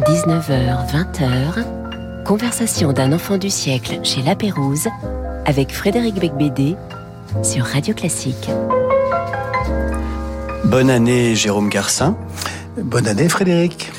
19h, 0.00 0.86
20h, 0.90 2.24
conversation 2.24 2.92
d'un 2.92 3.12
enfant 3.12 3.36
du 3.36 3.50
siècle 3.50 4.00
chez 4.02 4.22
La 4.22 4.34
Pérouse 4.34 4.88
avec 5.44 5.72
Frédéric 5.72 6.14
Becbédé 6.14 6.76
sur 7.42 7.64
Radio 7.66 7.92
Classique. 7.92 8.48
Bonne 10.64 10.88
année 10.88 11.34
Jérôme 11.34 11.68
Garcin. 11.68 12.16
Bonne 12.78 13.06
année 13.06 13.28
Frédéric. 13.28 13.92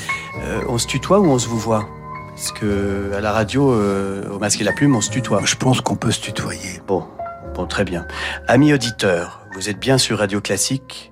Euh, 0.43 0.61
on 0.67 0.79
se 0.79 0.87
tutoie 0.87 1.19
ou 1.19 1.27
on 1.27 1.37
se 1.37 1.47
vous 1.47 1.59
voit? 1.59 1.87
Parce 2.29 2.51
que 2.51 3.11
à 3.15 3.21
la 3.21 3.31
radio, 3.31 3.71
euh, 3.71 4.27
au 4.29 4.39
masque 4.39 4.59
et 4.61 4.63
la 4.63 4.73
plume, 4.73 4.95
on 4.95 5.01
se 5.01 5.11
tutoie. 5.11 5.41
Je 5.45 5.55
pense 5.55 5.81
qu'on 5.81 5.95
peut 5.95 6.11
se 6.11 6.21
tutoyer. 6.21 6.81
Bon, 6.87 7.05
bon, 7.53 7.67
très 7.67 7.83
bien. 7.83 8.07
Amis 8.47 8.73
auditeurs, 8.73 9.41
vous 9.53 9.69
êtes 9.69 9.79
bien 9.79 9.99
sur 9.99 10.17
Radio 10.17 10.41
Classique 10.41 11.11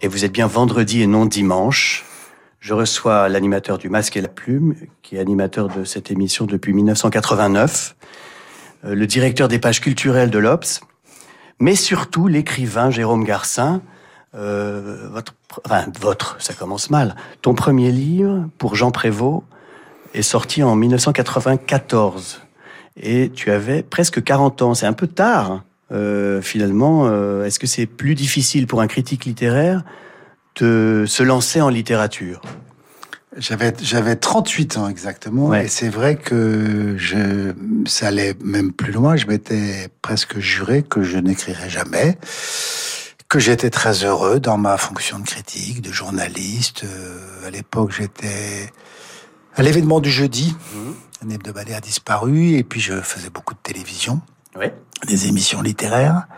et 0.00 0.08
vous 0.08 0.24
êtes 0.24 0.32
bien 0.32 0.48
vendredi 0.48 1.02
et 1.02 1.06
non 1.06 1.24
dimanche. 1.24 2.04
Je 2.64 2.72
reçois 2.72 3.28
l'animateur 3.28 3.76
du 3.76 3.90
Masque 3.90 4.16
et 4.16 4.22
la 4.22 4.28
Plume, 4.28 4.74
qui 5.02 5.16
est 5.16 5.18
animateur 5.18 5.68
de 5.68 5.84
cette 5.84 6.10
émission 6.10 6.46
depuis 6.46 6.72
1989, 6.72 7.94
euh, 8.86 8.94
le 8.94 9.06
directeur 9.06 9.48
des 9.48 9.58
pages 9.58 9.82
culturelles 9.82 10.30
de 10.30 10.38
l'Obs, 10.38 10.80
mais 11.58 11.74
surtout 11.74 12.26
l'écrivain 12.26 12.88
Jérôme 12.88 13.24
Garcin. 13.24 13.82
Euh, 14.34 15.10
votre, 15.10 15.34
enfin, 15.66 15.84
votre, 16.00 16.40
ça 16.40 16.54
commence 16.54 16.88
mal. 16.88 17.16
Ton 17.42 17.54
premier 17.54 17.92
livre, 17.92 18.48
pour 18.56 18.76
Jean 18.76 18.90
Prévost, 18.90 19.42
est 20.14 20.22
sorti 20.22 20.62
en 20.62 20.74
1994. 20.74 22.40
Et 22.98 23.30
tu 23.34 23.50
avais 23.50 23.82
presque 23.82 24.24
40 24.24 24.62
ans. 24.62 24.72
C'est 24.72 24.86
un 24.86 24.94
peu 24.94 25.06
tard, 25.06 25.64
euh, 25.92 26.40
finalement. 26.40 27.08
Euh, 27.08 27.44
Est-ce 27.44 27.58
que 27.58 27.66
c'est 27.66 27.84
plus 27.84 28.14
difficile 28.14 28.66
pour 28.66 28.80
un 28.80 28.86
critique 28.86 29.26
littéraire 29.26 29.84
de 30.60 31.04
se 31.06 31.22
lancer 31.22 31.60
en 31.60 31.68
littérature 31.68 32.40
J'avais 33.36 33.72
j'avais 33.82 34.16
38 34.16 34.76
ans 34.78 34.88
exactement 34.88 35.46
Ouais. 35.48 35.64
et 35.64 35.68
c'est 35.68 35.88
vrai 35.88 36.16
que 36.16 36.94
je 36.96 37.52
ça 37.86 38.08
allait 38.08 38.34
même 38.42 38.72
plus 38.72 38.92
loin, 38.92 39.16
je 39.16 39.26
m'étais 39.26 39.88
presque 40.02 40.38
juré 40.38 40.82
que 40.82 41.02
je 41.02 41.18
n'écrirais 41.18 41.68
jamais 41.70 42.16
que 43.28 43.38
j'étais 43.40 43.70
très 43.70 44.04
heureux 44.04 44.38
dans 44.38 44.58
ma 44.58 44.76
fonction 44.76 45.18
de 45.18 45.24
critique, 45.24 45.82
de 45.82 45.90
journaliste. 45.90 46.84
Euh, 46.84 47.46
à 47.48 47.50
l'époque, 47.50 47.90
j'étais 47.90 48.70
à 49.56 49.62
l'événement 49.62 49.98
du 49.98 50.10
jeudi, 50.10 50.54
un 51.24 51.30
hebdomadaire 51.30 51.80
disparu, 51.80 52.50
et 52.52 52.62
puis 52.62 52.80
je 52.80 53.00
faisais 53.00 53.30
beaucoup 53.30 53.54
de 53.54 53.58
télévision, 53.60 54.20
des 55.08 55.26
émissions 55.26 55.62
littéraires. 55.62 56.28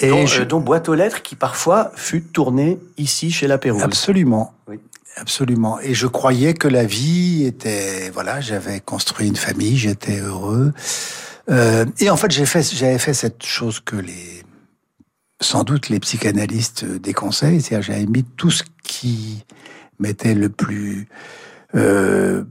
Et 0.00 0.08
dont, 0.08 0.26
je- 0.26 0.42
euh, 0.42 0.58
Boîte 0.58 0.88
aux 0.88 0.94
lettres 0.94 1.22
qui 1.22 1.36
parfois 1.36 1.92
fut 1.94 2.22
tournée 2.22 2.78
ici 2.96 3.30
chez 3.30 3.46
La 3.46 3.58
Pérouse. 3.58 3.82
Absolument. 3.82 4.52
Oui. 4.68 4.78
Absolument. 5.16 5.78
Et 5.80 5.92
je 5.94 6.06
croyais 6.06 6.54
que 6.54 6.68
la 6.68 6.84
vie 6.84 7.44
était, 7.44 8.08
voilà, 8.10 8.40
j'avais 8.40 8.80
construit 8.80 9.28
une 9.28 9.36
famille, 9.36 9.76
j'étais 9.76 10.18
heureux. 10.20 10.72
Euh, 11.50 11.84
et 11.98 12.08
en 12.08 12.16
fait, 12.16 12.30
j'ai 12.30 12.46
fait, 12.46 12.62
j'avais 12.74 12.98
fait 12.98 13.12
cette 13.12 13.44
chose 13.44 13.80
que 13.80 13.96
les, 13.96 14.42
sans 15.40 15.64
doute 15.64 15.90
les 15.90 16.00
psychanalystes 16.00 16.84
déconseillent, 16.86 17.60
c'est-à-dire 17.60 17.92
j'avais 17.92 18.06
mis 18.06 18.24
tout 18.24 18.50
ce 18.50 18.62
qui 18.82 19.44
m'était 19.98 20.34
le 20.34 20.48
plus 20.48 21.08
euh, 21.74 22.44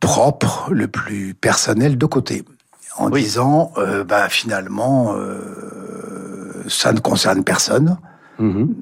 propre, 0.00 0.68
le 0.72 0.88
plus 0.88 1.32
personnel 1.34 1.96
de 1.96 2.06
côté, 2.06 2.44
en 2.98 3.10
Oui. 3.10 3.22
disant, 3.22 3.72
euh, 3.78 4.04
bah 4.04 4.28
finalement, 4.28 5.14
ça 6.68 6.92
ne 6.92 7.00
concerne 7.00 7.44
personne. 7.44 7.98
Mhm. 8.38 8.74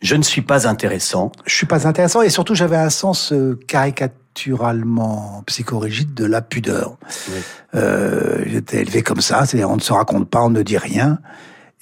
Je 0.00 0.16
ne 0.16 0.22
suis 0.22 0.42
pas 0.42 0.66
intéressant. 0.66 1.30
Je 1.46 1.54
suis 1.54 1.66
pas 1.66 1.86
intéressant 1.86 2.22
et 2.22 2.28
surtout 2.30 2.54
j'avais 2.56 2.76
un 2.76 2.90
sens 2.90 3.32
euh, 3.32 3.58
caricaturalement 3.68 5.44
psychorigide 5.46 6.12
de 6.14 6.24
la 6.24 6.42
pudeur. 6.42 6.96
Oui. 7.28 7.40
Euh, 7.76 8.42
J'étais 8.46 8.82
élevé 8.82 9.02
comme 9.02 9.20
ça, 9.20 9.46
c'est-à-dire 9.46 9.70
on 9.70 9.76
ne 9.76 9.80
se 9.80 9.92
raconte 9.92 10.28
pas, 10.28 10.42
on 10.42 10.50
ne 10.50 10.62
dit 10.62 10.78
rien. 10.78 11.20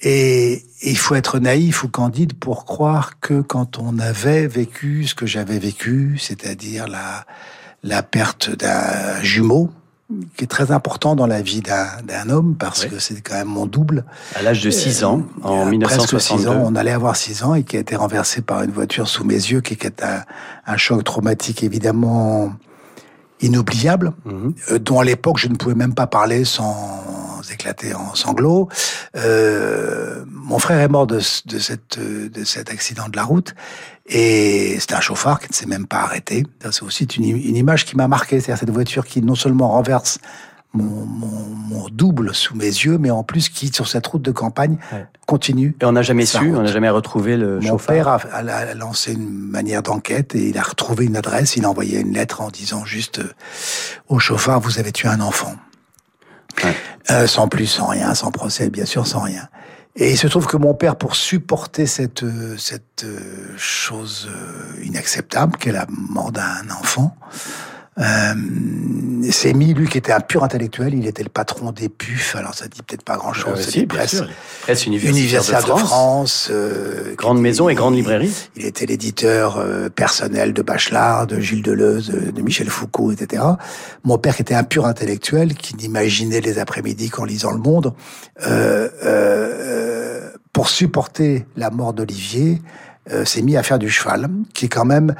Et, 0.01 0.53
et 0.53 0.89
il 0.89 0.97
faut 0.97 1.15
être 1.15 1.39
naïf 1.39 1.83
ou 1.83 1.87
candide 1.87 2.33
pour 2.33 2.65
croire 2.65 3.19
que 3.19 3.41
quand 3.41 3.79
on 3.79 3.97
avait 3.99 4.47
vécu 4.47 5.05
ce 5.07 5.15
que 5.15 5.25
j'avais 5.25 5.59
vécu, 5.59 6.17
c'est-à-dire 6.19 6.87
la, 6.87 7.25
la 7.83 8.03
perte 8.03 8.55
d'un 8.55 9.21
jumeau, 9.21 9.71
qui 10.37 10.43
est 10.43 10.47
très 10.47 10.71
important 10.71 11.15
dans 11.15 11.27
la 11.27 11.41
vie 11.41 11.61
d'un 11.61 11.87
d'un 12.07 12.29
homme 12.29 12.55
parce 12.57 12.83
Oui. 12.83 12.89
que 12.89 12.99
c'est 12.99 13.21
quand 13.21 13.35
même 13.35 13.47
mon 13.47 13.65
double. 13.65 14.05
À 14.35 14.41
l'âge 14.41 14.61
de 14.61 14.69
6 14.69 15.03
ans, 15.03 15.23
en 15.43 15.69
Il 15.71 15.79
y 15.79 15.83
a 15.83 15.87
Presque 15.87 16.19
6 16.19 16.33
1962. 16.33 16.47
ans, 16.49 16.63
on 16.65 16.75
allait 16.75 16.91
avoir 16.91 17.15
6 17.15 17.43
ans 17.43 17.53
et 17.55 17.63
qui 17.63 17.77
a 17.77 17.79
été 17.79 17.95
renversé 17.95 18.41
par 18.41 18.63
une 18.63 18.71
voiture 18.71 19.07
sous 19.07 19.23
mes 19.23 19.33
yeux, 19.35 19.61
qui 19.61 19.73
est 19.73 20.03
un, 20.03 20.23
un 20.65 20.77
choc 20.77 21.03
traumatique 21.03 21.63
évidemment 21.63 22.53
inoubliable, 23.41 24.13
Mhm. 24.25 24.53
euh, 24.71 24.79
dont 24.79 24.99
à 24.99 25.03
l'époque 25.03 25.37
je 25.39 25.47
ne 25.47 25.55
pouvais 25.55 25.75
même 25.75 25.93
pas 25.93 26.07
parler 26.07 26.45
sans 26.45 27.41
éclater 27.51 27.93
en 27.93 28.13
sanglots. 28.15 28.69
Euh, 29.15 30.23
mon 30.31 30.59
frère 30.59 30.79
est 30.79 30.87
mort 30.87 31.07
de, 31.07 31.19
ce- 31.19 31.41
de, 31.47 31.59
cette, 31.59 31.97
euh, 31.97 32.29
de 32.29 32.43
cet 32.43 32.69
accident 32.69 33.09
de 33.09 33.15
la 33.15 33.23
route 33.23 33.53
et 34.07 34.77
c'était 34.79 34.95
un 34.95 35.01
chauffard 35.01 35.39
qui 35.39 35.49
ne 35.49 35.53
s'est 35.53 35.65
même 35.65 35.87
pas 35.87 36.01
arrêté. 36.01 36.45
C'est 36.71 36.83
aussi 36.83 37.05
une, 37.05 37.23
une 37.37 37.55
image 37.55 37.85
qui 37.85 37.95
m'a 37.95 38.07
marqué, 38.07 38.39
c'est-à-dire 38.39 38.59
cette 38.59 38.69
voiture 38.69 39.05
qui 39.05 39.21
non 39.21 39.35
seulement 39.35 39.69
renverse 39.69 40.19
mon, 40.73 41.05
mon, 41.05 41.27
mon 41.67 41.89
double 41.89 42.33
sous 42.33 42.55
mes 42.55 42.65
yeux, 42.65 42.97
mais 42.97 43.11
en 43.11 43.23
plus 43.23 43.49
qui, 43.49 43.67
sur 43.73 43.87
cette 43.87 44.07
route 44.07 44.21
de 44.21 44.31
campagne, 44.31 44.77
Ouais. 44.93 45.05
continue. 45.27 45.75
Et 45.81 45.85
on 45.85 45.91
n'a 45.91 46.01
jamais 46.01 46.25
su, 46.25 46.37
route. 46.37 46.57
on 46.57 46.61
n'a 46.61 46.71
jamais 46.71 46.89
retrouvé 46.89 47.35
le 47.37 47.59
Mon 47.59 47.67
chauffard. 47.71 47.95
père 47.95 48.07
a, 48.07 48.15
a- 48.15 48.37
a 48.71 48.73
lancé 48.73 49.13
une 49.13 49.29
manière 49.29 49.83
d'enquête 49.83 50.33
et 50.35 50.49
il 50.49 50.57
a 50.57 50.61
retrouvé 50.63 51.05
une 51.05 51.17
adresse. 51.17 51.55
Il 51.57 51.65
a 51.65 51.69
envoyé 51.69 51.99
une 51.99 52.13
lettre 52.13 52.41
en 52.41 52.49
disant 52.49 52.85
juste 52.85 53.19
euh, 53.19 53.33
au 54.07 54.19
chauffard, 54.19 54.59
vous 54.61 54.79
avez 54.79 54.91
tué 54.91 55.07
un 55.09 55.19
enfant. 55.21 55.55
Ouais. 56.63 56.75
Euh, 57.11 57.27
sans 57.27 57.47
plus, 57.47 57.65
sans 57.67 57.87
rien, 57.87 58.13
sans 58.13 58.31
procès, 58.31 58.69
bien 58.69 58.85
sûr, 58.85 59.07
sans 59.07 59.21
rien. 59.21 59.47
Et 59.97 60.11
il 60.11 60.17
se 60.17 60.27
trouve 60.27 60.47
que 60.47 60.55
mon 60.55 60.73
père, 60.73 60.95
pour 60.95 61.15
supporter 61.17 61.85
cette, 61.85 62.23
euh, 62.23 62.55
cette 62.57 63.05
chose 63.57 64.29
inacceptable, 64.83 65.57
qu'est 65.57 65.71
la 65.73 65.85
mort 65.89 66.31
d'un 66.31 66.69
enfant, 66.79 67.15
euh, 67.99 68.33
mis, 68.35 69.73
lui 69.73 69.87
qui 69.89 69.97
était 69.97 70.13
un 70.13 70.21
pur 70.21 70.43
intellectuel, 70.43 70.93
il 70.93 71.05
était 71.07 71.23
le 71.23 71.29
patron 71.29 71.71
des 71.71 71.89
PUF, 71.89 72.37
alors 72.37 72.53
ça 72.53 72.67
dit 72.67 72.81
peut-être 72.81 73.03
pas 73.03 73.17
grand-chose, 73.17 73.59
Euh, 73.59 73.61
c'est 73.61 73.71
si, 73.71 73.79
sûr. 73.79 74.27
Presse 74.61 74.85
universitaire, 74.85 75.59
de 75.59 75.65
France. 75.65 75.81
de 75.81 75.85
France, 75.85 76.49
euh, 76.51 77.15
Grande 77.15 77.41
maison 77.41 77.67
et 77.67 77.75
grande 77.75 77.95
librairie. 77.95 78.31
Il 78.55 78.65
était 78.65 78.85
l'éditeur 78.85 79.57
euh, 79.57 79.89
personnel 79.89 80.53
de 80.53 80.61
Bachelard, 80.61 81.27
de 81.27 81.39
Gilles 81.41 81.63
Deleuze, 81.63 82.09
de, 82.09 82.31
de 82.31 82.41
Michel 82.41 82.69
Foucault, 82.69 83.11
etc. 83.11 83.43
Mon 84.05 84.17
père 84.17 84.37
qui 84.37 84.41
était 84.41 84.55
un 84.55 84.63
pur 84.63 84.85
intellectuel, 84.85 85.53
qui 85.53 85.75
n'imaginait 85.75 86.41
les 86.41 86.59
après-midi 86.59 87.09
qu'en 87.09 87.25
lisant 87.25 87.51
Le 87.51 87.57
Monde, 87.59 87.93
euh, 88.47 88.87
euh, 89.03 90.31
pour 90.53 90.69
supporter 90.69 91.45
la 91.57 91.69
mort 91.69 91.93
d'Olivier, 91.93 92.61
euh, 93.11 93.25
s'est 93.25 93.41
mis 93.41 93.57
à 93.57 93.63
faire 93.63 93.79
du 93.79 93.89
cheval, 93.89 94.29
qui 94.53 94.65
est 94.65 94.69
quand 94.69 94.85
même 94.85 95.13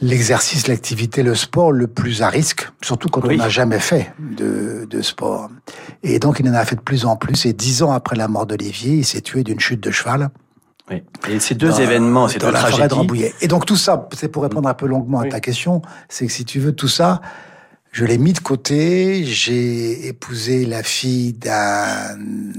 l'exercice, 0.00 0.66
l'activité, 0.66 1.22
le 1.22 1.34
sport 1.34 1.72
le 1.72 1.86
plus 1.86 2.22
à 2.22 2.28
risque, 2.28 2.68
surtout 2.82 3.08
quand 3.08 3.24
Oui. 3.26 3.34
on 3.34 3.38
n'a 3.38 3.48
jamais 3.48 3.78
fait 3.80 4.12
de, 4.18 4.86
de 4.88 5.02
sport. 5.02 5.50
Et 6.02 6.18
donc 6.18 6.38
il 6.40 6.48
en 6.48 6.54
a 6.54 6.64
fait 6.64 6.76
de 6.76 6.80
plus 6.80 7.04
en 7.04 7.16
plus. 7.16 7.44
Et 7.46 7.52
dix 7.52 7.82
ans 7.82 7.92
après 7.92 8.16
la 8.16 8.28
mort 8.28 8.46
d'Olivier, 8.46 8.94
il 8.96 9.04
s'est 9.04 9.20
tué 9.20 9.44
d'une 9.44 9.60
chute 9.60 9.80
de 9.82 9.90
cheval 9.90 10.30
Oui. 10.90 11.02
Et 11.28 11.38
ces 11.40 11.54
deux 11.54 11.68
dans- 11.70 11.76
événements, 11.78 12.28
ces 12.28 12.38
deux 12.38 12.46
de 12.46 12.52
tragédies. 12.52 13.26
Et 13.40 13.48
donc 13.48 13.66
tout 13.66 13.76
ça, 13.76 14.08
c'est 14.16 14.28
pour 14.28 14.42
répondre 14.42 14.68
un 14.68 14.74
peu 14.74 14.86
longuement 14.86 15.18
Oui. 15.20 15.28
à 15.28 15.30
ta 15.30 15.40
question, 15.40 15.82
c'est 16.08 16.26
que 16.26 16.32
si 16.32 16.44
tu 16.44 16.60
veux 16.60 16.72
tout 16.72 16.88
ça, 16.88 17.20
je 17.92 18.04
l'ai 18.04 18.18
mis 18.18 18.32
de 18.32 18.38
côté. 18.38 19.24
J'ai 19.24 20.06
épousé 20.06 20.64
la 20.64 20.82
fille 20.82 21.32
d'un 21.32 22.18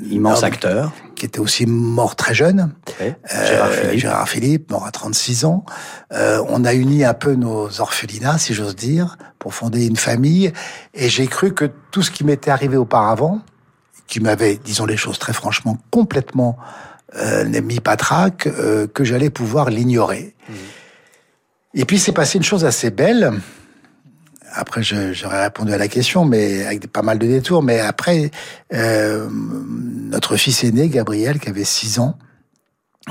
immense 0.09 0.43
acteur, 0.43 0.91
qui 1.15 1.25
était 1.25 1.39
aussi 1.39 1.65
mort 1.65 2.15
très 2.15 2.33
jeune. 2.33 2.73
Euh, 3.01 3.13
Gérard 3.47 3.71
Philippe. 3.71 3.99
Gérard 3.99 4.29
Philippe, 4.29 4.71
mort 4.71 4.85
à 4.85 4.91
36 4.91 5.45
ans. 5.45 5.65
Euh, 6.11 6.43
on 6.49 6.65
a 6.65 6.73
uni 6.73 7.05
un 7.05 7.13
peu 7.13 7.35
nos 7.35 7.79
orphelinats, 7.79 8.37
si 8.37 8.53
j'ose 8.53 8.75
dire, 8.75 9.17
pour 9.39 9.53
fonder 9.53 9.85
une 9.85 9.95
famille. 9.95 10.51
Et 10.93 11.07
j'ai 11.07 11.27
cru 11.27 11.53
que 11.53 11.69
tout 11.91 12.01
ce 12.01 12.11
qui 12.11 12.23
m'était 12.23 12.51
arrivé 12.51 12.75
auparavant, 12.75 13.41
qui 14.07 14.19
m'avait, 14.19 14.57
disons 14.57 14.85
les 14.85 14.97
choses 14.97 15.17
très 15.17 15.33
franchement, 15.33 15.77
complètement 15.89 16.57
euh, 17.15 17.61
mis 17.61 17.79
patraque, 17.79 18.47
euh, 18.47 18.87
que 18.87 19.03
j'allais 19.03 19.29
pouvoir 19.29 19.69
l'ignorer. 19.69 20.35
Et 21.73 21.85
puis 21.85 21.99
c'est 21.99 22.11
passé 22.11 22.37
une 22.37 22.43
chose 22.43 22.65
assez 22.65 22.89
belle. 22.89 23.31
Après, 24.53 24.81
j'aurais 24.83 25.43
répondu 25.43 25.73
à 25.73 25.77
la 25.77 25.87
question, 25.87 26.25
mais 26.25 26.65
avec 26.65 26.87
pas 26.91 27.01
mal 27.01 27.19
de 27.19 27.27
détours. 27.27 27.63
Mais 27.63 27.79
après, 27.79 28.31
euh, 28.73 29.27
notre 29.31 30.35
fils 30.35 30.63
aîné, 30.63 30.89
Gabriel, 30.89 31.39
qui 31.39 31.49
avait 31.49 31.63
6 31.63 31.99
ans, 31.99 32.17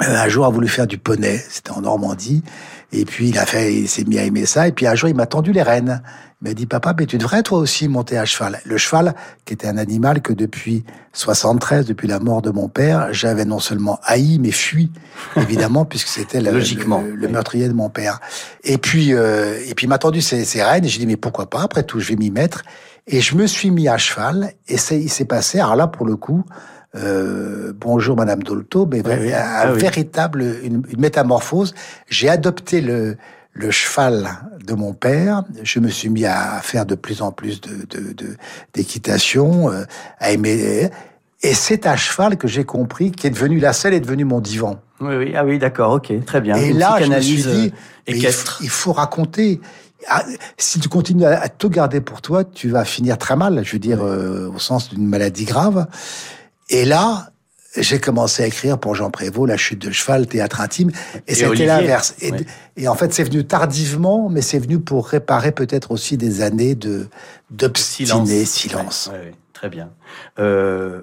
euh, 0.02 0.16
un 0.16 0.28
jour 0.28 0.46
a 0.46 0.50
voulu 0.50 0.68
faire 0.68 0.86
du 0.86 0.98
poney. 0.98 1.42
C'était 1.48 1.70
en 1.70 1.80
Normandie. 1.80 2.42
Et 2.92 3.04
puis, 3.04 3.28
il 3.30 3.38
a 3.38 3.46
fait, 3.46 3.74
il 3.74 3.88
s'est 3.88 4.04
mis 4.04 4.18
à 4.18 4.24
aimer 4.24 4.46
ça. 4.46 4.68
Et 4.68 4.72
puis, 4.72 4.86
un 4.86 4.94
jour, 4.94 5.08
il 5.08 5.14
m'a 5.14 5.26
tendu 5.26 5.52
les 5.52 5.62
rênes. 5.62 6.02
Il 6.42 6.48
m'a 6.48 6.54
dit, 6.54 6.64
papa, 6.64 6.94
mais 6.98 7.04
tu 7.04 7.18
devrais 7.18 7.42
toi 7.42 7.58
aussi 7.58 7.86
monter 7.86 8.16
à 8.16 8.24
cheval. 8.24 8.60
Le 8.64 8.78
cheval, 8.78 9.14
qui 9.44 9.52
était 9.52 9.66
un 9.66 9.76
animal 9.76 10.22
que 10.22 10.32
depuis 10.32 10.84
73, 11.12 11.84
depuis 11.84 12.08
la 12.08 12.18
mort 12.18 12.40
de 12.40 12.48
mon 12.50 12.68
père, 12.68 13.08
j'avais 13.12 13.44
non 13.44 13.58
seulement 13.58 13.98
haï, 14.04 14.38
mais 14.38 14.50
fui, 14.50 14.90
évidemment, 15.36 15.84
puisque 15.86 16.08
c'était 16.08 16.40
le, 16.40 16.50
Logiquement, 16.50 17.02
le- 17.02 17.14
le 17.14 17.26
oui. 17.26 17.32
meurtrier 17.32 17.68
de 17.68 17.74
mon 17.74 17.90
père. 17.90 18.20
Et 18.64 18.78
puis, 18.78 19.12
euh, 19.12 19.58
et 19.68 19.74
puis, 19.74 19.84
il 19.84 19.88
m'a 19.90 19.98
tendu 19.98 20.22
ses, 20.22 20.46
ses 20.46 20.62
rênes 20.62 20.84
et 20.86 20.88
j'ai 20.88 21.00
dit, 21.00 21.06
mais 21.06 21.16
pourquoi 21.18 21.50
pas? 21.50 21.60
Après 21.62 21.82
tout, 21.82 22.00
je 22.00 22.08
vais 22.08 22.16
m'y 22.16 22.30
mettre. 22.30 22.62
Et 23.06 23.20
je 23.20 23.34
me 23.36 23.46
suis 23.46 23.70
mis 23.70 23.86
à 23.88 23.98
cheval 23.98 24.52
et 24.66 24.76
il 24.92 25.10
s'est 25.10 25.24
passé, 25.26 25.58
alors 25.60 25.76
là, 25.76 25.88
pour 25.88 26.06
le 26.06 26.16
coup, 26.16 26.44
euh, 26.96 27.72
bonjour 27.76 28.16
Madame 28.16 28.42
Dolto, 28.42 28.86
mais 28.90 29.02
Oui, 29.06 29.32
un 29.32 29.38
Ah 29.44 29.72
oui. 29.74 29.78
véritable, 29.78 30.42
une, 30.64 30.82
une 30.90 31.00
métamorphose. 31.00 31.74
J'ai 32.08 32.28
adopté 32.30 32.80
le, 32.80 33.16
le 33.52 33.70
cheval 33.70 34.30
de 34.64 34.74
mon 34.74 34.92
père. 34.92 35.44
Je 35.62 35.80
me 35.80 35.88
suis 35.88 36.08
mis 36.08 36.24
à 36.24 36.60
faire 36.62 36.86
de 36.86 36.94
plus 36.94 37.20
en 37.22 37.32
plus 37.32 37.60
de, 37.60 37.84
de, 37.90 38.12
de- 38.12 38.36
d'équitation, 38.74 39.70
euh, 39.70 39.84
à 40.18 40.32
aimer. 40.32 40.90
Et 41.42 41.54
c'est 41.54 41.86
à 41.86 41.96
cheval 41.96 42.36
que 42.36 42.46
j'ai 42.48 42.64
compris 42.64 43.10
qui 43.12 43.26
est 43.26 43.30
devenu 43.30 43.58
la 43.60 43.72
selle 43.72 43.94
est 43.94 44.00
devenue 44.00 44.24
mon 44.24 44.40
divan. 44.40 44.80
Oui, 45.00 45.16
oui, 45.16 45.32
ah 45.34 45.44
oui, 45.44 45.58
d'accord, 45.58 45.92
ok, 45.94 46.12
très 46.26 46.40
bien. 46.42 46.56
Et 46.56 46.68
Une 46.68 46.78
là, 46.78 46.98
je 47.00 47.06
me 47.10 47.20
suis 47.20 47.42
dit, 47.42 47.72
euh, 48.08 48.12
il, 48.14 48.26
faut, 48.26 48.62
il 48.62 48.68
faut 48.68 48.92
raconter. 48.92 49.60
Ah, 50.08 50.22
si 50.58 50.78
tu 50.80 50.88
continues 50.88 51.24
à, 51.24 51.40
à 51.40 51.48
tout 51.48 51.70
garder 51.70 52.00
pour 52.02 52.20
toi, 52.20 52.44
tu 52.44 52.68
vas 52.68 52.84
finir 52.84 53.16
très 53.16 53.36
mal. 53.36 53.62
Je 53.64 53.72
veux 53.72 53.78
dire, 53.78 54.02
euh, 54.02 54.50
au 54.54 54.58
sens 54.58 54.90
d'une 54.90 55.06
maladie 55.06 55.44
grave. 55.46 55.86
Et 56.68 56.84
là, 56.84 57.30
j'ai 57.76 58.00
commencé 58.00 58.42
à 58.42 58.46
écrire 58.46 58.78
pour 58.78 58.94
Jean 58.94 59.10
Prévost, 59.10 59.48
La 59.48 59.56
chute 59.56 59.80
de 59.80 59.90
cheval, 59.90 60.26
théâtre 60.26 60.60
intime. 60.60 60.90
Et, 61.28 61.32
Et 61.32 61.34
c'était 61.34 61.66
l'inverse. 61.66 62.16
Et, 62.76 62.88
en 62.88 62.94
fait, 62.94 63.12
c'est 63.12 63.24
venu 63.24 63.44
tardivement, 63.44 64.28
mais 64.28 64.42
c'est 64.42 64.58
venu 64.58 64.80
pour 64.80 65.06
réparer 65.08 65.52
peut-être 65.52 65.90
aussi 65.92 66.16
des 66.16 66.42
années 66.42 66.74
de 66.74 67.08
d'obstiné 67.50 68.44
silence. 68.44 69.10
Ouais, 69.12 69.18
ouais, 69.18 69.34
très 69.52 69.68
bien. 69.68 69.90
Euh, 70.38 71.02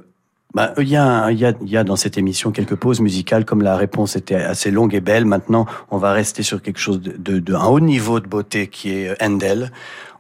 bah, 0.54 0.74
il 0.78 0.88
y, 0.90 0.96
a, 0.96 1.04
un- 1.04 1.32
il 1.32 1.40
y, 1.40 1.46
a, 1.46 1.54
il 1.62 1.70
y 1.70 1.78
a 1.78 1.84
dans 1.84 1.96
cette 1.98 2.18
émission 2.18 2.52
quelques 2.52 2.76
pauses 2.76 3.00
musicales, 3.02 3.46
comme 3.46 3.62
la 3.62 3.76
réponse 3.76 4.16
était 4.16 4.36
assez 4.36 4.72
longue 4.72 4.96
et 4.96 5.02
belle. 5.02 5.26
Maintenant, 5.26 5.66
on 5.92 5.98
va 5.98 6.14
rester 6.14 6.42
sur 6.42 6.62
quelque 6.62 6.80
chose 6.80 7.02
de, 7.02 7.12
de, 7.18 7.40
de 7.40 7.54
un 7.54 7.66
haut 7.66 7.80
niveau 7.82 8.20
de 8.20 8.28
beauté 8.28 8.68
qui 8.68 8.92
est 8.92 9.22
Handel, 9.22 9.72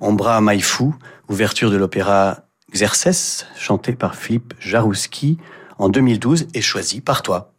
Ombra 0.01 0.39
Maïfou, 0.41 0.93
ouverture 1.29 1.71
de 1.71 1.77
l'opéra 1.77 2.41
Xerxes, 2.73 3.47
chanté 3.57 3.93
par 3.93 4.15
Philippe 4.15 4.53
Jarouski 4.59 5.37
en 5.77 5.89
2012 5.89 6.47
et 6.53 6.61
choisi 6.61 7.01
par 7.01 7.21
toi. 7.21 7.53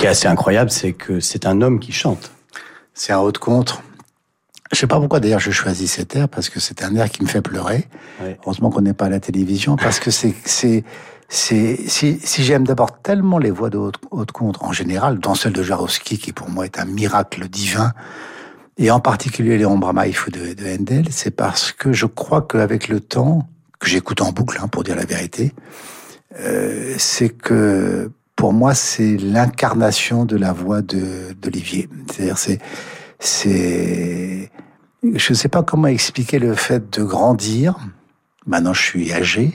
Qui 0.00 0.06
est 0.06 0.08
assez 0.08 0.28
incroyable, 0.28 0.70
c'est 0.70 0.94
que 0.94 1.20
c'est 1.20 1.44
un 1.44 1.60
homme 1.60 1.78
qui 1.78 1.92
chante. 1.92 2.32
C'est 2.94 3.12
un 3.12 3.18
haut 3.18 3.32
de 3.32 3.38
contre. 3.38 3.82
Je 4.72 4.78
sais 4.78 4.86
pas 4.86 4.98
pourquoi 4.98 5.20
d'ailleurs 5.20 5.40
je 5.40 5.50
choisis 5.50 5.92
cet 5.92 6.16
air 6.16 6.26
parce 6.26 6.48
que 6.48 6.58
c'est 6.58 6.82
un 6.82 6.96
air 6.96 7.10
qui 7.10 7.22
me 7.22 7.28
fait 7.28 7.42
pleurer. 7.42 7.86
Ouais. 8.22 8.38
Heureusement 8.42 8.70
qu'on 8.70 8.80
n'est 8.80 8.94
pas 8.94 9.06
à 9.06 9.08
la 9.10 9.20
télévision 9.20 9.76
parce 9.76 10.00
que 10.00 10.10
c'est 10.10 10.34
c'est 10.46 10.84
c'est 11.28 11.76
si, 11.86 12.18
si 12.18 12.44
j'aime 12.44 12.66
d'abord 12.66 13.02
tellement 13.02 13.36
les 13.36 13.50
voix 13.50 13.68
de 13.68 13.76
haute, 13.76 13.96
haute 14.10 14.32
contre 14.32 14.64
en 14.64 14.72
général, 14.72 15.18
dont 15.18 15.34
celle 15.34 15.52
de 15.52 15.62
Jarowski 15.62 16.16
qui 16.16 16.32
pour 16.32 16.48
moi 16.48 16.64
est 16.64 16.78
un 16.78 16.86
miracle 16.86 17.46
divin, 17.50 17.92
et 18.78 18.90
en 18.90 19.00
particulier 19.00 19.58
les 19.58 19.66
Ombramaïfou 19.66 20.30
de, 20.30 20.54
de 20.54 20.66
Handel, 20.66 21.08
c'est 21.10 21.30
parce 21.30 21.72
que 21.72 21.92
je 21.92 22.06
crois 22.06 22.40
qu'avec 22.40 22.88
le 22.88 23.00
temps, 23.00 23.50
que 23.78 23.86
j'écoute 23.86 24.22
en 24.22 24.32
boucle 24.32 24.58
hein, 24.62 24.68
pour 24.68 24.82
dire 24.82 24.96
la 24.96 25.04
vérité, 25.04 25.52
euh, 26.38 26.94
c'est 26.96 27.28
que 27.28 28.10
pour 28.40 28.54
moi, 28.54 28.72
c'est 28.74 29.18
l'incarnation 29.18 30.24
de 30.24 30.34
la 30.34 30.54
voix 30.54 30.80
de 30.80 31.34
d'Olivier. 31.42 31.90
C'est-à-dire, 32.10 32.38
c'est, 32.38 32.58
c'est, 33.18 34.50
je 35.02 35.32
ne 35.32 35.36
sais 35.36 35.48
pas 35.50 35.62
comment 35.62 35.88
expliquer 35.88 36.38
le 36.38 36.54
fait 36.54 36.90
de 36.98 37.02
grandir. 37.04 37.76
Maintenant, 38.46 38.72
je 38.72 38.80
suis 38.80 39.12
âgé, 39.12 39.52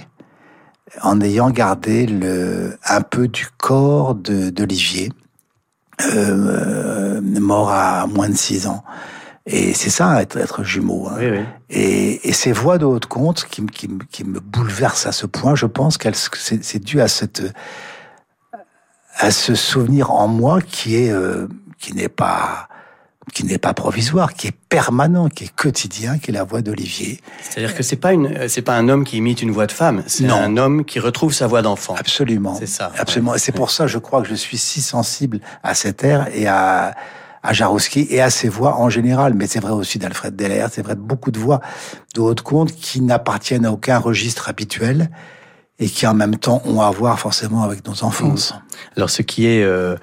en 1.01 1.19
ayant 1.19 1.49
gardé 1.49 2.05
le 2.05 2.77
un 2.87 3.01
peu 3.01 3.27
du 3.27 3.47
corps 3.57 4.13
d'Olivier, 4.13 5.11
euh, 6.13 7.21
mort 7.21 7.71
à 7.71 8.05
moins 8.05 8.29
de 8.29 8.35
six 8.37 8.67
ans. 8.67 8.83
Et 9.47 9.73
c'est 9.73 9.89
ça, 9.89 10.21
être, 10.21 10.37
être 10.37 10.63
jumeau. 10.63 11.07
Hein. 11.09 11.15
Oui, 11.17 11.29
oui. 11.31 11.43
Et, 11.71 12.29
et 12.29 12.33
ces 12.33 12.51
voix 12.51 12.77
de 12.77 12.85
haute 12.85 13.07
compte 13.07 13.45
qui, 13.49 13.63
me- 13.63 13.67
qui, 13.67 13.87
me- 13.87 14.03
qui 14.11 14.23
me 14.23 14.39
bouleversent 14.39 15.07
à 15.07 15.11
ce 15.11 15.25
point, 15.25 15.55
je 15.55 15.65
pense 15.65 15.97
c'est 16.37 16.63
c'est 16.63 16.83
dû 16.83 17.01
à 17.01 17.07
cette 17.07 17.41
à 19.17 19.31
ce 19.31 19.55
souvenir 19.55 20.11
en 20.11 20.27
moi 20.27 20.61
qui 20.61 20.95
est 20.95 21.11
euh, 21.11 21.47
qui 21.79 21.93
n'est 21.93 22.09
pas 22.09 22.67
qui 23.33 23.43
n'est 23.45 23.57
pas 23.57 23.73
provisoire, 23.73 24.33
qui 24.33 24.47
est 24.47 24.55
permanent, 24.69 25.29
qui 25.29 25.45
est 25.45 25.55
quotidien, 25.55 26.19
qui 26.19 26.29
est 26.29 26.33
la 26.33 26.43
voix 26.43 26.61
d'Olivier. 26.61 27.19
C'est-à-dire 27.41 27.75
que 27.75 27.81
c'est 27.81 27.95
pas 27.95 28.13
une, 28.13 28.47
c'est 28.47 28.61
pas 28.61 28.75
un 28.77 28.87
homme 28.87 29.03
qui 29.03 29.17
imite 29.17 29.41
une 29.41 29.51
voix 29.51 29.65
de 29.65 29.71
femme, 29.71 30.03
c'est 30.05 30.29
un 30.29 30.57
homme 30.57 30.85
qui 30.85 30.99
retrouve 30.99 31.33
sa 31.33 31.47
voix 31.47 31.61
d'enfant. 31.61 31.95
Absolument. 31.97 32.55
C'est 32.55 32.67
ça, 32.67 32.91
Absolument. 32.97 33.31
ouais. 33.31 33.37
Et 33.37 33.39
c'est 33.39 33.51
pour 33.51 33.71
ça, 33.71 33.87
je 33.87 33.97
crois 33.97 34.21
que 34.21 34.27
je 34.27 34.35
suis 34.35 34.57
si 34.57 34.81
sensible 34.81 35.41
à 35.63 35.73
cet 35.73 36.03
air 36.03 36.27
et 36.33 36.47
à, 36.47 36.95
à 37.41 37.51
Jarouski 37.53 38.07
et 38.09 38.21
à 38.21 38.29
ses 38.29 38.47
voix 38.47 38.77
en 38.77 38.89
général. 38.89 39.33
Mais 39.33 39.47
c'est 39.47 39.59
vrai 39.59 39.71
aussi 39.71 39.97
d'Alfred 39.97 40.35
Deller, 40.35 40.67
c'est 40.71 40.83
vrai 40.83 40.95
de 40.95 41.01
beaucoup 41.01 41.31
de 41.31 41.39
voix 41.39 41.61
de 42.13 42.21
haute 42.21 42.41
compte 42.41 42.73
qui 42.73 43.01
n'appartiennent 43.01 43.65
à 43.65 43.71
aucun 43.71 43.97
registre 43.97 44.49
habituel 44.49 45.09
et 45.79 45.87
qui 45.87 46.07
en 46.07 46.13
même 46.13 46.37
temps 46.37 46.61
ont 46.65 46.81
à 46.81 46.89
voir 46.91 47.19
forcément 47.19 47.63
avec 47.63 47.85
nos 47.87 48.03
enfances. 48.03 48.53
Alors, 48.95 49.09
ce 49.09 49.21
qui 49.21 49.45
est 49.45 49.63
euh, 49.63 49.95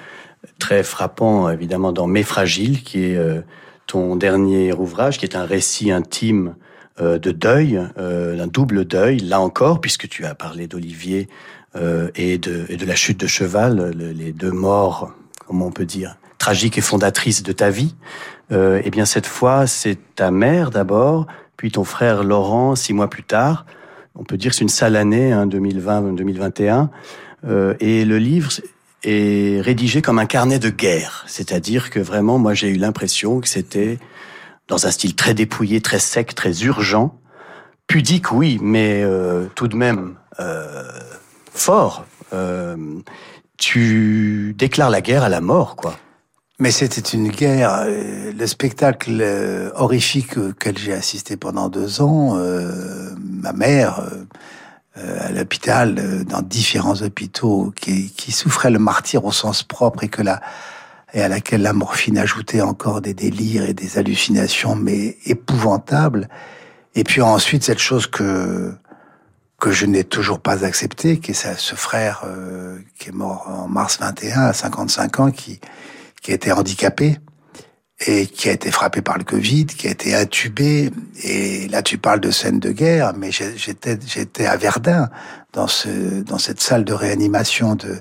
très 0.59 0.83
frappant, 0.83 1.49
évidemment, 1.49 1.93
dans 1.93 2.07
Mes 2.07 2.23
Fragiles, 2.25 2.83
qui 2.83 3.05
est 3.05 3.17
euh, 3.17 3.41
ton 3.87 4.17
dernier 4.17 4.73
ouvrage, 4.73 5.19
qui 5.19 5.25
est 5.25 5.37
un 5.37 5.45
récit 5.45 5.91
intime 5.91 6.55
euh, 7.00 7.19
de 7.19 7.31
deuil, 7.31 7.81
euh, 7.99 8.37
d'un 8.37 8.47
double 8.47 8.85
deuil, 8.85 9.19
là 9.21 9.41
encore, 9.41 9.81
puisque 9.81 10.09
tu 10.09 10.26
as 10.26 10.35
parlé 10.35 10.67
d'Olivier 10.67 11.29
euh, 11.75 12.11
et, 12.17 12.37
de, 12.37 12.67
et 12.69 12.76
de 12.76 12.85
la 12.85 12.95
chute 12.95 13.19
de 13.19 13.26
cheval, 13.26 13.93
le- 13.97 14.12
les 14.12 14.33
deux 14.33 14.52
morts, 14.52 15.12
comment 15.47 15.67
on 15.67 15.73
peut 15.73 15.87
dire, 15.87 16.17
tragiques 16.38 16.76
et 16.76 16.83
fondatrices 16.83 17.43
de 17.43 17.52
ta 17.52 17.71
vie. 17.71 17.95
Euh, 18.50 18.83
eh 18.85 18.91
bien, 18.91 19.07
cette 19.07 19.26
fois, 19.26 19.67
c'est 19.67 19.97
ta 20.17 20.31
mère 20.31 20.71
d'abord, 20.71 21.26
puis 21.57 21.71
ton 21.71 21.85
frère 21.85 22.25
Laurent, 22.25 22.76
six 22.76 22.93
mois 22.93 23.09
plus 23.09 23.23
tard. 23.23 23.64
On 24.14 24.25
peut 24.25 24.37
dire 24.37 24.50
que 24.50 24.57
c'est 24.57 24.62
une 24.62 24.69
sale 24.69 24.97
année, 24.97 25.33
hein, 25.33 25.47
2020-2021. 25.47 26.88
Euh, 27.45 27.75
et 27.81 28.04
le 28.04 28.19
livre 28.19 28.50
est 29.04 29.61
rédigé 29.61 30.02
comme 30.02 30.19
un 30.19 30.26
carnet 30.26 30.59
de 30.59 30.71
guerre. 30.71 31.25
C'est-à-dire 31.26 31.90
que 31.90 32.00
vraiment, 32.00 32.38
moi, 32.38 32.54
j'ai 32.54 32.69
eu 32.69 32.76
l'impression 32.76 33.40
que 33.40 33.49
c'était 33.49 33.99
dans 34.69 34.87
un 34.87 34.90
style 34.90 35.14
très 35.14 35.35
dépouillé, 35.35 35.81
très 35.81 35.99
sec, 35.99 36.35
très 36.35 36.62
urgent. 36.62 37.19
Pudique, 37.87 38.33
oui, 38.33 38.59
mais 38.62 39.02
euh, 39.02 39.47
tout 39.54 39.69
de 39.69 39.76
même 39.76 40.14
euh, 40.40 40.85
fort. 41.52 42.07
Euh, 42.33 42.76
tu 43.59 44.54
déclares 44.57 44.90
la 44.90 45.00
guerre 45.00 45.25
à 45.25 45.28
la 45.28 45.40
mort, 45.40 45.76
quoi. 45.76 45.97
Mais 46.59 46.71
c'était 46.71 47.00
une 47.00 47.28
guerre. 47.28 47.85
euh, 47.87 48.32
Le 48.32 48.47
spectacle 48.47 49.18
euh, 49.21 49.71
horrifique 49.75 50.37
auquel 50.37 50.78
j'ai 50.78 50.92
assisté 50.92 51.37
pendant 51.37 51.68
deux 51.68 52.00
ans, 52.00 52.37
euh, 52.37 53.11
ma 53.18 53.52
mère, 53.52 54.00
euh, 54.00 54.25
euh, 54.99 55.28
à 55.28 55.32
l'hôpital, 55.32 56.25
dans 56.25 56.42
différents 56.42 57.00
hôpitaux, 57.02 57.73
qui, 57.75 58.11
qui 58.12 58.30
souffrait 58.32 58.71
le 58.71 58.78
martyr 58.78 59.25
au 59.25 59.32
sens 59.32 59.62
propre 59.62 60.04
et 60.04 60.09
que 60.09 60.23
la 60.23 60.40
et 61.14 61.21
à 61.21 61.28
laquelle 61.28 61.61
la 61.61 61.75
morphine 61.75 62.16
ajoutait 62.16 62.62
encore 62.62 63.02
des 63.02 63.12
délires 63.12 63.64
et 63.68 63.75
des 63.75 63.99
hallucinations, 63.99 64.75
mais 64.75 65.18
épouvantables. 65.26 66.26
Et 66.94 67.04
puis 67.04 67.21
ensuite, 67.21 67.64
cette 67.64 67.80
chose 67.80 68.06
que 68.06 68.73
que 69.61 69.71
je 69.73 69.85
n'ai 69.87 70.04
toujours 70.04 70.40
pas 70.40 70.64
acceptée, 70.64 71.21
qui 71.21 71.32
est 71.32 71.56
ce 71.56 71.75
frère 71.75 72.25
qui 72.99 73.11
est 73.11 73.12
mort 73.12 73.47
en 73.47 73.68
mars 73.68 73.99
21 74.00 74.40
à 74.40 74.52
55 74.54 75.21
ans, 75.21 75.30
qui 75.30 75.61
qui 76.23 76.31
a 76.31 76.35
été 76.35 76.52
handicapé 76.52 77.19
et 78.07 78.26
qui 78.26 78.49
a 78.49 78.52
été 78.52 78.71
frappé 78.71 79.02
par 79.02 79.19
le 79.19 79.25
Covid, 79.25 79.67
qui 79.67 79.87
a 79.87 79.91
été 79.91 80.14
intubé. 80.14 80.91
Et 81.23 81.69
là, 81.69 81.83
tu 81.83 81.99
parles 81.99 82.21
de 82.21 82.31
scène 82.31 82.59
de 82.59 82.71
guerre, 82.73 83.12
mais 83.17 83.31
j'étais 83.31 83.99
j'étais 84.07 84.47
à 84.47 84.57
Verdun 84.57 85.09
dans 85.52 85.69
ce 85.69 86.23
dans 86.23 86.38
cette 86.38 86.61
salle 86.61 86.85
de 86.85 86.93
réanimation 86.93 87.75
de 87.75 87.99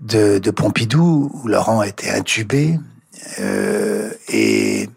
de, 0.00 0.38
de 0.38 0.50
Pompidou 0.50 1.30
où 1.32 1.48
Laurent 1.48 1.80
a 1.80 1.86
été 1.86 2.10
intubé 2.10 2.78
euh, 3.38 4.10
et 4.28 4.88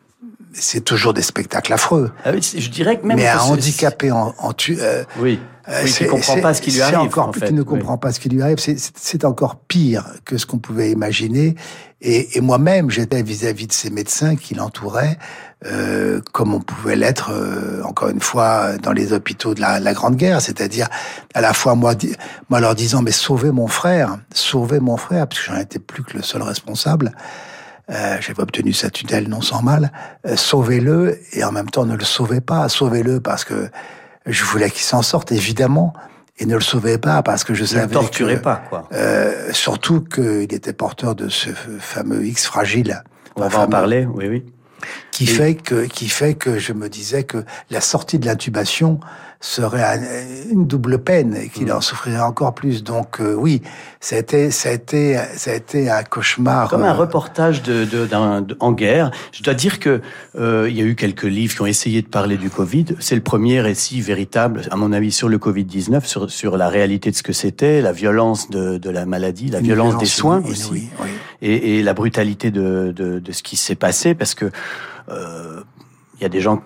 c'est 0.54 0.82
toujours 0.84 1.14
des 1.14 1.22
spectacles 1.22 1.74
affreux. 1.74 2.12
Ah 2.24 2.32
oui, 2.34 2.42
je 2.42 2.70
dirais 2.70 2.98
que 3.00 3.06
même 3.06 3.18
mais 3.18 3.26
que 3.26 3.30
un 3.30 3.42
handicapé 3.42 4.12
en, 4.12 4.34
en 4.38 4.54
tu, 4.54 4.78
euh, 4.80 5.04
Oui, 5.20 5.40
oui 5.84 5.90
c'est- 5.90 6.04
tu 6.06 6.10
comprends 6.10 6.36
c'est- 6.36 6.42
pas 6.42 6.54
ce 6.54 6.62
qui 6.62 6.72
lui 6.72 6.82
arrive. 6.82 6.96
C'est 6.96 7.02
encore 7.06 7.28
en 7.28 7.32
plus 7.32 7.40
fait. 7.42 7.48
qu'il 7.48 7.56
ne 7.56 7.62
Oui. 7.62 7.68
comprend 7.68 7.98
pas 7.98 8.12
ce 8.12 8.20
qui 8.20 8.30
lui 8.30 8.42
arrive. 8.42 8.58
C'est- 8.60 9.26
encore 9.26 9.56
pire 9.58 10.06
que 10.26 10.38
ce 10.38 10.46
qu'on 10.46 10.60
pouvait 10.60 10.92
imaginer. 10.92 11.56
Et, 12.02 12.38
et 12.38 12.42
moi-même, 12.42 12.90
j'étais 12.92 13.24
vis-à-vis 13.24 13.66
de 13.68 13.74
ces 13.74 13.90
médecins 13.90 14.36
qui 14.36 14.54
l'entouraient, 14.54 15.18
euh, 15.66 16.22
comme 16.34 16.54
on 16.54 16.60
pouvait 16.60 16.96
l'être, 16.96 17.32
euh, 17.32 17.82
encore 17.84 18.10
une 18.10 18.20
fois, 18.20 18.78
dans 18.78 18.92
les 18.92 19.14
hôpitaux 19.14 19.56
de 19.56 19.62
la, 19.62 19.80
la 19.80 19.94
Grande 19.94 20.16
Guerre. 20.16 20.42
C'est-à-dire, 20.42 20.88
à 21.34 21.42
la 21.42 21.54
fois 21.54 21.74
moi, 21.74 21.94
moi 22.50 22.60
leur 22.60 22.76
disant, 22.76 23.02
mais 23.02 23.12
sauvez 23.12 23.52
mon 23.52 23.68
frère, 23.68 24.20
sauvez 24.34 24.80
mon 24.80 24.98
frère, 24.98 25.28
parce 25.28 25.42
que 25.42 25.52
j'en 25.54 25.60
étais 25.60 25.80
plus 25.80 26.04
que 26.04 26.18
le 26.18 26.22
seul 26.24 26.42
responsable. 26.44 27.12
Euh, 27.92 28.18
J'avais 28.20 28.42
obtenu 28.42 28.74
sa 28.74 28.90
tutelle 28.90 29.28
non 29.30 29.42
sans 29.42 29.62
mal. 29.62 29.92
Euh, 30.28 30.36
sauvez-le 30.36 31.20
et 31.34 31.44
en 31.44 31.52
même 31.52 31.70
temps 31.70 31.86
ne 31.86 31.96
le 31.96 32.04
sauvez 32.04 32.42
pas. 32.42 32.68
Sauvez-le 32.70 33.20
parce 33.20 33.44
que 33.46 33.70
je 34.26 34.44
voulais 34.44 34.70
qu'il 34.70 34.82
s'en 34.84 35.02
sorte, 35.02 35.32
évidemment, 35.32 35.94
et 36.38 36.46
ne 36.46 36.56
le 36.56 36.62
sauvez 36.62 36.98
pas 36.98 37.22
parce 37.24 37.44
que 37.44 37.54
je 37.54 37.62
Ne 37.62 37.68
savais 37.68 37.86
le 37.86 37.92
torturez 37.92 38.36
que, 38.36 38.42
pas, 38.42 38.62
quoi. 38.70 38.88
euh, 38.94 39.52
surtout 39.54 40.02
qu'il 40.02 40.54
était 40.54 40.74
porteur 40.74 41.16
de 41.16 41.30
ce 41.30 41.50
fameux 41.52 42.26
X 42.26 42.46
fragile. 42.46 43.04
On 43.36 43.48
va 43.48 43.60
en 43.62 43.68
parler, 43.68 44.06
oui, 44.06 44.28
oui. 44.28 44.46
Qui 45.12 45.24
Et- 45.24 45.28
fait 45.28 45.56
que, 45.56 45.86
qui 45.86 46.10
fait 46.10 46.34
que 46.36 46.60
je 46.60 46.74
me 46.74 46.90
disais 46.90 47.24
que 47.24 47.44
la 47.70 47.82
sortie 47.82 48.20
de 48.20 48.26
l'intubation 48.26 49.00
serait 49.46 49.84
un- 49.84 50.52
une 50.52 50.66
double 50.66 50.98
peine 51.00 51.36
et 51.36 51.50
qu'il 51.50 51.72
en 51.72 51.80
souffrirait 51.82 52.20
encore 52.22 52.56
plus. 52.56 52.84
Donc 52.84 53.20
euh, 53.22 53.34
oui, 53.36 53.62
ça 54.00 54.16
a 54.16 54.20
été, 54.20 54.50
ça 54.50 54.70
a 54.70 54.72
été, 54.72 55.20
ça 55.36 55.52
a 55.52 55.54
été 55.54 55.90
un 55.90 56.04
cauchemar. 56.04 56.68
Comme 56.70 56.84
un 56.84 56.90
euh, 56.94 56.98
reportage 56.98 57.62
de, 57.62 57.86
de- 57.86 58.06
d'un- 58.08 58.42
de- 58.42 58.58
en 58.60 58.72
guerre. 58.72 59.12
Je 59.32 59.44
dois 59.44 59.54
dire 59.54 59.80
que 59.80 60.02
euh, 60.38 60.68
il 60.70 60.76
y 60.76 60.82
a 60.82 60.84
eu 60.86 60.96
quelques 60.96 61.24
livres 61.24 61.54
qui 61.56 61.62
ont 61.62 61.66
essayé 61.68 62.02
de 62.02 62.08
parler 62.08 62.38
du 62.38 62.50
Covid. 62.50 62.86
C'est 63.00 63.16
le 63.16 63.22
premier 63.22 63.62
récit 63.62 64.02
véritable, 64.02 64.62
à 64.72 64.76
mon 64.76 64.92
avis, 64.92 65.12
sur 65.12 65.30
le 65.30 65.38
Covid-19, 65.38 66.06
sur, 66.06 66.30
sur 66.32 66.58
la 66.58 66.68
réalité 66.68 67.12
de 67.12 67.16
ce 67.16 67.24
que 67.24 67.34
c'était, 67.34 67.82
la 67.82 67.92
violence 67.92 68.50
de, 68.50 68.78
de 68.78 68.90
la 68.90 69.06
maladie, 69.06 69.50
la 69.50 69.60
violence 69.62 69.98
des 69.98 70.06
soins 70.06 70.40
inouïe, 70.40 70.52
aussi, 70.52 70.90
oui. 71.02 71.10
et, 71.42 71.78
et 71.78 71.84
la 71.84 71.94
brutalité 71.94 72.50
de, 72.52 72.92
de, 72.96 73.20
de 73.20 73.32
ce 73.32 73.44
qui 73.44 73.58
s'est 73.58 73.76
passé, 73.76 74.16
parce 74.16 74.34
que 74.34 74.50
euh, 75.10 75.62
il 76.18 76.24
y 76.24 76.26
a 76.26 76.30
des 76.30 76.42
gens 76.42 76.62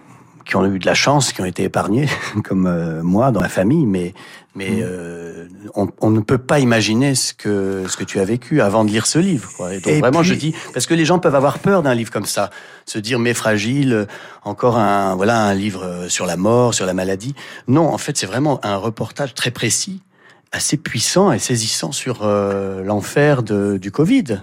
qui 0.49 0.55
ont 0.55 0.65
eu 0.65 0.79
de 0.79 0.85
la 0.85 0.95
chance, 0.95 1.31
qui 1.31 1.41
ont 1.41 1.45
été 1.45 1.63
épargnés, 1.63 2.07
comme 2.43 2.65
euh, 2.65 3.03
moi 3.03 3.31
dans 3.31 3.39
ma 3.41 3.49
famille, 3.49 3.85
mais 3.85 4.13
mais 4.55 4.69
Mm. 4.71 4.79
euh, 4.81 5.47
on, 5.75 5.87
on 6.01 6.09
ne 6.09 6.19
peut 6.21 6.39
pas 6.39 6.59
imaginer 6.59 7.13
ce 7.15 7.33
que 7.35 7.85
ce 7.87 7.95
que 7.95 8.03
tu 8.03 8.19
as 8.19 8.25
vécu 8.25 8.61
avant 8.61 8.83
de 8.83 8.89
lire 8.89 9.05
ce 9.05 9.19
livre. 9.19 9.47
Quoi. 9.55 9.75
Et 9.75 9.79
donc 9.79 9.87
Et 9.87 9.99
vraiment, 9.99 10.21
puis- 10.21 10.29
je 10.29 10.33
dis 10.33 10.55
parce 10.73 10.85
que 10.87 10.95
les 10.95 11.05
gens 11.05 11.19
peuvent 11.19 11.35
avoir 11.35 11.59
peur 11.59 11.83
d'un 11.83 11.93
livre 11.93 12.11
comme 12.11 12.25
ça, 12.25 12.49
se 12.85 12.97
dire 12.99 13.19
mais 13.19 13.35
fragile, 13.35 14.07
encore 14.43 14.77
un 14.77 15.15
voilà 15.15 15.39
un 15.43 15.53
livre 15.53 15.83
euh, 15.85 16.09
sur 16.09 16.25
la 16.25 16.35
mort, 16.35 16.73
sur 16.73 16.85
la 16.87 16.93
maladie. 16.95 17.35
Non, 17.67 17.87
en 17.87 17.97
fait, 17.99 18.17
c'est 18.17 18.25
vraiment 18.25 18.59
un 18.65 18.75
reportage 18.75 19.35
très 19.35 19.51
précis, 19.51 20.01
assez 20.51 20.77
puissant 20.77 21.31
et 21.31 21.37
saisissant 21.39 21.91
sur 21.91 22.23
euh, 22.23 22.83
l'enfer 22.83 23.43
de- 23.43 23.77
du 23.79 23.91
Covid. 23.91 24.41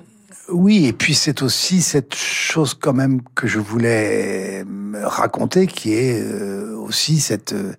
Oui, 0.49 0.87
et 0.87 0.93
puis 0.93 1.15
c'est 1.15 1.43
aussi 1.43 1.83
cette 1.83 2.15
chose 2.15 2.75
quand 2.75 2.93
même 2.93 3.21
que 3.35 3.47
je 3.49 3.59
voulais 3.59 4.65
raconter, 5.03 5.67
qui 5.67 5.93
est 5.95 6.21
euh, 6.23 6.77
aussi 6.79 7.19
cette 7.21 7.53
euh, 7.53 7.73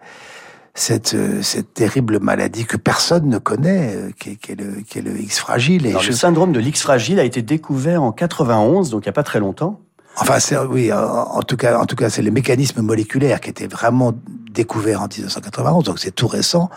cette 0.73 1.13
euh, 1.13 1.41
cette 1.41 1.73
terrible 1.73 2.19
maladie 2.19 2.65
que 2.65 2.75
personne 2.77 3.29
ne 3.29 3.37
connaît, 3.37 3.95
qui 4.19 4.31
est, 4.31 4.35
qui 4.35 4.51
est 4.51 4.55
le 4.55 4.81
qui 4.81 4.99
est 4.99 5.01
le 5.01 5.17
X 5.19 5.39
fragile. 5.39 5.85
Et 5.85 5.91
Alors, 5.91 6.01
je- 6.01 6.09
Le 6.09 6.15
syndrome 6.15 6.51
de 6.51 6.59
l'X 6.59 6.81
fragile 6.81 7.19
a 7.19 7.23
été 7.23 7.41
découvert 7.41 8.03
en 8.03 8.11
91, 8.11 8.89
donc 8.89 9.03
il 9.05 9.07
n'y 9.07 9.11
a 9.11 9.13
pas 9.13 9.23
très 9.23 9.39
longtemps. 9.39 9.79
Enfin, 10.19 10.39
c'est 10.39 10.57
oui, 10.57 10.91
en, 10.91 10.97
en 10.99 11.41
tout 11.43 11.57
cas, 11.57 11.79
en 11.79 11.85
tout 11.85 11.95
cas, 11.95 12.09
c'est 12.09 12.21
les 12.23 12.31
mécanismes 12.31 12.81
moléculaires 12.81 13.39
qui 13.39 13.49
étaient 13.49 13.67
vraiment 13.67 14.13
découverts 14.51 15.03
en 15.03 15.07
1991, 15.07 15.85
donc 15.85 15.99
c'est 15.99 16.11
tout 16.11 16.27
récent. 16.27 16.69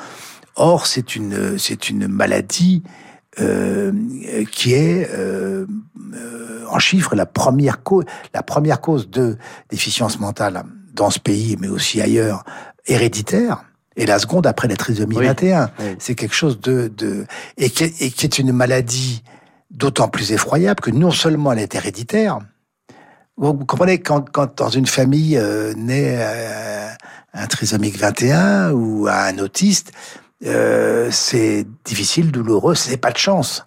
Or, 0.57 0.87
c'est 0.87 1.17
une 1.17 1.59
c'est 1.59 1.91
une 1.91 2.07
maladie 2.07 2.83
euh, 3.39 3.93
qui 4.51 4.75
est 4.75 5.09
euh, 5.13 5.65
euh, 6.15 6.65
en 6.69 6.81
chiffres 6.81 7.15
la 7.15 7.27
première 7.27 7.85
cause 7.85 8.05
la 8.35 8.43
première 8.43 8.81
cause 8.81 9.09
de 9.09 9.39
déficience 9.71 10.19
mentale 10.19 10.65
dans 10.95 11.11
ce 11.11 11.21
pays, 11.21 11.57
mais 11.61 11.69
aussi 11.69 12.01
ailleurs, 12.01 12.45
héréditaire. 12.87 13.65
Et 13.97 14.07
la 14.07 14.19
seconde 14.19 14.47
après 14.47 14.67
la 14.67 14.77
trisomie 14.77 15.17
Oui. 15.17 15.27
21. 15.27 15.71
Oui. 15.79 15.85
C'est 15.99 16.15
quelque 16.15 16.35
chose 16.35 16.61
de, 16.61 16.89
de 16.89 17.27
et, 17.57 17.71
qui 17.71 17.85
est, 17.85 18.03
et 18.03 18.11
qui 18.11 18.27
est 18.27 18.39
une 18.39 18.53
maladie 18.53 19.23
d'autant 19.71 20.09
plus 20.09 20.33
effroyable 20.33 20.81
que 20.81 20.91
non 20.91 21.11
seulement 21.11 21.53
elle 21.53 21.61
est 21.61 21.75
héréditaire. 21.75 22.41
Vous, 23.37 23.57
vous 23.57 23.65
comprenez 23.65 24.01
quand, 24.01 24.31
quand 24.31 24.59
dans 24.59 24.69
une 24.69 24.87
famille 24.87 25.37
euh, 25.37 25.73
naît 25.75 26.17
euh, 26.19 26.89
un 27.33 27.47
trisomique 27.47 27.97
21 27.97 28.73
ou 28.73 29.09
un 29.09 29.39
autiste, 29.39 29.93
euh, 30.47 31.09
c'est 31.11 31.67
difficile, 31.85 32.31
douloureux, 32.33 32.75
c'est 32.75 32.97
pas 32.97 33.11
de 33.13 33.19
chance. 33.19 33.67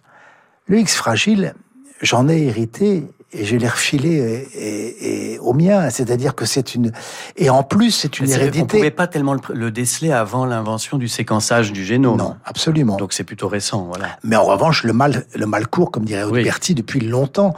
Le 0.65 0.79
X 0.79 0.95
fragile, 0.95 1.53
j'en 2.01 2.27
ai 2.29 2.43
hérité 2.43 3.05
et 3.35 3.45
je 3.45 3.55
l'ai 3.55 3.67
refilé 3.67 4.47
et, 4.55 4.65
et- 4.67 5.33
et 5.33 5.39
au 5.39 5.53
mien. 5.53 5.89
C'est-à-dire 5.89 6.35
que 6.35 6.45
c'est 6.45 6.75
une 6.75 6.91
et 7.35 7.49
en 7.49 7.63
plus 7.63 7.91
c'est 7.91 8.19
une 8.19 8.29
hérédité. 8.29 8.77
pouvait 8.77 8.91
pas 8.91 9.07
tellement 9.07 9.33
le, 9.33 9.39
le 9.53 9.71
déceler 9.71 10.11
avant 10.11 10.45
l'invention 10.45 10.97
du 10.97 11.07
séquençage 11.07 11.71
du 11.73 11.83
génome. 11.83 12.17
Non, 12.17 12.35
absolument. 12.45 12.95
Donc 12.97 13.11
c'est 13.13 13.23
plutôt 13.23 13.47
récent, 13.47 13.83
voilà. 13.85 14.17
Mais 14.23 14.35
en 14.35 14.43
revanche, 14.43 14.83
le 14.83 14.93
mal, 14.93 15.25
le 15.35 15.45
mal 15.47 15.67
court, 15.67 15.91
comme 15.91 16.05
dirait 16.05 16.23
Oui. 16.25 16.47
Depuis 16.75 16.99
longtemps. 17.01 17.53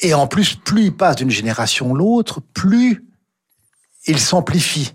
Et 0.00 0.14
en 0.14 0.26
plus, 0.26 0.54
plus 0.54 0.82
il 0.86 0.94
passe 0.96 1.16
d'une 1.16 1.30
génération 1.30 1.94
à 1.94 1.98
l'autre, 1.98 2.40
plus 2.54 3.04
il 4.06 4.18
s'amplifie. 4.18 4.94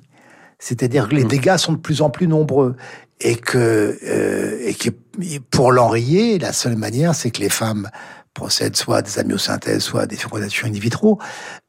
C'est-à-dire 0.65 1.10
que 1.10 1.15
les 1.15 1.25
Mm. 1.25 1.27
dégâts 1.27 1.58
sont 1.58 1.74
de 1.74 1.77
plus 1.77 2.01
en 2.01 2.10
plus 2.10 2.27
nombreux. 2.27 2.75
Et 3.20 3.36
que, 3.36 3.98
euh, 4.05 4.58
et 4.65 4.74
que 4.74 4.89
pour 5.51 5.72
l'enrayer, 5.72 6.39
la 6.39 6.51
seule 6.53 6.75
manière, 6.75 7.13
c'est 7.15 7.32
que 7.32 7.39
les 7.41 7.50
femmes 7.50 7.89
procèdent 8.34 8.75
soit 8.75 8.98
à 8.98 9.01
des 9.01 9.20
amyosynthèses, 9.20 9.84
soit 9.84 10.01
à 10.01 10.05
des 10.08 10.15
fécondations 10.15 10.67
in 10.67 10.72
vitro. 10.72 11.20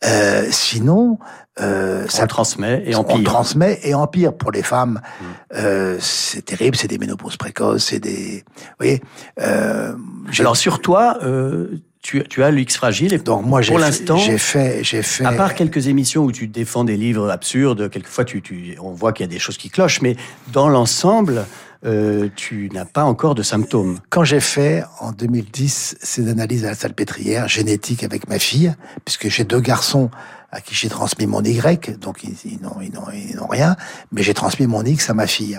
Euh, 0.04 0.46
sinon, 0.50 1.18
euh, 1.60 2.06
Ça 2.08 2.22
le 2.22 2.28
transmet 2.28 2.82
et 2.86 2.94
on 2.96 3.00
empire. 3.00 3.22
transmet 3.24 3.78
et 3.82 3.94
empire 3.94 4.32
pour 4.32 4.50
les 4.52 4.62
femmes. 4.62 5.00
Mm. 5.20 5.24
Euh, 5.56 5.96
c'est 6.00 6.44
terrible, 6.44 6.76
c'est 6.76 6.88
des 6.88 6.98
ménopauses 6.98 7.36
précoces, 7.36 7.84
c'est 7.86 8.00
des, 8.00 8.44
vous 8.56 8.62
voyez. 8.78 9.02
Euh, 9.40 9.94
Alors 10.38 10.56
sur 10.56 10.80
toi, 10.80 11.18
euh, 11.22 11.80
tu, 12.04 12.23
tu 12.28 12.42
as 12.42 12.50
le 12.50 12.61
X 12.61 12.76
fragile 12.76 13.14
et 13.14 13.18
donc 13.18 13.46
moi 13.46 13.62
pour 13.66 13.78
l'instant, 13.78 14.18
j'ai 14.18 14.37
fait, 14.37 14.84
j'ai 14.84 15.02
fait. 15.02 15.25
à 15.25 15.32
part 15.32 15.54
quelques 15.54 15.87
émissions 15.87 16.23
où 16.23 16.32
tu 16.32 16.46
défends 16.46 16.84
des 16.84 16.99
livres 16.99 17.30
absurdes, 17.30 17.88
quelquefois 17.88 18.26
tu, 18.26 18.42
tu, 18.42 18.76
on 18.78 18.92
voit 18.92 19.14
qu'il 19.14 19.25
y 19.25 19.28
a 19.28 19.32
des 19.32 19.38
choses 19.38 19.56
qui 19.56 19.70
clochent, 19.70 20.02
mais 20.02 20.14
dans 20.52 20.68
l'ensemble, 20.68 21.46
euh, 21.87 22.28
tu 22.37 22.68
n'as 22.75 22.84
pas 22.84 23.04
encore 23.04 23.34
de 23.34 23.42
symptômes. 23.42 24.00
Quand 24.11 24.23
j'ai 24.23 24.40
fait 24.40 24.84
en 25.00 25.12
2010 25.12 25.96
ces 25.99 26.28
analyses 26.28 26.66
à 26.66 26.68
la 26.68 26.75
salpêtrière 26.75 27.49
génétique 27.49 28.04
avec 28.04 28.28
ma 28.28 28.38
fille, 28.38 28.75
puisque 29.06 29.30
j'ai 29.30 29.44
deux 29.44 29.61
garçons 29.61 30.11
à 30.52 30.61
qui 30.61 30.75
j'ai 30.75 30.90
transmis 30.90 31.26
mon 31.26 31.42
Y, 31.42 31.99
donc 31.99 32.23
ils, 32.23 32.61
n'ont 32.61 32.82
ils 32.82 33.38
rien, 33.50 33.76
mais 34.12 34.23
j'ai 34.23 34.34
transmis 34.34 34.66
mon 34.66 34.84
X 34.84 35.08
à 35.08 35.14
ma 35.14 35.26
fille, 35.26 35.58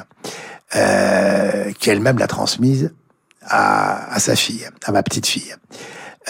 euh, 0.75 1.71
qui 1.79 1.89
elle-même 1.89 2.19
l'a 2.19 2.27
transmise 2.27 2.93
à, 3.41 4.13
à 4.13 4.19
sa 4.19 4.35
fille, 4.35 4.67
à 4.83 4.91
ma 4.91 5.01
petite 5.01 5.25
fille. 5.25 5.55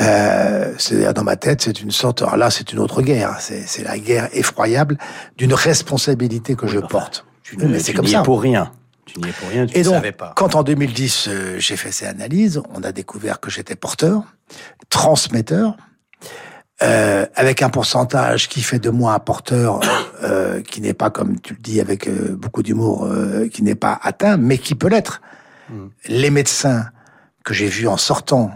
Euh, 0.01 0.73
C'est-à-dire 0.77 1.13
dans 1.13 1.23
ma 1.23 1.35
tête, 1.35 1.61
c'est 1.61 1.81
une 1.81 1.91
sorte. 1.91 2.21
Alors 2.21 2.37
là, 2.37 2.49
c'est 2.51 2.71
une 2.73 2.79
autre 2.79 3.01
guerre. 3.01 3.37
C'est 3.39 3.61
c'est 3.67 3.83
la 3.83 3.97
guerre 3.97 4.29
effroyable 4.33 4.97
d'une 5.37 5.53
responsabilité 5.53 6.55
que 6.55 6.67
je 6.67 6.79
enfin, 6.79 6.87
porte. 6.87 7.25
Tu, 7.43 7.57
mais 7.57 7.79
c'est 7.79 7.93
comme 7.93 8.07
ça. 8.07 8.21
pour 8.21 8.41
rien. 8.41 8.71
Tu 9.05 9.19
n'y 9.19 9.29
es 9.29 9.31
pour 9.33 9.49
rien, 9.49 9.67
tu 9.67 9.77
Et 9.77 9.83
donc, 9.83 9.93
savais 9.93 10.11
pas. 10.11 10.33
quand 10.35 10.55
en 10.55 10.63
2010, 10.63 11.27
euh, 11.27 11.59
j'ai 11.59 11.77
fait 11.77 11.91
ces 11.91 12.07
analyses, 12.07 12.59
on 12.73 12.81
a 12.81 12.91
découvert 12.91 13.39
que 13.39 13.51
j'étais 13.51 13.75
porteur, 13.75 14.23
transmetteur, 14.89 15.77
euh, 16.81 17.25
avec 17.35 17.61
un 17.61 17.69
pourcentage 17.69 18.49
qui 18.49 18.61
fait 18.61 18.79
de 18.79 18.89
moi 18.89 19.13
un 19.13 19.19
porteur 19.19 19.79
euh, 20.23 20.61
qui 20.61 20.81
n'est 20.81 20.93
pas, 20.95 21.09
comme 21.09 21.39
tu 21.39 21.53
le 21.53 21.59
dis 21.59 21.79
avec 21.79 22.07
euh, 22.07 22.35
beaucoup 22.35 22.63
d'humour, 22.63 23.05
euh, 23.05 23.47
qui 23.47 23.61
n'est 23.63 23.75
pas 23.75 23.97
atteint, 24.01 24.37
mais 24.37 24.57
qui 24.57 24.75
peut 24.75 24.89
l'être. 24.89 25.21
Mm. 25.69 25.85
Les 26.07 26.29
médecins 26.31 26.87
que 27.43 27.53
j'ai 27.53 27.67
vus 27.67 27.87
en 27.87 27.97
sortant 27.97 28.51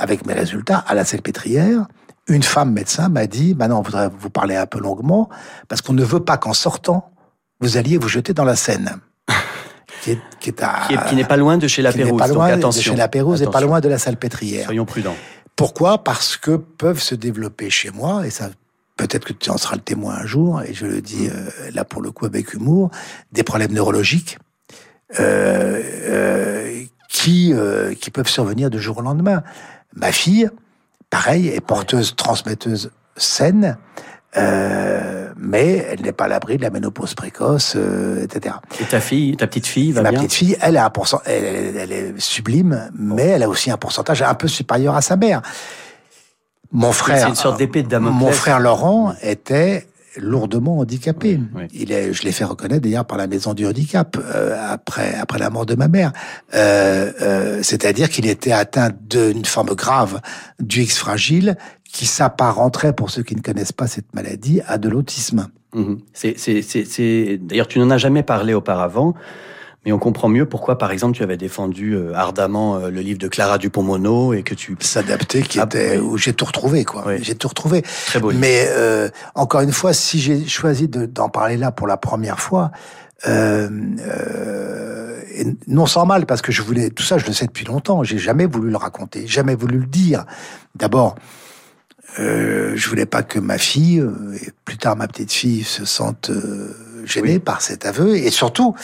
avec 0.00 0.26
mes 0.26 0.32
résultats 0.34 0.78
à 0.78 0.94
la 0.94 1.04
salpêtrière, 1.04 1.86
une 2.28 2.42
femme 2.42 2.72
médecin 2.72 3.08
m'a 3.08 3.26
dit, 3.26 3.54
maintenant 3.54 3.78
on 3.80 3.82
voudrait 3.82 4.08
vous 4.18 4.30
parler 4.30 4.56
un 4.56 4.66
peu 4.66 4.78
longuement, 4.80 5.28
parce 5.68 5.82
qu'on 5.82 5.92
ne 5.92 6.04
veut 6.04 6.20
pas 6.20 6.36
qu'en 6.38 6.52
sortant, 6.52 7.12
vous 7.60 7.76
alliez 7.76 7.96
vous 7.98 8.08
jeter 8.08 8.32
dans 8.34 8.44
la 8.44 8.56
Seine. 8.56 8.96
qui 10.02 10.12
est, 10.12 10.18
qui 10.40 10.50
est 10.50 10.62
à, 10.62 10.80
Qui, 10.86 10.94
est- 10.94 11.08
qui 11.08 11.14
n'est 11.16 11.24
pas 11.24 11.36
loin 11.36 11.58
de 11.58 11.66
chez 11.68 11.82
la 11.82 11.92
qui 11.92 11.98
n'est 11.98 12.04
Pérouse, 12.04 12.18
pas 12.18 12.28
donc 12.28 12.36
loin 12.36 12.48
de 12.48 12.52
attention. 12.54 12.92
chez 12.92 12.96
la 12.96 13.08
Pérouse 13.08 13.42
et 13.42 13.46
pas 13.46 13.60
loin 13.60 13.80
de 13.80 13.88
la 13.88 13.98
salpêtrière. 13.98 14.64
Soyons 14.66 14.84
prudents. 14.86 15.16
Pourquoi? 15.56 16.02
Parce 16.04 16.36
que 16.36 16.56
peuvent 16.56 17.00
se 17.02 17.14
développer 17.14 17.68
chez 17.68 17.90
moi, 17.90 18.26
et 18.26 18.30
ça 18.30 18.48
peut-être 18.96 19.24
que 19.26 19.32
tu 19.32 19.50
en 19.50 19.56
seras 19.58 19.76
le 19.76 19.82
témoin 19.82 20.14
un 20.14 20.26
jour, 20.26 20.62
et 20.62 20.72
je 20.72 20.86
le 20.86 21.00
dis 21.02 21.28
euh, 21.28 21.50
là 21.74 21.84
pour 21.84 22.00
le 22.02 22.10
coup 22.12 22.26
avec 22.26 22.54
humour, 22.54 22.90
des 23.32 23.42
problèmes 23.42 23.72
neurologiques 23.72 24.38
euh, 25.18 25.80
euh, 26.08 26.82
qui, 27.08 27.52
qui 28.00 28.10
peuvent 28.10 28.28
survenir 28.28 28.70
du 28.70 28.78
jour 28.80 28.98
au 28.98 29.02
lendemain. 29.02 29.42
Ma 29.94 30.12
fille, 30.12 30.48
pareil, 31.10 31.48
est 31.48 31.60
porteuse, 31.60 32.14
transmetteuse 32.16 32.90
saine, 33.16 33.76
euh, 34.36 35.30
mais 35.36 35.78
elle 35.90 36.02
n'est 36.02 36.12
pas 36.12 36.24
à 36.24 36.28
l'abri 36.28 36.56
de 36.56 36.62
la 36.62 36.70
ménopause 36.70 37.14
précoce, 37.14 37.74
euh, 37.76 38.22
etc. 38.22 38.54
Et 38.80 38.84
ta 38.84 39.00
fille, 39.00 39.36
ta 39.36 39.46
petite 39.48 39.66
fille 39.66 39.90
va 39.92 40.02
Ma 40.02 40.10
bien 40.10 40.20
petite 40.20 40.32
fille, 40.34 40.56
elle 40.60 40.76
a 40.76 40.84
un 40.84 40.90
pourcent, 40.90 41.20
elle, 41.26 41.44
elle- 41.44 41.76
elle 41.76 41.92
est 41.92 42.20
sublime, 42.20 42.90
mais 42.96 43.26
elle 43.26 43.42
a 43.42 43.48
aussi 43.48 43.70
un 43.70 43.76
pourcentage 43.76 44.22
un 44.22 44.34
peu 44.34 44.46
supérieur 44.46 44.94
à 44.94 45.02
sa 45.02 45.16
mère. 45.16 45.42
Mon 46.72 46.92
frère, 46.92 47.26
une 47.28 47.34
sorte 47.34 47.58
d'épée 47.58 47.82
de 47.82 47.88
Damoclès. 47.88 48.20
mon 48.20 48.30
frère 48.30 48.60
Laurent 48.60 49.14
était 49.22 49.88
lourdement 50.16 50.78
handicapé. 50.78 51.38
Oui, 51.54 51.62
oui. 51.62 51.62
Il 51.72 51.92
est, 51.92 52.12
je 52.12 52.22
l'ai 52.24 52.32
fait 52.32 52.44
reconnaître 52.44 52.82
d'ailleurs 52.82 53.04
par 53.04 53.18
la 53.18 53.26
maison 53.26 53.54
du 53.54 53.66
handicap 53.66 54.16
euh, 54.18 54.56
après 54.70 55.14
après 55.14 55.38
la 55.38 55.50
mort 55.50 55.66
de 55.66 55.74
ma 55.74 55.88
mère. 55.88 56.12
Euh, 56.54 57.12
euh, 57.22 57.58
C'est-à-dire 57.62 58.08
qu'il 58.08 58.26
était 58.26 58.52
atteint 58.52 58.90
d'une 59.08 59.44
forme 59.44 59.74
grave 59.74 60.20
du 60.58 60.82
X 60.82 60.98
fragile 60.98 61.56
qui 61.92 62.06
s'apparenterait, 62.06 62.92
pour 62.92 63.10
ceux 63.10 63.22
qui 63.22 63.34
ne 63.34 63.40
connaissent 63.40 63.72
pas 63.72 63.86
cette 63.88 64.14
maladie, 64.14 64.60
à 64.66 64.78
de 64.78 64.88
l'autisme. 64.88 65.48
C'est, 66.12 66.36
c'est- 66.36 67.38
D'ailleurs, 67.38 67.68
tu 67.68 67.78
n'en 67.78 67.90
as 67.90 67.98
jamais 67.98 68.22
parlé 68.22 68.54
auparavant, 68.54 69.14
mais 69.86 69.92
on 69.92 69.98
comprend 69.98 70.28
mieux 70.28 70.44
pourquoi, 70.46 70.76
par 70.76 70.90
exemple, 70.92 71.16
tu 71.16 71.22
avais 71.22 71.36
défendu 71.38 71.94
euh, 71.94 72.12
ardemment 72.14 72.76
euh, 72.76 72.90
le 72.90 73.00
livre 73.00 73.18
de 73.18 73.28
Clara 73.28 73.56
Dupont-Mono 73.58 74.34
et 74.34 74.42
que 74.42 74.54
tu... 74.54 74.76
S'adapter, 74.80 75.42
qui 75.42 75.58
Ah, 75.58 75.64
était 75.64 75.96
oui. 75.96 76.04
où 76.04 76.16
j'ai 76.18 76.34
tout 76.34 76.44
retrouvé, 76.44 76.84
quoi. 76.84 77.04
Oui. 77.06 77.14
J'ai 77.22 77.34
tout 77.34 77.48
retrouvé. 77.48 77.82
Très 78.06 78.20
beau. 78.20 78.30
Mais 78.32 78.66
euh, 78.68 79.08
encore 79.34 79.62
une 79.62 79.72
fois, 79.72 79.92
si 79.94 80.20
j'ai 80.20 80.46
choisi 80.46 80.86
de- 80.88 81.06
d'en 81.06 81.28
parler 81.30 81.56
là 81.56 81.72
pour 81.72 81.86
la 81.86 81.96
première 81.96 82.40
fois, 82.40 82.72
euh, 83.26 83.68
euh, 84.00 85.20
et 85.34 85.46
non 85.66 85.86
sans 85.86 86.04
mal, 86.06 86.26
parce 86.26 86.42
que 86.42 86.52
je 86.52 86.60
voulais 86.62 86.90
tout 86.90 87.02
ça, 87.02 87.16
je 87.18 87.26
le 87.26 87.32
sais 87.32 87.46
depuis 87.46 87.64
longtemps. 87.64 88.02
J'ai 88.02 88.18
jamais 88.18 88.46
voulu 88.46 88.70
le 88.70 88.76
raconter, 88.76 89.26
jamais 89.26 89.54
voulu 89.54 89.78
le 89.78 89.86
dire. 89.86 90.24
D'abord, 90.74 91.14
euh, 92.18 92.72
je 92.76 92.88
voulais 92.88 93.06
pas 93.06 93.22
que 93.22 93.38
ma 93.38 93.56
fille 93.58 94.00
euh, 94.00 94.34
et 94.42 94.50
plus 94.64 94.76
tard 94.78 94.96
ma 94.96 95.06
petite 95.06 95.32
fille 95.32 95.62
se 95.62 95.84
sentent 95.84 96.30
euh, 96.30 96.74
gênées 97.04 97.34
Oui. 97.34 97.38
par 97.38 97.62
cet 97.62 97.86
aveu, 97.86 98.16
et 98.16 98.30
surtout, 98.30 98.74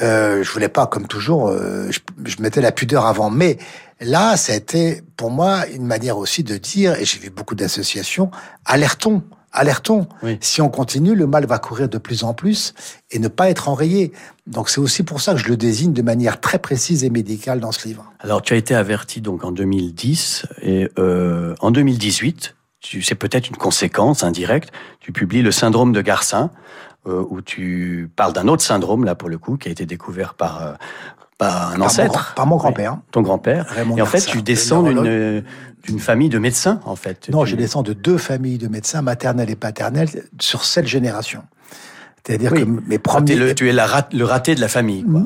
euh, 0.00 0.42
je 0.42 0.50
voulais 0.50 0.68
pas, 0.68 0.86
comme 0.86 1.06
toujours, 1.06 1.48
euh, 1.48 1.90
je, 1.90 2.00
je 2.24 2.40
mettais 2.40 2.60
la 2.60 2.72
pudeur 2.72 3.06
avant. 3.06 3.30
Mais 3.30 3.58
là, 4.00 4.36
ça 4.36 4.52
a 4.52 4.56
été 4.56 5.02
pour 5.16 5.30
moi 5.30 5.66
une 5.68 5.84
manière 5.84 6.16
aussi 6.16 6.42
de 6.42 6.56
dire, 6.56 6.94
et 6.94 7.04
j'ai 7.04 7.18
vu 7.18 7.30
beaucoup 7.30 7.54
d'associations, 7.54 8.30
alertons, 8.64 9.22
alertons. 9.52 10.06
Oui. 10.22 10.38
Si 10.40 10.60
on 10.62 10.68
continue, 10.68 11.14
le 11.14 11.26
mal 11.26 11.46
va 11.46 11.58
courir 11.58 11.88
de 11.88 11.98
plus 11.98 12.24
en 12.24 12.34
plus 12.34 12.74
et 13.10 13.18
ne 13.18 13.28
pas 13.28 13.50
être 13.50 13.68
enrayé. 13.68 14.12
Donc 14.46 14.70
c'est 14.70 14.80
aussi 14.80 15.02
pour 15.02 15.20
ça 15.20 15.34
que 15.34 15.38
je 15.38 15.48
le 15.48 15.56
désigne 15.56 15.92
de 15.92 16.02
manière 16.02 16.40
très 16.40 16.58
précise 16.58 17.04
et 17.04 17.10
médicale 17.10 17.60
dans 17.60 17.72
ce 17.72 17.86
livre. 17.86 18.10
Alors, 18.20 18.42
tu 18.42 18.54
as 18.54 18.56
été 18.56 18.74
averti 18.74 19.20
donc 19.20 19.44
en 19.44 19.52
2010 19.52 20.46
et 20.62 20.88
euh, 20.98 21.54
en 21.60 21.70
2018, 21.70 22.56
tu, 22.80 23.02
c'est 23.02 23.14
peut-être 23.14 23.48
une 23.48 23.56
conséquence 23.56 24.24
indirecte, 24.24 24.70
tu 25.00 25.12
publies 25.12 25.42
le 25.42 25.52
syndrome 25.52 25.92
de 25.92 26.00
Garcin, 26.00 26.50
euh, 27.06 27.24
où 27.30 27.40
tu 27.40 28.08
parles 28.16 28.32
d'un 28.32 28.48
autre 28.48 28.62
syndrome, 28.62 29.04
là 29.04 29.14
pour 29.14 29.28
le 29.28 29.38
coup, 29.38 29.56
qui 29.56 29.68
a 29.68 29.70
été 29.72 29.86
découvert 29.86 30.34
par, 30.34 30.62
euh, 30.62 30.72
par 31.38 31.72
un 31.72 31.76
Par 31.76 31.86
ancêtre. 31.86 32.34
par 32.34 32.46
mon 32.46 32.56
grand-père. 32.56 32.98
Ton 33.10 33.22
grand-père. 33.22 33.66
Raymond 33.68 33.96
Et 33.96 34.02
en 34.02 34.06
fait, 34.06 34.20
tu 34.20 34.42
descends 34.42 34.82
d'une, 34.82 35.42
d'une 35.84 35.98
famille 35.98 36.28
de 36.28 36.38
médecins, 36.38 36.80
en 36.84 36.94
fait. 36.96 37.28
Non, 37.30 37.44
Tu- 37.44 37.50
je 37.50 37.56
descends 37.56 37.82
de 37.82 37.92
deux 37.92 38.18
familles 38.18 38.58
de 38.58 38.68
médecins, 38.68 39.02
maternelle 39.02 39.50
et 39.50 39.56
paternelle, 39.56 40.08
sur 40.40 40.64
sept 40.64 40.86
générations. 40.86 41.42
C'est-à-dire 42.24 42.52
Oui. 42.52 42.60
que 42.60 42.66
mes 42.66 42.94
es 42.94 42.98
premiers... 42.98 43.34
le, 43.34 43.54
tu 43.54 43.68
es 43.68 43.72
la 43.72 43.86
rat- 43.86 44.08
le 44.12 44.24
raté 44.24 44.54
de 44.54 44.60
la 44.60 44.68
famille, 44.68 45.02
quoi. 45.04 45.22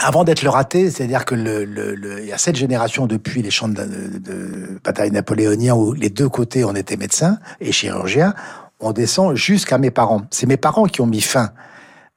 Avant 0.00 0.24
d'être 0.24 0.42
le 0.42 0.50
raté, 0.50 0.90
c'est-à-dire 0.90 1.24
que 1.24 1.36
le, 1.36 1.64
le, 1.64 1.94
le- 1.94 2.20
il 2.20 2.26
y 2.26 2.32
a 2.32 2.36
sept 2.36 2.56
générations 2.56 3.06
depuis 3.06 3.42
les 3.42 3.50
champs 3.52 3.68
de, 3.68 3.74
de, 3.84 4.18
de 4.18 4.80
bataille 4.84 5.12
napoléoniens 5.12 5.74
où 5.76 5.92
les 5.94 6.10
deux 6.10 6.28
côtés 6.28 6.64
on 6.64 6.74
était 6.74 6.96
médecins 6.96 7.38
et 7.60 7.70
chirurgiens, 7.70 8.34
on 8.84 8.92
descend 8.92 9.34
jusqu'à 9.34 9.78
mes 9.78 9.90
parents. 9.90 10.22
C'est 10.30 10.46
mes 10.46 10.56
parents 10.56 10.84
qui 10.84 11.00
ont 11.00 11.06
mis 11.06 11.20
fin 11.20 11.52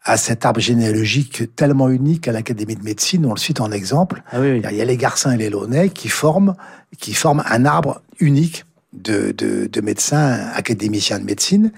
à 0.03 0.17
cet 0.17 0.45
arbre 0.45 0.59
généalogique 0.59 1.55
tellement 1.55 1.89
unique 1.89 2.27
à 2.27 2.31
l'Académie 2.31 2.75
de 2.75 2.83
médecine. 2.83 3.25
On 3.25 3.33
le 3.33 3.39
cite 3.39 3.59
en 3.59 3.71
exemple. 3.71 4.23
Ah 4.31 4.39
oui, 4.39 4.51
oui. 4.53 4.61
Il 4.69 4.77
y 4.77 4.81
a 4.81 4.85
les 4.85 4.97
Garcins 4.97 5.31
et 5.31 5.37
les 5.37 5.49
Launay 5.49 5.89
qui 5.89 6.07
forment, 6.07 6.55
qui 6.97 7.13
forment 7.13 7.43
un 7.49 7.65
arbre 7.65 8.01
unique 8.19 8.65
de, 8.93 9.31
de, 9.31 9.67
de 9.67 9.81
médecins 9.81 10.39
académiciens 10.55 11.19
de 11.19 11.25
médecine. 11.25 11.71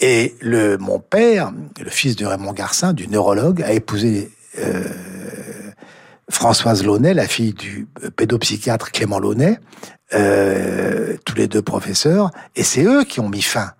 Et 0.00 0.34
le, 0.40 0.76
mon 0.78 1.00
père, 1.00 1.52
le 1.80 1.90
fils 1.90 2.16
de 2.16 2.26
Raymond 2.26 2.52
Garcin, 2.52 2.92
du 2.92 3.08
neurologue, 3.08 3.62
a 3.62 3.72
épousé 3.72 4.30
euh, 4.58 4.84
Françoise 6.30 6.84
Launay, 6.84 7.14
la 7.14 7.26
fille 7.26 7.54
du 7.54 7.88
pédopsychiatre 8.16 8.92
Clément 8.92 9.18
Launay, 9.18 9.58
euh, 10.14 11.16
tous 11.24 11.34
les 11.34 11.48
deux 11.48 11.62
professeurs, 11.62 12.30
et 12.54 12.62
c'est 12.62 12.84
eux 12.84 13.04
qui 13.04 13.20
ont 13.20 13.28
mis 13.28 13.42
fin 13.42 13.72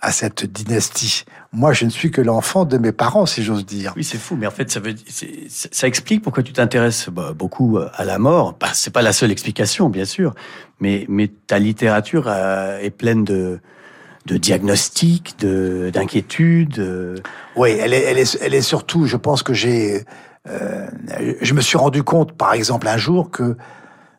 à 0.00 0.12
cette 0.12 0.44
dynastie. 0.44 1.24
Moi, 1.52 1.72
je 1.72 1.84
ne 1.84 1.90
suis 1.90 2.10
que 2.10 2.20
l'enfant 2.20 2.64
de 2.64 2.78
mes 2.78 2.92
parents, 2.92 3.26
si 3.26 3.42
j'ose 3.42 3.66
dire. 3.66 3.92
Oui, 3.96 4.04
c'est 4.04 4.18
fou, 4.18 4.36
mais 4.36 4.46
en 4.46 4.50
fait, 4.50 4.70
ça, 4.70 4.80
veut, 4.80 4.94
ça 5.08 5.88
explique 5.88 6.22
pourquoi 6.22 6.42
tu 6.42 6.52
t'intéresses 6.52 7.08
bah, 7.08 7.32
beaucoup 7.34 7.78
à 7.92 8.04
la 8.04 8.18
mort. 8.18 8.56
Bah, 8.60 8.68
c'est 8.74 8.92
pas 8.92 9.02
la 9.02 9.12
seule 9.12 9.32
explication, 9.32 9.88
bien 9.88 10.04
sûr, 10.04 10.34
mais, 10.78 11.04
mais 11.08 11.28
ta 11.28 11.58
littérature 11.58 12.26
euh, 12.28 12.78
est 12.78 12.90
pleine 12.90 13.24
de, 13.24 13.58
de 14.26 14.36
diagnostics, 14.36 15.38
de 15.40 15.90
d'inquiétudes. 15.92 16.78
Euh. 16.78 17.16
Oui, 17.56 17.70
elle 17.70 17.92
est, 17.92 18.02
elle 18.02 18.18
est, 18.18 18.38
elle 18.40 18.54
est 18.54 18.62
surtout. 18.62 19.06
Je 19.06 19.16
pense 19.16 19.42
que 19.42 19.54
j'ai, 19.54 20.04
euh, 20.48 20.86
je 21.40 21.54
me 21.54 21.60
suis 21.60 21.78
rendu 21.78 22.02
compte, 22.02 22.32
par 22.32 22.52
exemple, 22.52 22.86
un 22.86 22.98
jour 22.98 23.30
que 23.30 23.56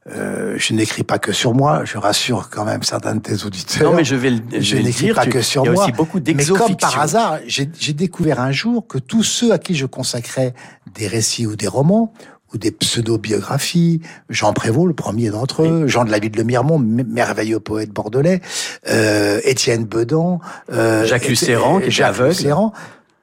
euh, 0.08 0.56
je 0.58 0.74
n'écris 0.74 1.04
pas 1.04 1.20
que 1.20 1.32
sur 1.32 1.54
moi, 1.54 1.84
je 1.86 1.98
rassure 1.98 2.50
quand 2.50 2.66
même 2.66 2.84
certains 2.84 3.16
de 3.16 3.22
tes 3.22 3.46
auditeurs. 3.46 3.92
Non, 3.92 3.98
mais 3.98 4.04
je 4.04 4.16
vais 4.16 4.32
le, 4.32 4.40
je, 4.60 4.78
n'écris 4.78 5.14
pas 5.14 5.26
que 5.26 5.42
sur 5.42 5.64
moi. 5.66 5.74
Il 5.74 5.76
y 5.76 5.80
a 5.80 5.84
aussi 5.84 5.92
beaucoup 5.92 6.20
Mais 6.26 6.46
comme 6.46 6.76
par 6.78 7.00
hasard, 7.00 7.40
j'ai 7.46 7.94
découvert 7.94 8.40
un 8.40 8.52
jour 8.52 8.88
que 8.88 8.98
tous 8.98 9.24
ceux 9.24 9.52
à 9.52 9.60
qui 9.60 9.76
je 9.76 9.86
consacrais 9.86 10.54
des 10.96 11.08
récits 11.08 11.46
ou 11.46 11.56
des 11.56 11.68
romans, 11.68 12.14
ou 12.54 12.58
des 12.58 12.72
pseudo-biographies, 12.72 14.02
Jean 14.30 14.54
Prévost, 14.54 14.88
le 14.88 14.94
premier 14.94 15.30
d'entre 15.30 15.64
eux, 15.64 15.88
Jean 15.88 16.06
de 16.06 16.12
la 16.12 16.20
Ville 16.20 16.32
de 16.32 16.44
Mirmont, 16.44 16.80
merveilleux 16.80 17.60
poète 17.60 17.92
bordelais, 17.92 18.42
euh, 18.90 19.40
Étienne 19.44 19.86
Bedan, 19.86 20.40
euh, 20.72 21.06
Jacques 21.06 21.28
Lucéran, 21.28 21.80
qui 21.80 21.90
est 21.90 22.04
aveugle. 22.04 22.30
Lucéran, 22.32 22.74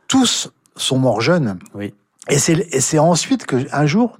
tous 0.08 0.50
sont 0.76 0.98
morts 0.98 1.20
jeunes. 1.20 1.58
Oui. 1.74 1.94
Et 2.28 2.38
c'est 2.38 2.98
ensuite 2.98 3.46
que 3.46 3.56
un 3.72 3.86
jour 3.86 4.18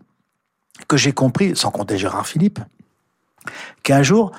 que 0.89 0.97
j'ai 0.97 1.13
compris, 1.13 1.57
sans 1.57 1.71
compter 1.71 1.99
Gérard 1.99 2.27
Philippe, 2.27 2.61
qu'un 3.83 4.03
jour, 4.03 4.33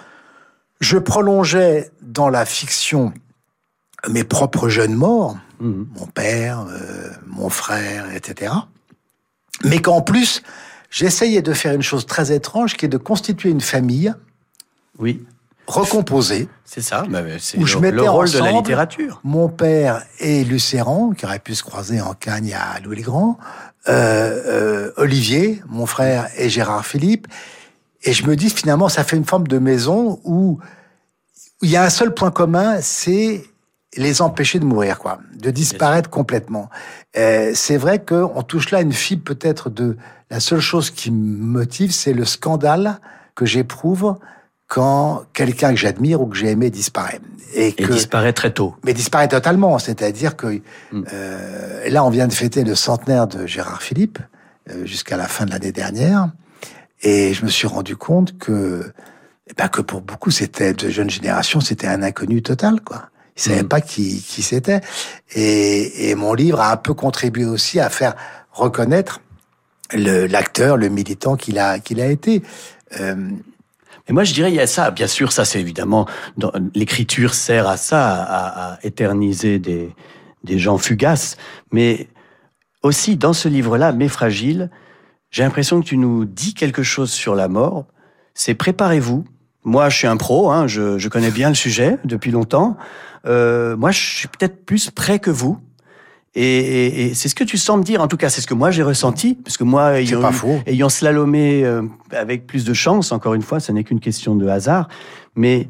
je 0.79 0.97
prolongeais 0.97 1.91
dans 2.01 2.29
la 2.29 2.45
fiction 2.45 3.13
mes 4.09 4.23
propres 4.23 4.69
jeunes 4.69 4.93
morts, 4.93 5.37
mhm. 5.59 5.87
mon 5.97 6.05
père, 6.05 6.65
euh, 6.69 7.09
mon 7.25 7.49
frère, 7.49 8.13
etc. 8.13 8.53
Mais 9.63 9.79
qu'en 9.79 10.01
plus, 10.01 10.43
j'essayais 10.89 11.41
de 11.41 11.53
faire 11.53 11.73
une 11.73 11.81
chose 11.81 12.05
très 12.05 12.31
étrange, 12.31 12.75
qui 12.75 12.85
est 12.85 12.89
de 12.89 12.97
constituer 12.97 13.49
une 13.49 13.61
famille. 13.61 14.13
Oui. 14.99 15.25
Recomposée. 15.65 16.47
C'est 16.63 16.81
ça, 16.81 17.03
bah, 17.09 17.21
c'est 17.39 17.57
le, 17.57 17.91
le, 17.91 18.09
rôle 18.09 18.31
de 18.31 18.39
la 18.39 18.51
littérature. 18.53 19.19
Mon 19.25 19.49
père 19.49 20.01
et 20.19 20.45
Lucéran, 20.45 21.11
qui 21.11 21.25
aurait 21.25 21.39
pu 21.39 21.55
se 21.55 21.63
croiser 21.63 21.99
en 21.99 22.13
Cagne 22.13 22.53
à 22.53 22.79
Louis-le-Grand, 22.79 23.37
euh, 23.89 24.41
euh, 24.45 24.91
Olivier, 24.97 25.61
mon 25.67 25.85
frère, 25.85 26.29
et 26.37 26.49
Gérard 26.49 26.85
Philippe. 26.85 27.27
Et 28.03 28.13
je 28.13 28.25
me 28.25 28.35
dis 28.35 28.49
finalement, 28.49 28.89
ça 28.89 29.03
fait 29.03 29.17
une 29.17 29.25
forme 29.25 29.47
de 29.47 29.59
maison 29.59 30.19
où 30.23 30.59
il 31.61 31.69
y 31.69 31.75
a 31.75 31.83
un 31.83 31.89
seul 31.89 32.13
point 32.13 32.31
commun, 32.31 32.77
c'est 32.81 33.43
les 33.95 34.21
empêcher 34.21 34.59
de 34.59 34.65
mourir, 34.65 34.99
quoi, 34.99 35.19
de 35.33 35.49
disparaître 35.49 36.09
complètement. 36.09 36.69
Euh, 37.17 37.51
c'est 37.55 37.77
vrai 37.77 38.03
qu'on 38.03 38.43
touche 38.43 38.71
là 38.71 38.81
une 38.81 38.93
fibre 38.93 39.23
peut-être 39.23 39.69
de 39.69 39.97
la 40.29 40.39
seule 40.39 40.59
chose 40.59 40.91
qui 40.91 41.09
me 41.09 41.37
motive, 41.37 41.91
c'est 41.91 42.13
le 42.13 42.25
scandale 42.25 42.99
que 43.35 43.45
j'éprouve 43.45 44.17
quand 44.67 45.23
quelqu'un 45.33 45.71
que 45.71 45.79
j'admire 45.79 46.21
ou 46.21 46.27
que 46.27 46.35
j'ai 46.35 46.49
aimé 46.51 46.69
disparaît. 46.69 47.19
Et, 47.53 47.71
que, 47.73 47.91
disparaît 47.91 48.33
très 48.33 48.51
tôt. 48.51 48.75
Mais 48.83 48.93
disparaît 48.93 49.29
totalement. 49.29 49.79
C'est-à-dire 49.79 50.35
que 50.35 50.61
mm. 50.91 51.05
euh, 51.13 51.89
là, 51.89 52.03
on 52.03 52.09
vient 52.09 52.27
de 52.27 52.33
fêter 52.33 52.63
le 52.63 52.75
centenaire 52.75 53.27
de 53.27 53.45
Gérard 53.45 53.81
Philippe 53.81 54.19
euh, 54.69 54.85
jusqu'à 54.85 55.15
la 55.17 55.27
fin 55.27 55.45
de 55.45 55.51
l'année 55.51 55.71
dernière, 55.71 56.29
et 57.01 57.33
je 57.33 57.45
me 57.45 57.49
suis 57.49 57.67
rendu 57.67 57.95
compte 57.95 58.37
que, 58.37 58.91
eh 59.47 59.53
ben, 59.53 59.69
que 59.69 59.81
pour 59.81 60.01
beaucoup, 60.01 60.31
c'était 60.31 60.73
de 60.73 60.89
jeunes 60.89 61.09
générations, 61.09 61.61
c'était 61.61 61.87
un 61.87 62.03
inconnu 62.03 62.41
total, 62.41 62.81
quoi. 62.81 63.09
Ils 63.37 63.41
savaient 63.41 63.63
mm. 63.63 63.69
pas 63.69 63.81
qui, 63.81 64.21
qui 64.21 64.41
c'était. 64.41 64.81
Et, 65.33 66.09
et 66.09 66.15
mon 66.15 66.33
livre 66.33 66.59
a 66.59 66.73
un 66.73 66.77
peu 66.77 66.93
contribué 66.93 67.45
aussi 67.45 67.79
à 67.79 67.89
faire 67.89 68.15
reconnaître 68.51 69.21
l'acteur, 69.93 70.75
le, 70.75 70.89
militant 70.89 71.35
qu'il 71.35 71.59
a, 71.59 71.79
qu'il 71.79 72.01
a 72.01 72.07
été. 72.07 72.41
Euh, 72.99 73.29
et 74.07 74.13
moi, 74.13 74.23
je 74.23 74.33
dirais, 74.33 74.51
il 74.51 74.55
y 74.55 74.59
a 74.59 74.67
ça. 74.67 74.91
Bien 74.91 75.07
sûr, 75.07 75.31
ça, 75.31 75.45
c'est 75.45 75.59
évidemment, 75.59 76.07
l'écriture 76.73 77.33
sert 77.33 77.67
à 77.67 77.77
ça, 77.77 78.23
à, 78.23 78.79
éterniser 78.83 79.59
des, 79.59 79.93
gens 80.57 80.77
fugaces. 80.77 81.37
Mais 81.71 82.07
aussi, 82.83 83.17
dans 83.17 83.33
ce 83.33 83.49
livre-là, 83.49 83.91
Mais 83.91 84.07
fragile, 84.07 84.69
j'ai 85.29 85.43
l'impression 85.43 85.81
que 85.81 85.85
tu 85.85 85.97
nous 85.97 86.25
dis 86.25 86.53
quelque 86.53 86.83
chose 86.83 87.11
sur 87.11 87.35
la 87.35 87.49
mort. 87.49 87.85
C'est 88.33 88.55
préparez-vous. 88.55 89.25
Moi, 89.65 89.89
je 89.89 89.97
suis 89.97 90.07
un 90.07 90.15
pro, 90.15 90.51
hein, 90.51 90.67
je, 90.67 90.97
je 90.97 91.09
connais 91.09 91.31
bien 91.31 91.49
le 91.49 91.55
sujet 91.55 91.97
depuis 92.05 92.31
longtemps. 92.31 92.77
Euh, 93.25 93.75
moi, 93.75 93.91
je 93.91 93.99
suis 93.99 94.27
peut-être 94.29 94.65
plus 94.65 94.89
prêt 94.89 95.19
que 95.19 95.31
vous. 95.31 95.59
Et, 96.35 97.13
c'est 97.15 97.29
ce 97.29 97.35
que 97.35 97.43
tu 97.43 97.57
sens 97.57 97.77
me 97.77 97.83
dire, 97.83 98.01
en 98.01 98.07
tout 98.07 98.17
cas, 98.17 98.29
c'est 98.29 98.41
ce 98.41 98.47
que 98.47 98.53
moi 98.53 98.69
j'ai 98.69 98.83
ressenti, 98.83 99.35
parce 99.35 99.57
que 99.57 99.63
moi, 99.63 99.99
ayant, 99.99 100.21
ayant 100.67 100.89
slalomé 100.89 101.63
euh, 101.63 101.81
avec 102.11 102.45
plus 102.45 102.63
de 102.63 102.73
chance, 102.73 103.11
encore 103.11 103.33
une 103.33 103.41
fois, 103.41 103.59
ce 103.59 103.71
n'est 103.71 103.83
qu'une 103.83 103.99
question 103.99 104.35
de 104.35 104.47
hasard, 104.47 104.87
mais 105.35 105.67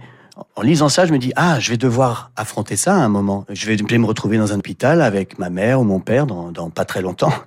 en 0.56 0.62
lisant 0.62 0.90
ça, 0.90 1.06
je 1.06 1.14
me 1.14 1.18
dis 1.18 1.32
ah, 1.36 1.60
je 1.60 1.72
vais 1.72 1.78
devoir 1.78 2.32
affronter 2.36 2.76
ça 2.76 2.96
à 2.96 2.98
un 2.98 3.10
moment. 3.10 3.46
Je 3.50 3.68
vais, 3.68 3.98
me 3.98 4.06
retrouver 4.06 4.38
dans 4.38 4.54
un 4.54 4.60
hôpital 4.60 5.02
avec 5.02 5.40
ma 5.40 5.50
mère 5.50 5.82
ou 5.82 5.84
mon 5.84 6.00
père 6.00 6.26
dans, 6.26 6.52
dans 6.52 6.70
pas 6.70 6.86
très 6.86 7.02
longtemps. 7.02 7.34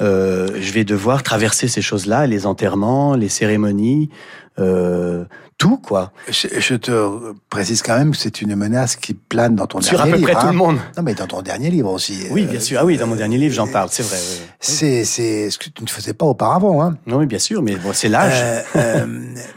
Euh, 0.00 0.48
je 0.60 0.72
vais 0.72 0.84
devoir 0.84 1.22
traverser 1.22 1.68
ces 1.68 1.80
choses-là, 1.80 2.26
les 2.26 2.46
enterrements, 2.46 3.14
les 3.14 3.28
cérémonies, 3.28 4.10
euh, 4.58 5.24
tout 5.58 5.76
quoi. 5.76 6.12
Je, 6.28 6.74
te 6.74 7.32
précise 7.48 7.82
quand 7.82 7.96
même 7.96 8.10
que 8.10 8.16
c'est 8.16 8.42
une 8.42 8.56
menace 8.56 8.96
qui 8.96 9.14
plane 9.14 9.54
dans 9.54 9.66
ton 9.66 9.80
Sur 9.80 9.98
dernier 9.98 10.16
livre. 10.16 10.28
Sur 10.28 10.36
à 10.36 10.40
peu 10.40 10.40
près 10.40 10.46
tout 10.46 10.52
le 10.52 10.58
monde. 10.58 10.78
Non, 10.96 11.02
mais 11.02 11.14
dans 11.14 11.26
ton 11.26 11.42
dernier 11.42 11.70
livre 11.70 11.92
aussi. 11.92 12.26
Oui, 12.30 12.44
bien 12.44 12.60
sûr. 12.60 12.78
Ah 12.80 12.84
oui, 12.84 12.96
dans 12.96 13.06
mon 13.06 13.14
dernier 13.14 13.38
livre, 13.38 13.54
j'en 13.54 13.68
parle. 13.68 13.88
C'est 13.90 14.02
vrai. 14.02 14.18
C'est 14.58 15.04
c'est 15.04 15.50
ce 15.50 15.58
que 15.58 15.68
tu 15.70 15.82
ne 15.82 15.88
faisais 15.88 16.14
pas 16.14 16.26
auparavant. 16.26 16.82
Hein. 16.82 16.96
Non, 17.06 17.18
oui, 17.18 17.26
bien 17.26 17.38
sûr, 17.38 17.62
mais 17.62 17.76
bon, 17.76 17.92
c'est 17.92 18.08
l'âge. 18.08 18.34
Euh, 18.34 18.62
euh, 18.76 19.06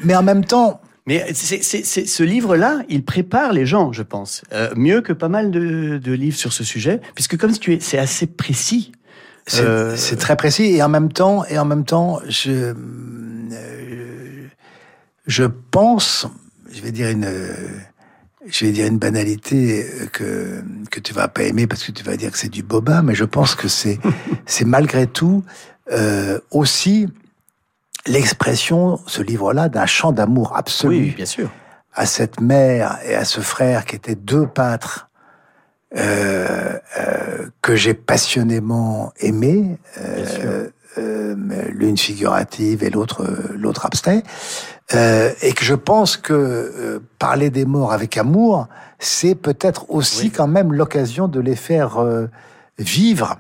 mais 0.03 0.15
en 0.15 0.23
même 0.23 0.45
temps, 0.45 0.81
mais 1.07 1.25
c'est, 1.33 1.63
c'est, 1.63 1.85
c'est, 1.85 2.05
ce 2.05 2.21
livre-là, 2.21 2.83
il 2.89 3.03
prépare 3.03 3.53
les 3.53 3.65
gens, 3.65 3.93
je 3.93 4.03
pense, 4.03 4.43
euh, 4.51 4.69
mieux 4.75 5.01
que 5.01 5.13
pas 5.13 5.29
mal 5.29 5.51
de, 5.51 5.97
de, 5.97 6.11
livres 6.11 6.37
sur 6.37 6.51
ce 6.51 6.65
sujet, 6.65 6.99
puisque 7.15 7.37
comme 7.37 7.53
tu 7.53 7.73
es, 7.73 7.79
c'est 7.79 7.97
assez 7.97 8.27
précis. 8.27 8.91
C'est, 9.47 9.61
euh... 9.61 9.95
c'est 9.95 10.17
très 10.17 10.35
précis 10.35 10.65
et 10.65 10.83
en 10.83 10.89
même 10.89 11.11
temps, 11.11 11.45
et 11.45 11.57
en 11.57 11.63
même 11.63 11.85
temps, 11.85 12.19
je, 12.27 12.51
euh, 12.51 14.47
je 15.25 15.45
pense, 15.45 16.27
je 16.69 16.81
vais 16.81 16.91
dire 16.91 17.07
une, 17.09 17.29
je 18.45 18.65
vais 18.65 18.73
dire 18.73 18.87
une 18.87 18.97
banalité 18.97 19.85
que 20.11 20.61
que 20.91 20.99
tu 20.99 21.13
vas 21.13 21.29
pas 21.29 21.43
aimer 21.43 21.67
parce 21.67 21.85
que 21.85 21.93
tu 21.93 22.03
vas 22.03 22.17
dire 22.17 22.31
que 22.31 22.37
c'est 22.37 22.49
du 22.49 22.63
boba, 22.63 23.01
mais 23.01 23.15
je 23.15 23.23
pense 23.23 23.55
que 23.55 23.69
c'est 23.69 23.99
c'est 24.45 24.65
malgré 24.65 25.07
tout 25.07 25.45
euh, 25.93 26.39
aussi 26.51 27.07
l'expression, 28.07 28.99
ce 29.05 29.21
livre-là, 29.21 29.69
d'un 29.69 29.85
chant 29.85 30.11
d'amour 30.11 30.55
absolu. 30.55 30.97
Oui, 30.97 31.09
bien 31.11 31.25
sûr. 31.25 31.49
À 31.93 32.05
cette 32.05 32.41
mère 32.41 32.99
et 33.05 33.15
à 33.15 33.25
ce 33.25 33.41
frère 33.41 33.85
qui 33.85 33.95
étaient 33.95 34.15
deux 34.15 34.47
peintres 34.47 35.07
euh, 35.95 36.77
euh, 36.99 37.47
que 37.61 37.77
j'ai 37.77 37.93
passionnément 37.93 39.13
aimés, 39.19 39.77
euh, 39.99 40.69
euh 40.97 41.35
l'une 41.69 41.97
figurative 41.97 42.83
et 42.83 42.89
l'autre 42.89 43.23
l'autre 43.53 43.85
abstrait, 43.85 44.23
et 44.91 45.53
que 45.53 45.63
je 45.63 45.75
pense 45.75 46.17
que 46.17 46.99
parler 47.19 47.51
des 47.51 47.65
morts 47.65 47.93
avec 47.93 48.17
amour, 48.17 48.67
c'est 48.97 49.35
peut-être 49.35 49.91
aussi 49.91 50.31
quand 50.31 50.47
même 50.47 50.73
l'occasion 50.73 51.27
de 51.27 51.39
les 51.39 51.55
faire 51.55 52.03
vivre. 52.79 53.37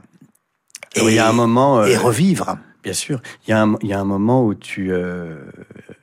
Et, 0.95 1.01
il 1.01 1.13
y 1.13 1.19
a 1.19 1.27
un 1.27 1.33
moment 1.33 1.83
et 1.83 1.97
revivre. 1.97 2.57
Bien 2.87 2.93
sûr. 2.93 3.19
Il 3.45 3.49
y, 3.49 3.53
a 3.53 3.99
un, 3.99 4.05
moment 4.05 4.45
où 4.45 4.53
tu 4.53 4.93
euh, 4.93 5.35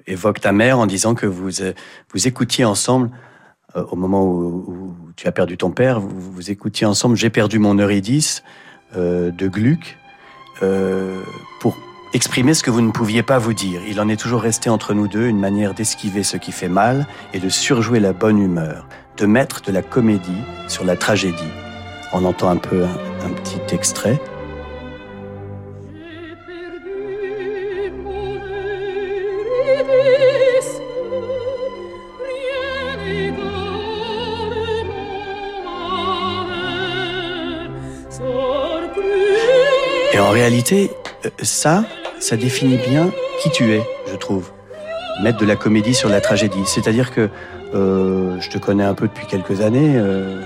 évoques 0.06 0.42
ta 0.42 0.52
mère 0.52 0.78
en 0.78 0.84
disant 0.84 1.14
que 1.14 1.24
vous, 1.24 1.62
euh, 1.62 1.72
vous 2.12 2.28
écoutiez 2.28 2.66
ensemble, 2.66 3.10
euh, 3.74 3.86
au 3.90 3.96
moment 3.96 4.22
où, 4.26 4.94
tu 5.16 5.26
as 5.26 5.32
perdu 5.32 5.56
ton 5.56 5.70
père, 5.70 5.98
vous, 5.98 6.10
vous 6.10 6.50
écoutiez 6.50 6.86
ensemble 6.86 7.16
J'ai 7.16 7.30
perdu 7.30 7.58
mon 7.58 7.74
Eurydice 7.74 8.42
de 8.94 9.48
Gluck 9.48 9.96
pour 11.60 11.74
exprimer 12.12 12.52
ce 12.52 12.62
que 12.62 12.70
vous 12.70 12.82
ne 12.82 12.90
pouviez 12.90 13.22
pas 13.22 13.38
vous 13.38 13.54
dire. 13.54 13.80
Il 13.88 13.98
en 13.98 14.10
est 14.10 14.20
toujours 14.20 14.42
resté 14.42 14.68
entre 14.68 14.92
nous 14.92 15.08
deux 15.08 15.26
une 15.26 15.40
manière 15.40 15.72
d'esquiver 15.72 16.22
ce 16.22 16.36
qui 16.36 16.52
fait 16.52 16.68
mal 16.68 17.06
et 17.32 17.40
de 17.40 17.48
surjouer 17.48 17.98
la 17.98 18.12
bonne 18.12 18.38
humeur, 18.38 18.86
de 19.16 19.24
mettre 19.24 19.62
de 19.62 19.72
la 19.72 19.80
comédie 19.80 20.42
sur 20.68 20.84
la 20.84 20.98
tragédie. 20.98 21.50
On 22.12 22.26
entend 22.26 22.50
un 22.50 22.58
peu 22.58 22.84
un 22.84 23.30
petit 23.30 23.74
extrait. 23.74 24.20
Réalité, 40.20 40.90
euh, 41.24 41.30
ça, 41.42 41.84
ça 42.20 42.36
définit 42.36 42.78
bien 42.88 43.10
qui 43.42 43.50
tu 43.50 43.72
es, 43.72 43.82
je 44.10 44.16
trouve. 44.16 44.50
Mettre 45.22 45.38
de 45.38 45.46
la 45.46 45.56
comédie 45.56 45.94
sur 45.94 46.08
la 46.08 46.20
tragédie. 46.20 46.64
C'est-à-dire 46.66 47.12
que 47.12 47.28
euh, 47.74 48.40
je 48.40 48.50
te 48.50 48.58
connais 48.58 48.84
un 48.84 48.94
peu 48.94 49.08
depuis 49.08 49.26
quelques 49.26 49.60
années 49.60 49.94
euh, 49.96 50.40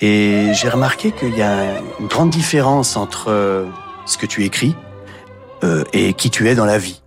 et 0.00 0.52
j'ai 0.52 0.68
remarqué 0.68 1.12
qu'il 1.12 1.36
y 1.36 1.42
a 1.42 1.78
une 2.00 2.06
grande 2.08 2.30
différence 2.30 2.96
entre 2.96 3.30
euh, 3.30 3.64
ce 4.04 4.18
que 4.18 4.26
tu 4.26 4.44
écris 4.44 4.74
euh, 5.62 5.84
et 5.92 6.12
qui 6.12 6.30
tu 6.30 6.48
es 6.48 6.54
dans 6.54 6.66
la 6.66 6.78
vie. 6.78 7.00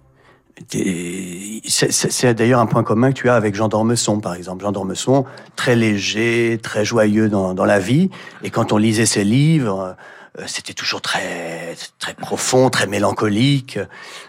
Et 0.74 1.62
C'est 1.68 2.34
d'ailleurs 2.34 2.60
un 2.60 2.66
point 2.66 2.84
commun 2.84 3.12
que 3.12 3.20
tu 3.20 3.30
as 3.30 3.36
avec 3.36 3.54
Jean 3.54 3.68
d'Ormesson, 3.68 4.20
par 4.20 4.34
exemple. 4.34 4.64
Jean 4.64 4.72
d'Ormesson, 4.72 5.26
très 5.56 5.76
léger, 5.76 6.60
très 6.64 6.84
joyeux 6.84 7.30
dans, 7.30 7.54
la 7.66 7.78
vie. 7.78 8.10
Et 8.44 8.50
quand 8.50 8.74
on 8.74 8.78
lisait 8.78 9.06
ses 9.06 9.24
livres, 9.24 9.96
c'était 10.46 10.74
toujours 10.74 11.02
très, 11.02 11.76
très 12.00 12.14
profond, 12.14 12.70
très 12.70 12.86
mélancolique. 12.88 13.80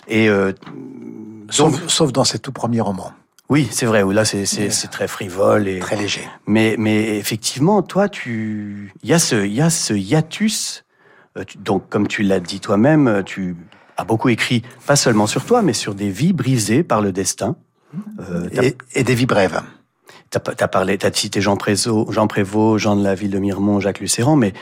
Et 0.09 0.29
euh, 0.29 0.53
Sauf, 1.51 1.87
sauf 1.89 2.13
dans 2.13 2.25
ses 2.25 2.39
tout 2.39 2.53
premiers 2.53 2.81
romans. 2.83 3.13
oui, 3.49 3.67
c'est 3.71 3.87
vrai. 3.87 4.03
où 4.03 4.11
Là, 4.11 4.25
c'est 4.25 4.45
très 4.91 5.09
frivole 5.09 5.67
et 5.69 5.79
Très 5.79 5.97
léger. 5.97 6.29
mais, 6.47 6.77
mais 6.79 7.17
effectivement, 7.19 7.83
toi, 7.83 8.09
tu, 8.09 8.93
il 9.03 9.09
y 9.09 9.15
a 9.15 9.19
ce, 9.19 9.47
il 9.47 9.55
y 9.55 9.63
a 9.63 9.71
ce 9.71 9.95
hiatus. 9.95 10.85
euh, 11.39 11.45
donc, 11.59 11.89
comme 11.89 12.07
tu 12.07 12.23
l'as 12.23 12.41
dit 12.41 12.61
toi-même, 12.61 13.09
euh, 13.09 13.23
tu 13.23 13.57
as 13.97 14.05
beaucoup 14.05 14.29
écrit, 14.29 14.63
pas 14.87 14.97
seulement 14.97 15.27
sur 15.27 15.45
toi, 15.45 15.63
mais 15.63 15.73
sur 15.73 15.95
des 15.95 16.11
vies 16.11 16.33
brisées 16.35 16.83
par 16.83 17.01
le 17.01 17.13
destin. 17.13 17.57
Euh, 18.21 18.49
Et, 18.63 18.77
et 18.95 19.03
des 19.05 19.15
vies 19.15 19.25
brèves. 19.27 19.63
T'as 20.31 20.41
t'as 20.41 20.69
parlé, 20.69 20.99
t'as 20.99 21.11
cité 21.11 21.41
Jean 21.41 21.57
Prévost, 21.57 22.13
Jean 22.13 22.27
Prévost, 22.27 22.79
Jean 22.83 22.97
de 22.97 23.03
la 23.03 23.15
ville 23.15 23.31
de 23.31 23.39
Miremont, 23.39 23.81
Jacques 23.81 24.01
Lucéran, 24.01 24.37
mais 24.37 24.53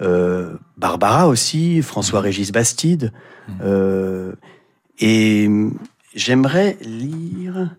euh, 0.00 0.54
Barbara 0.76 1.28
aussi, 1.28 1.82
François-Régis 1.82 2.52
Bastide. 2.52 3.12
Euh, 3.62 4.32
et 4.98 5.48
j'aimerais 6.14 6.76
lire 6.80 7.74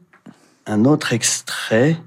un 0.65 0.86
autre 0.86 1.13
extrait 1.13 1.97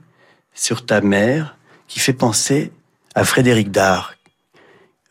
sur 0.54 0.84
ta 0.84 1.00
mère 1.00 1.56
qui 1.86 2.00
fait 2.00 2.12
penser 2.12 2.72
à 3.14 3.24
Frédéric 3.24 3.70
Dard, 3.70 4.14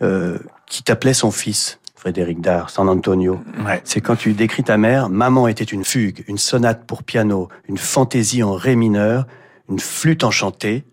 euh, 0.02 0.38
qui 0.68 0.84
t'appelait 0.84 1.14
son 1.14 1.32
fils, 1.32 1.80
Frédéric 1.96 2.42
Dard, 2.42 2.70
San 2.70 2.88
Antonio. 2.88 3.42
Ouais. 3.66 3.82
C'est 3.84 4.02
quand 4.02 4.16
tu 4.16 4.34
décris 4.34 4.64
ta 4.64 4.78
mère, 4.78 5.10
maman 5.10 5.48
était 5.48 5.64
une 5.64 5.84
fugue, 5.84 6.24
une 6.28 6.38
sonate 6.38 6.86
pour 6.86 7.04
piano, 7.04 7.50
une 7.68 7.78
fantaisie 7.78 8.44
en 8.44 8.54
ré 8.54 8.76
mineur, 8.76 9.26
une 9.70 9.80
flûte 9.80 10.24
enchantée. 10.24 10.86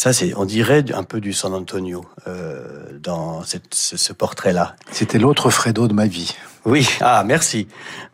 Ça, 0.00 0.12
c'est, 0.12 0.32
on 0.36 0.44
dirait 0.44 0.84
un 0.94 1.02
peu 1.02 1.20
du 1.20 1.32
San 1.32 1.52
Antonio 1.54 2.04
euh, 2.28 2.96
dans 3.02 3.42
cette- 3.42 3.74
ce, 3.74 3.96
ce 3.96 4.12
portrait-là. 4.12 4.76
C'était 4.92 5.18
l'autre 5.18 5.50
Fredo 5.50 5.88
de 5.88 5.92
ma 5.92 6.06
vie. 6.06 6.36
Oui, 6.64 6.88
ah 7.00 7.24
merci. 7.26 7.66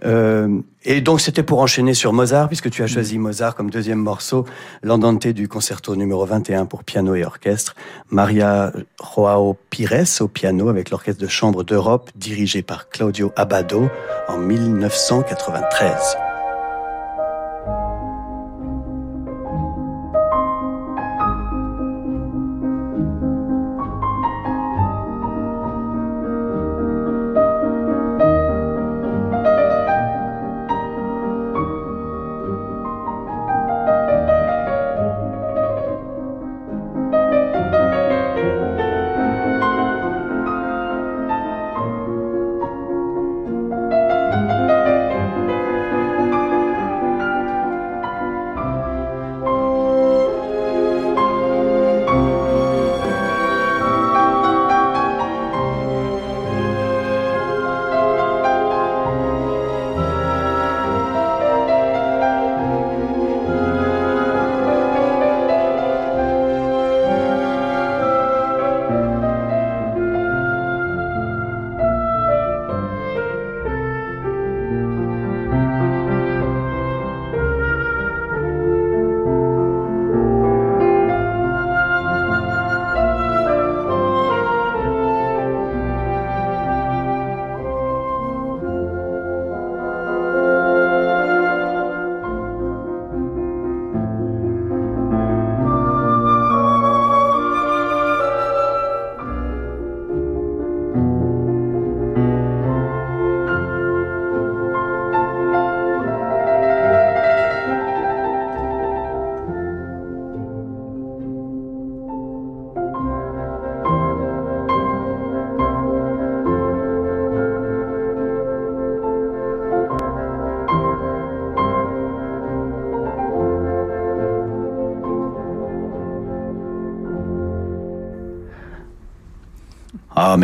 Euh, 0.07 0.61
et 0.87 1.03
donc 1.03 1.21
c'était 1.21 1.43
pour 1.43 1.59
enchaîner 1.61 1.93
sur 1.93 2.15
Mozart, 2.15 2.49
puisque 2.49 2.71
tu 2.71 2.83
as 2.83 2.87
choisi 2.87 3.19
Mozart 3.19 3.55
comme 3.55 3.69
deuxième 3.69 3.99
morceau, 3.99 4.47
l'andante 4.83 5.27
du 5.27 5.47
concerto 5.47 5.95
numéro 5.95 6.25
21 6.25 6.65
pour 6.65 6.85
piano 6.85 7.15
et 7.17 7.23
orchestre, 7.25 7.75
Maria 8.09 8.73
Joao 9.15 9.55
Pires 9.69 10.07
au 10.21 10.29
piano 10.29 10.71
avec 10.71 10.89
l'orchestre 10.89 11.21
de 11.21 11.29
chambre 11.29 11.65
d'Europe 11.65 12.11
dirigé 12.17 12.63
par 12.63 12.89
Claudio 12.89 13.31
Abbado 13.37 13.91
en 14.29 14.39
1993. 14.39 16.17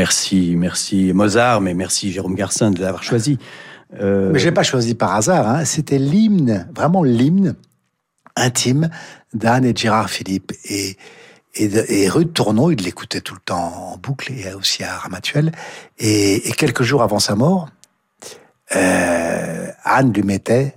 Merci, 0.01 0.55
merci 0.57 1.13
Mozart, 1.13 1.61
mais 1.61 1.75
merci 1.75 2.11
Jérôme 2.11 2.35
Garcin 2.35 2.71
de 2.71 2.81
l'avoir 2.81 3.03
choisi. 3.03 3.39
Euh, 4.01 4.31
Mais 4.33 4.39
je 4.39 4.47
l'ai 4.47 4.53
pas 4.53 4.63
choisi 4.63 4.95
par 4.95 5.15
hasard. 5.15 5.47
Hein. 5.47 5.67
C'était 5.67 5.99
l'hymne, 5.99 6.67
vraiment 6.75 7.03
l'hymne 7.03 7.55
intime 8.35 8.89
d'Anne 9.35 9.67
et 9.67 9.75
de 9.75 9.79
Gérard 9.79 10.09
Philippe. 10.09 10.53
Et, 10.65 10.97
et, 11.55 11.69
de- 11.69 11.85
et 11.89 12.09
rue 12.09 12.25
de 12.25 12.31
Tourneau, 12.31 12.71
il 12.71 12.83
l'écoutait 12.83 13.21
tout 13.21 13.35
le 13.35 13.41
temps 13.45 13.93
en 13.93 13.99
boucle 13.99 14.33
et 14.33 14.55
aussi 14.55 14.83
à 14.85 14.97
Ramatuel. 14.97 15.53
Et, 15.99 16.49
et 16.49 16.53
quelques 16.53 16.83
jours 16.83 17.03
avant 17.03 17.19
sa 17.19 17.35
mort, 17.35 17.69
euh, 18.75 19.67
Anne 19.85 20.15
lui 20.15 20.23
mettait 20.23 20.75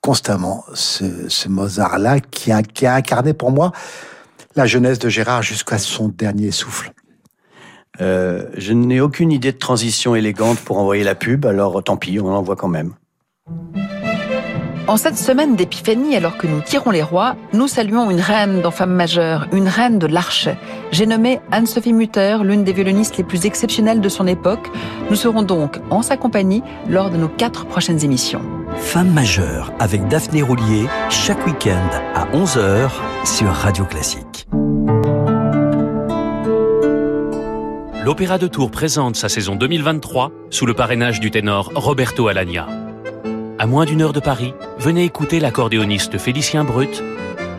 constamment 0.00 0.64
ce, 0.74 1.48
Mozart-là 1.48 2.20
qui 2.20 2.52
a 2.52 2.58
incarné 2.94 3.32
pour 3.34 3.50
moi 3.50 3.72
la 4.54 4.66
jeunesse 4.66 5.00
de 5.00 5.08
Gérard 5.08 5.42
jusqu'à 5.42 5.78
son 5.78 6.06
dernier 6.08 6.52
souffle. 6.52 6.92
Euh, 8.00 8.44
je 8.56 8.72
n'ai 8.72 9.00
aucune 9.00 9.32
idée 9.32 9.52
de 9.52 9.58
transition 9.58 10.14
élégante 10.14 10.58
pour 10.58 10.78
envoyer 10.78 11.04
la 11.04 11.14
pub, 11.14 11.46
alors 11.46 11.82
tant 11.82 11.96
pis, 11.96 12.18
on 12.20 12.30
l'envoie 12.30 12.56
quand 12.56 12.68
même. 12.68 12.94
En 14.86 14.98
cette 14.98 15.16
semaine 15.16 15.56
d'épiphanie, 15.56 16.14
alors 16.14 16.36
que 16.36 16.46
nous 16.46 16.60
tirons 16.60 16.90
les 16.90 17.02
rois, 17.02 17.36
nous 17.54 17.68
saluons 17.68 18.10
une 18.10 18.20
reine 18.20 18.60
dans 18.60 18.70
Femme 18.70 18.92
majeure, 18.92 19.48
une 19.50 19.66
reine 19.66 19.98
de 19.98 20.06
l'archet. 20.06 20.58
J'ai 20.92 21.06
nommé 21.06 21.40
Anne-Sophie 21.52 21.94
Mutter, 21.94 22.36
l'une 22.42 22.64
des 22.64 22.74
violonistes 22.74 23.16
les 23.16 23.24
plus 23.24 23.46
exceptionnelles 23.46 24.02
de 24.02 24.08
son 24.10 24.26
époque. 24.26 24.68
Nous 25.08 25.16
serons 25.16 25.42
donc 25.42 25.80
en 25.88 26.02
sa 26.02 26.18
compagnie 26.18 26.62
lors 26.86 27.08
de 27.08 27.16
nos 27.16 27.28
quatre 27.28 27.64
prochaines 27.64 28.04
émissions. 28.04 28.42
Femme 28.76 29.10
majeure 29.10 29.72
avec 29.78 30.06
Daphné 30.08 30.42
Roulier 30.42 30.86
chaque 31.08 31.46
week-end 31.46 31.88
à 32.14 32.26
11h 32.36 32.90
sur 33.24 33.48
Radio 33.48 33.86
Classique. 33.86 34.33
L'Opéra 38.04 38.36
de 38.36 38.48
Tours 38.48 38.70
présente 38.70 39.16
sa 39.16 39.30
saison 39.30 39.56
2023 39.56 40.30
sous 40.50 40.66
le 40.66 40.74
parrainage 40.74 41.20
du 41.20 41.30
ténor 41.30 41.70
Roberto 41.74 42.28
Alagna. 42.28 42.66
À 43.58 43.64
moins 43.64 43.86
d'une 43.86 44.02
heure 44.02 44.12
de 44.12 44.20
Paris, 44.20 44.52
venez 44.76 45.04
écouter 45.04 45.40
l'accordéoniste 45.40 46.18
Félicien 46.18 46.64
Brut 46.64 47.02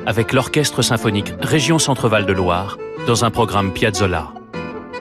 avec 0.05 0.33
l'Orchestre 0.33 0.83
symphonique 0.83 1.33
Région 1.41 1.79
Centre-Val 1.79 2.27
de 2.27 2.33
Loire 2.33 2.77
dans 3.07 3.25
un 3.25 3.31
programme 3.31 3.73
Piazzolla. 3.73 4.27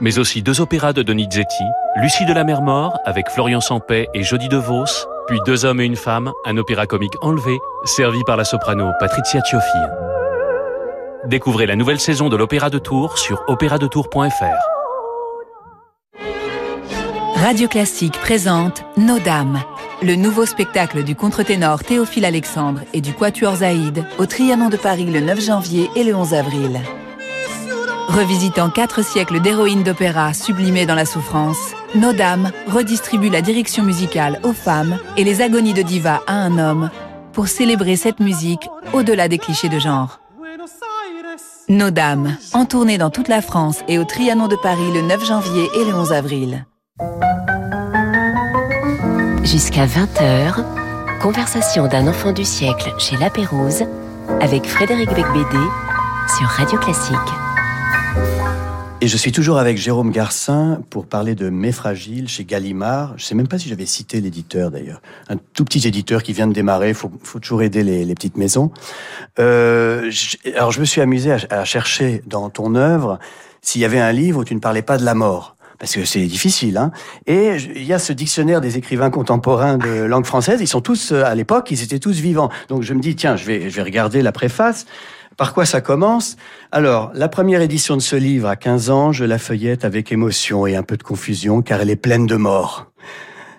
mais 0.00 0.18
aussi 0.18 0.40
deux 0.40 0.62
opéras 0.62 0.94
de 0.94 1.02
Donizetti, 1.02 1.64
Lucie 2.00 2.24
de 2.24 2.32
la 2.32 2.44
Mer 2.44 2.62
Mort 2.62 2.98
avec 3.04 3.28
Florian 3.28 3.60
Sampay 3.60 4.08
et 4.14 4.22
Jody 4.22 4.48
DeVos, 4.48 5.06
puis 5.26 5.40
Deux 5.44 5.66
hommes 5.66 5.82
et 5.82 5.84
une 5.84 5.96
femme, 5.96 6.32
un 6.46 6.56
opéra 6.56 6.86
comique 6.86 7.22
enlevé, 7.22 7.58
servi 7.84 8.24
par 8.24 8.38
la 8.38 8.44
soprano 8.44 8.92
Patricia 8.98 9.42
Cioffi. 9.42 9.78
Découvrez 11.26 11.66
la 11.66 11.76
nouvelle 11.76 12.00
saison 12.00 12.30
de 12.30 12.36
l'Opéra 12.36 12.70
de 12.70 12.78
Tours 12.78 13.18
sur 13.18 13.42
opéradetour.fr. 13.46 14.73
Radio 17.44 17.68
Classique 17.68 18.18
présente 18.22 18.84
Nos 18.96 19.18
Dames, 19.18 19.60
le 20.00 20.16
nouveau 20.16 20.46
spectacle 20.46 21.04
du 21.04 21.14
contre-ténor 21.14 21.84
Théophile 21.84 22.24
Alexandre 22.24 22.80
et 22.94 23.02
du 23.02 23.12
Quatuor 23.12 23.56
Zaïd 23.56 24.02
au 24.16 24.24
Trianon 24.24 24.70
de 24.70 24.78
Paris 24.78 25.04
le 25.04 25.20
9 25.20 25.42
janvier 25.42 25.90
et 25.94 26.04
le 26.04 26.14
11 26.14 26.32
avril. 26.32 26.80
Revisitant 28.08 28.70
quatre 28.70 29.04
siècles 29.04 29.42
d'héroïnes 29.42 29.82
d'opéra 29.82 30.32
sublimées 30.32 30.86
dans 30.86 30.94
la 30.94 31.04
souffrance, 31.04 31.74
Nos 31.94 32.14
Dames 32.14 32.50
redistribue 32.66 33.28
la 33.28 33.42
direction 33.42 33.84
musicale 33.84 34.40
aux 34.42 34.54
femmes 34.54 34.98
et 35.18 35.24
les 35.24 35.42
agonies 35.42 35.74
de 35.74 35.82
diva 35.82 36.22
à 36.26 36.32
un 36.32 36.56
homme 36.56 36.88
pour 37.34 37.48
célébrer 37.48 37.96
cette 37.96 38.20
musique 38.20 38.70
au-delà 38.94 39.28
des 39.28 39.36
clichés 39.36 39.68
de 39.68 39.78
genre. 39.78 40.18
Nos 41.68 41.90
Dames, 41.90 42.38
en 42.54 42.64
tournée 42.64 42.96
dans 42.96 43.10
toute 43.10 43.28
la 43.28 43.42
France 43.42 43.80
et 43.86 43.98
au 43.98 44.04
Trianon 44.04 44.48
de 44.48 44.56
Paris 44.56 44.92
le 44.94 45.02
9 45.02 45.26
janvier 45.26 45.68
et 45.76 45.84
le 45.84 45.94
11 45.94 46.10
avril. 46.14 46.64
Jusqu'à 49.42 49.84
20h, 49.84 50.64
conversation 51.20 51.88
d'un 51.88 52.06
enfant 52.06 52.30
du 52.30 52.44
siècle 52.44 52.94
chez 52.98 53.16
La 53.16 53.30
Pérouse 53.30 53.82
avec 54.40 54.64
Frédéric 54.64 55.08
Becbédé 55.08 55.64
sur 56.38 56.46
Radio 56.46 56.78
Classique. 56.78 57.16
Et 59.00 59.08
je 59.08 59.16
suis 59.16 59.32
toujours 59.32 59.58
avec 59.58 59.76
Jérôme 59.76 60.12
Garcin 60.12 60.82
pour 60.88 61.06
parler 61.06 61.34
de 61.34 61.50
Mes 61.50 61.72
Fragiles 61.72 62.28
chez 62.28 62.44
Gallimard. 62.44 63.14
Je 63.16 63.24
ne 63.24 63.26
sais 63.26 63.34
même 63.34 63.48
pas 63.48 63.58
si 63.58 63.68
j'avais 63.68 63.86
cité 63.86 64.20
l'éditeur 64.20 64.70
d'ailleurs. 64.70 65.02
Un 65.28 65.36
tout 65.36 65.64
petit 65.64 65.88
éditeur 65.88 66.22
qui 66.22 66.32
vient 66.32 66.46
de 66.46 66.52
démarrer. 66.52 66.90
Il 66.90 66.94
faut, 66.94 67.10
toujours 67.40 67.62
aider 67.62 67.82
les, 67.82 68.04
les 68.04 68.14
petites 68.14 68.36
maisons. 68.36 68.70
Euh, 69.40 70.12
alors 70.54 70.70
je 70.70 70.78
me 70.78 70.84
suis 70.84 71.00
amusé 71.00 71.32
à, 71.32 71.38
à 71.50 71.64
chercher 71.64 72.22
dans 72.28 72.50
ton 72.50 72.76
œuvre 72.76 73.18
s'il 73.62 73.80
y 73.80 73.84
avait 73.84 73.98
un 73.98 74.12
livre 74.12 74.42
où 74.42 74.44
tu 74.44 74.54
ne 74.54 74.60
parlais 74.60 74.82
pas 74.82 74.96
de 74.96 75.04
la 75.04 75.14
mort 75.14 75.53
parce 75.78 75.94
que 75.94 76.04
c'est 76.04 76.24
difficile. 76.26 76.76
Hein. 76.76 76.90
Et 77.26 77.56
il 77.56 77.84
y 77.84 77.92
a 77.92 77.98
ce 77.98 78.12
dictionnaire 78.12 78.60
des 78.60 78.76
écrivains 78.78 79.10
contemporains 79.10 79.78
de 79.78 80.04
langue 80.04 80.26
française. 80.26 80.60
Ils 80.60 80.68
sont 80.68 80.80
tous 80.80 81.12
euh, 81.12 81.24
à 81.24 81.34
l'époque, 81.34 81.70
ils 81.70 81.82
étaient 81.82 81.98
tous 81.98 82.20
vivants. 82.20 82.50
Donc 82.68 82.82
je 82.82 82.94
me 82.94 83.00
dis 83.00 83.16
tiens, 83.16 83.36
je 83.36 83.44
vais, 83.44 83.70
je 83.70 83.76
vais 83.76 83.82
regarder 83.82 84.22
la 84.22 84.32
préface. 84.32 84.86
Par 85.36 85.52
quoi 85.52 85.66
ça 85.66 85.80
commence? 85.80 86.36
Alors, 86.70 87.10
la 87.14 87.28
première 87.28 87.60
édition 87.60 87.96
de 87.96 88.02
ce 88.02 88.14
livre, 88.14 88.48
à 88.48 88.54
15 88.54 88.90
ans, 88.90 89.10
je 89.10 89.24
la 89.24 89.38
feuillette 89.38 89.84
avec 89.84 90.12
émotion 90.12 90.64
et 90.64 90.76
un 90.76 90.84
peu 90.84 90.96
de 90.96 91.02
confusion, 91.02 91.60
car 91.60 91.80
elle 91.80 91.90
est 91.90 91.96
pleine 91.96 92.26
de 92.26 92.36
morts. 92.36 92.92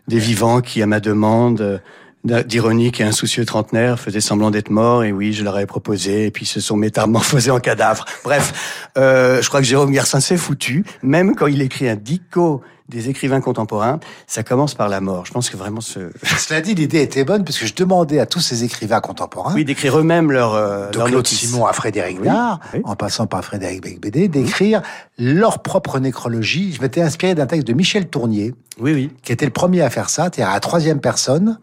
Des 0.08 0.20
vivants 0.20 0.62
qui, 0.62 0.82
à 0.82 0.86
ma 0.86 1.02
demande 1.02 1.82
d'ironique 2.26 3.00
et 3.00 3.04
insoucieux 3.04 3.46
trentenaire, 3.46 4.00
faisaient 4.00 4.20
semblant 4.20 4.52
d'être 4.52 4.70
morts, 4.70 5.04
et 5.04 5.12
oui, 5.12 5.32
je 5.32 5.44
leur 5.44 5.56
avais 5.56 5.66
proposé, 5.66 6.26
et 6.26 6.32
puis 6.32 6.46
se 6.46 6.60
sont 6.60 6.76
métamorphosés 6.76 7.52
en 7.52 7.60
cadavres. 7.60 8.06
Bref, 8.24 8.90
euh, 8.98 9.42
je 9.42 9.48
crois 9.48 9.62
que 9.62 9.68
Jérôme 9.68 9.92
Garcin 9.92 10.20
s'est 10.20 10.38
foutu, 10.38 10.84
même 11.04 11.36
quand 11.36 11.48
il 11.48 11.62
écrit 11.62 11.88
un 11.88 11.96
dico 11.96 12.62
des 12.90 13.10
écrivains 13.10 13.42
contemporains, 13.42 14.00
ça 14.28 14.44
commence 14.44 14.76
par 14.76 14.90
la 14.90 15.02
mort. 15.02 15.26
Je 15.26 15.32
pense 15.32 15.50
que 15.50 15.58
vraiment 15.58 15.82
ce... 15.82 16.12
Cela 16.38 16.62
dit, 16.62 16.76
l'idée 16.76 17.02
était 17.02 17.24
bonne 17.24 17.44
parce 17.44 17.58
que 17.58 17.66
je 17.66 17.74
demandais 17.74 18.20
à 18.20 18.28
tous 18.28 18.42
ces 18.42 18.64
écrivains 18.64 19.00
contemporains... 19.00 19.56
Oui, 19.56 19.66
d'écrire 19.66 19.98
eux-mêmes 19.98 20.32
leur, 20.32 20.54
euh, 20.54 20.92
de 20.92 20.98
leur 21.00 21.08
Claude 21.08 21.26
Simon 21.26 21.66
à 21.66 21.74
Frédéric 21.74 22.22
Dard, 22.22 22.60
oui. 22.74 22.82
en 22.84 22.96
passant 22.96 23.26
par 23.26 23.44
Frédéric 23.44 23.82
Becbédé, 23.82 24.28
d'écrire 24.28 24.84
leur 25.18 25.64
propre 25.64 26.00
nécrologie. 26.00 26.74
Je 26.74 26.82
m'étais 26.82 27.02
inspiré 27.02 27.34
d'un 27.34 27.48
texte 27.48 27.68
de 27.68 27.74
Michel 27.74 28.08
Tournier, 28.08 28.54
oui, 28.80 28.94
oui. 28.94 29.12
qui 29.24 29.32
était 29.32 29.46
le 29.46 29.52
premier 29.52 29.82
à 29.82 29.90
faire 29.90 30.12
ça, 30.12 30.24
c'est-à-dire 30.26 30.50
à 30.50 30.54
la 30.54 30.60
troisième 30.60 31.00
personne, 31.00 31.58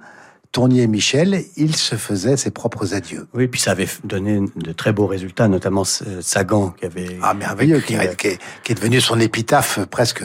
Tournier 0.53 0.83
et 0.83 0.87
Michel, 0.87 1.45
il 1.57 1.75
se 1.75 1.97
faisait 1.97 2.37
ses 2.37 2.51
propres 2.51 2.95
adieux. 2.95 3.27
Oui, 3.33 3.49
puis 3.49 3.59
ça 3.59 3.71
avait 3.71 3.89
donné 4.05 4.41
de 4.55 4.73
très 4.73 4.93
beaux 4.93 5.07
résultats, 5.07 5.49
notamment 5.49 5.85
Sagan 5.85 6.75
qui 6.79 6.85
avait 6.85 7.19
ah 7.23 7.33
merveilleux, 7.33 7.81
qui, 7.81 7.97
euh, 7.97 8.15
qui, 8.15 8.37
qui, 8.63 8.73
est 8.73 8.75
devenu 8.75 9.01
son 9.01 9.19
épitaphe 9.19 9.81
presque 9.87 10.23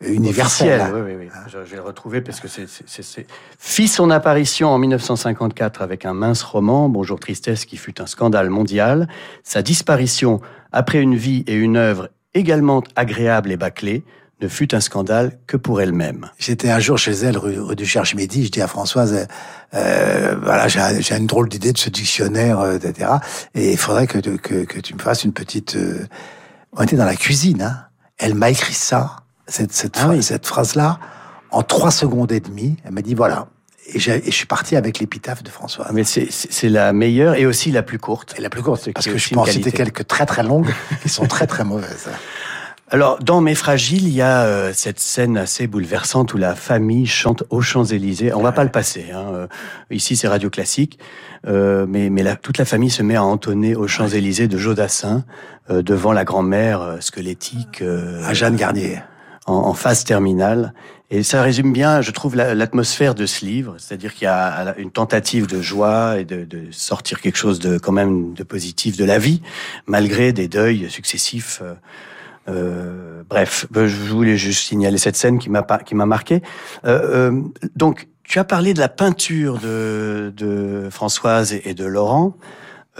universelle. 0.00 0.82
Oui, 0.94 1.00
oui, 1.04 1.12
oui. 1.18 1.28
Je, 1.52 1.58
je, 1.66 1.78
retrouver 1.78 2.22
parce 2.22 2.40
que 2.40 2.48
c'est 2.48 3.26
fit 3.58 3.88
son 3.88 4.10
apparition 4.10 4.70
en 4.70 4.78
1954 4.78 5.82
avec 5.82 6.06
un 6.06 6.14
mince 6.14 6.42
roman, 6.42 6.88
Bonjour 6.88 7.20
Tristesse, 7.20 7.66
qui 7.66 7.76
fut 7.76 8.00
un 8.00 8.06
scandale 8.06 8.48
mondial. 8.48 9.08
Sa 9.44 9.60
disparition 9.60 10.40
après 10.72 11.02
une 11.02 11.16
vie 11.16 11.44
et 11.46 11.54
une 11.54 11.76
œuvre 11.76 12.08
également 12.32 12.82
agréable 12.96 13.52
et 13.52 13.58
bâclée 13.58 14.04
ne 14.40 14.48
fut 14.48 14.74
un 14.74 14.80
scandale 14.80 15.38
que 15.46 15.56
pour 15.56 15.80
elle-même. 15.80 16.30
J'étais 16.38 16.70
un 16.70 16.78
jour 16.78 16.98
chez 16.98 17.12
elle, 17.12 17.38
rue, 17.38 17.58
rue 17.58 17.76
du 17.76 17.86
Cherche-Midi, 17.86 18.46
je 18.46 18.50
dis 18.50 18.60
à 18.60 18.66
Françoise, 18.66 19.26
euh, 19.74 20.36
voilà, 20.42 20.68
j'ai 20.68 21.16
une 21.16 21.26
drôle 21.26 21.48
d'idée 21.48 21.72
de 21.72 21.78
ce 21.78 21.88
dictionnaire, 21.88 22.60
euh, 22.60 22.76
etc. 22.76 23.12
Et 23.54 23.72
il 23.72 23.78
faudrait 23.78 24.06
que, 24.06 24.18
que, 24.18 24.64
que, 24.64 24.80
tu 24.80 24.94
me 24.94 24.98
fasses 24.98 25.24
une 25.24 25.32
petite... 25.32 25.76
Euh... 25.76 26.06
On 26.72 26.82
était 26.82 26.96
dans 26.96 27.06
la 27.06 27.16
cuisine, 27.16 27.62
hein. 27.62 27.82
Elle 28.18 28.34
m'a 28.34 28.50
écrit 28.50 28.74
ça, 28.74 29.16
cette, 29.46 29.72
cette, 29.72 29.98
ah 29.98 30.08
oui. 30.08 30.22
cette 30.22 30.46
phrase-là, 30.46 30.98
en 31.50 31.62
trois 31.62 31.90
secondes 31.90 32.32
et 32.32 32.40
demie. 32.40 32.76
Elle 32.84 32.92
m'a 32.92 33.02
dit, 33.02 33.14
voilà, 33.14 33.48
et, 33.88 33.96
et, 33.96 33.98
je 33.98 34.30
suis 34.30 34.46
parti 34.46 34.76
avec 34.76 34.98
l'épitaphe 34.98 35.42
de 35.42 35.50
François. 35.50 35.86
Mais 35.92 36.04
c'est 36.04 36.68
la 36.68 36.92
meilleure 36.92 37.34
et 37.34 37.46
aussi 37.46 37.70
la 37.70 37.82
plus 37.82 37.98
courte. 37.98 38.34
Et 38.38 38.42
la 38.42 38.50
plus 38.50 38.62
courte, 38.62 38.90
parce 38.92 39.06
que 39.06 39.18
je 39.18 39.34
pense 39.34 39.50
citer 39.50 39.72
quelques 39.72 40.06
très 40.06 40.26
très 40.26 40.42
longues 40.42 40.72
qui 41.02 41.08
sont 41.08 41.26
très 41.26 41.46
très 41.46 41.64
mauvaises. 41.64 42.08
Alors, 42.88 43.18
dans 43.18 43.40
Mes 43.40 43.56
Fragiles, 43.56 44.06
il 44.06 44.14
y 44.14 44.22
a 44.22 44.44
euh, 44.44 44.70
cette 44.72 45.00
scène 45.00 45.36
assez 45.36 45.66
bouleversante 45.66 46.34
où 46.34 46.36
la 46.36 46.54
famille 46.54 47.06
chante 47.06 47.42
aux 47.50 47.60
Champs-Élysées. 47.60 48.32
On 48.32 48.42
va 48.42 48.52
pas 48.52 48.62
le 48.62 48.70
passer. 48.70 49.06
Hein. 49.12 49.24
Euh, 49.32 49.46
ici, 49.90 50.14
c'est 50.14 50.28
radio 50.28 50.50
classique, 50.50 51.00
euh, 51.48 51.84
mais, 51.88 52.10
mais 52.10 52.22
la, 52.22 52.36
toute 52.36 52.58
la 52.58 52.64
famille 52.64 52.90
se 52.90 53.02
met 53.02 53.16
à 53.16 53.24
entonner 53.24 53.74
aux 53.74 53.88
Champs-Élysées 53.88 54.46
de 54.46 54.56
Jodassin 54.56 55.24
euh, 55.68 55.82
devant 55.82 56.12
la 56.12 56.24
grand-mère 56.24 56.80
euh, 56.80 57.00
squelettique. 57.00 57.82
à 57.82 58.32
Jeanne 58.34 58.54
Garnier. 58.54 59.00
En, 59.46 59.54
en, 59.54 59.74
phase 59.74 60.04
terminale. 60.04 60.72
Et 61.10 61.24
ça 61.24 61.42
résume 61.42 61.72
bien, 61.72 62.02
je 62.02 62.12
trouve, 62.12 62.36
l'atmosphère 62.36 63.16
de 63.16 63.26
ce 63.26 63.44
livre. 63.44 63.74
C'est-à-dire 63.78 64.14
qu'il 64.14 64.24
y 64.24 64.28
a 64.28 64.74
une 64.78 64.92
tentative 64.92 65.48
de 65.48 65.60
joie 65.60 66.18
et 66.18 66.24
de, 66.24 66.44
de, 66.44 66.62
sortir 66.70 67.20
quelque 67.20 67.36
chose 67.36 67.58
de 67.58 67.78
quand 67.78 67.92
même 67.92 68.34
de 68.34 68.42
positif 68.44 68.96
de 68.96 69.04
la 69.04 69.18
vie, 69.18 69.42
malgré 69.86 70.32
des 70.32 70.46
deuils 70.46 70.88
successifs. 70.88 71.62
Euh, 72.48 73.22
bref, 73.28 73.66
je 73.74 73.96
voulais 74.10 74.36
juste 74.36 74.68
signaler 74.68 74.98
cette 74.98 75.16
scène 75.16 75.38
qui 75.38 75.50
m'a 75.50 75.62
qui 75.84 75.94
m'a 75.94 76.06
marqué. 76.06 76.42
Euh, 76.84 77.30
euh, 77.30 77.42
donc, 77.74 78.08
tu 78.22 78.38
as 78.38 78.44
parlé 78.44 78.74
de 78.74 78.80
la 78.80 78.88
peinture 78.88 79.58
de, 79.58 80.32
de 80.36 80.88
Françoise 80.90 81.52
et 81.52 81.74
de 81.74 81.84
Laurent, 81.84 82.36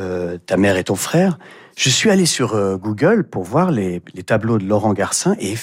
euh, 0.01 0.39
ta 0.39 0.57
mère 0.57 0.77
et 0.77 0.85
ton 0.85 0.95
frère. 0.95 1.39
Je 1.77 1.91
suis 1.91 2.11
allé 2.11 2.27
sur 2.27 2.55
euh, 2.55 2.77
Google 2.77 3.25
pour 3.25 3.43
voir 3.43 3.71
les, 3.71 4.03
les, 4.15 4.23
tableaux 4.23 4.59
de 4.59 4.65
Laurent 4.65 4.93
Garcin 4.93 5.37
et 5.41 5.57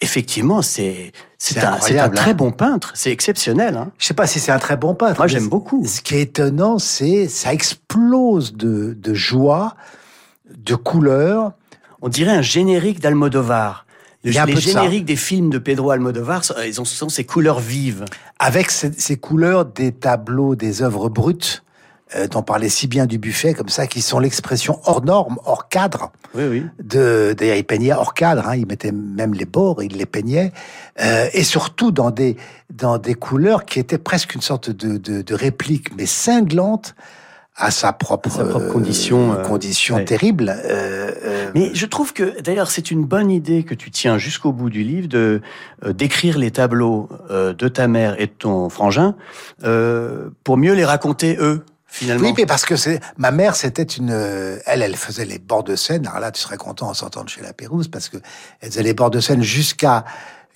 effectivement, 0.00 0.62
c'est 0.62 1.12
c'est 1.38 1.62
un, 1.62 1.74
un, 1.74 2.08
très 2.08 2.34
bon 2.34 2.50
peintre, 2.50 2.92
c'est 2.94 3.12
exceptionnel. 3.12 3.76
Hein. 3.76 3.92
Je 3.98 4.06
sais 4.06 4.14
pas 4.14 4.26
si 4.26 4.40
c'est 4.40 4.52
un 4.52 4.58
très 4.58 4.76
bon 4.76 4.94
peintre. 4.94 5.18
Moi, 5.18 5.26
j'aime 5.26 5.48
beaucoup. 5.48 5.84
Ce 5.86 6.00
qui 6.00 6.16
est 6.16 6.22
étonnant, 6.22 6.78
c'est 6.78 7.28
ça 7.28 7.52
explose 7.52 8.54
de, 8.54 8.94
de 8.94 9.14
joie, 9.14 9.76
de 10.56 10.74
couleurs 10.74 11.52
on 12.02 12.08
dirait 12.08 12.32
un 12.32 12.42
générique 12.42 13.00
d'Almodovar. 13.00 13.86
Le, 14.24 14.32
les 14.32 14.56
génériques 14.56 15.04
des 15.04 15.16
films 15.16 15.50
de 15.50 15.58
Pedro 15.58 15.92
Almodovar, 15.92 16.42
ils 16.66 16.80
ont, 16.80 16.84
sont 16.84 17.08
ces 17.08 17.24
couleurs 17.24 17.60
vives. 17.60 18.04
Avec 18.40 18.70
ces, 18.70 18.92
ces 18.92 19.16
couleurs 19.16 19.64
des 19.64 19.92
tableaux, 19.92 20.56
des 20.56 20.82
œuvres 20.82 21.08
brutes, 21.08 21.62
euh, 22.16 22.26
dont 22.26 22.42
parlait 22.42 22.68
si 22.68 22.88
bien 22.88 23.06
du 23.06 23.18
buffet, 23.18 23.54
comme 23.54 23.68
ça, 23.68 23.86
qui 23.86 24.02
sont 24.02 24.18
l'expression 24.18 24.80
hors 24.84 25.04
norme, 25.04 25.38
hors 25.44 25.68
cadre. 25.68 26.12
Oui, 26.34 26.44
oui. 26.44 26.62
De, 26.82 27.34
d'ailleurs, 27.36 27.56
il 27.56 27.64
peignait 27.64 27.92
hors 27.92 28.14
cadre, 28.14 28.48
hein, 28.48 28.56
il 28.56 28.66
mettait 28.66 28.92
même 28.92 29.34
les 29.34 29.44
bords, 29.44 29.82
il 29.82 29.96
les 29.96 30.06
peignait, 30.06 30.52
euh, 31.00 31.28
et 31.32 31.44
surtout 31.44 31.92
dans 31.92 32.10
des, 32.10 32.36
dans 32.72 32.98
des 32.98 33.14
couleurs 33.14 33.64
qui 33.64 33.78
étaient 33.78 33.98
presque 33.98 34.34
une 34.34 34.40
sorte 34.40 34.70
de, 34.70 34.98
de, 34.98 35.22
de 35.22 35.34
réplique, 35.34 35.96
mais 35.96 36.06
cinglante, 36.06 36.94
à 37.56 37.70
sa 37.70 37.92
propre, 37.92 38.30
sa 38.30 38.44
propre 38.44 38.68
condition, 38.68 39.32
euh, 39.32 39.42
condition 39.42 39.96
ouais. 39.96 40.04
terrible. 40.04 40.54
Euh, 40.64 41.10
euh... 41.24 41.50
Mais 41.54 41.70
je 41.74 41.86
trouve 41.86 42.12
que 42.12 42.38
d'ailleurs 42.42 42.70
c'est 42.70 42.90
une 42.90 43.04
bonne 43.04 43.30
idée 43.30 43.62
que 43.62 43.74
tu 43.74 43.90
tiens 43.90 44.18
jusqu'au 44.18 44.52
bout 44.52 44.68
du 44.68 44.82
livre 44.82 45.08
de 45.08 45.40
euh, 45.84 45.94
d'écrire 45.94 46.38
les 46.38 46.50
tableaux 46.50 47.08
euh, 47.30 47.54
de 47.54 47.68
ta 47.68 47.88
mère 47.88 48.20
et 48.20 48.26
de 48.26 48.32
ton 48.32 48.68
frangin 48.68 49.14
pour 50.44 50.56
mieux 50.56 50.74
les 50.74 50.84
raconter 50.84 51.36
eux. 51.40 51.64
Finalement. 51.88 52.26
Oui, 52.26 52.34
mais 52.36 52.46
parce 52.46 52.66
que 52.66 52.76
c'est 52.76 53.00
ma 53.16 53.30
mère, 53.30 53.56
c'était 53.56 53.84
une, 53.84 54.10
elle, 54.10 54.82
elle 54.82 54.96
faisait 54.96 55.24
les 55.24 55.38
bords 55.38 55.62
de 55.62 55.76
scène. 55.76 56.06
Alors 56.06 56.20
là, 56.20 56.30
tu 56.30 56.42
serais 56.42 56.58
content 56.58 56.90
en 56.90 57.24
de 57.24 57.28
chez 57.28 57.40
la 57.40 57.54
Pérouse 57.54 57.88
parce 57.88 58.10
que 58.10 58.18
elle 58.60 58.70
faisait 58.70 58.82
les 58.82 58.92
bords 58.92 59.10
de 59.10 59.20
scène 59.20 59.40
jusqu'à 59.40 60.04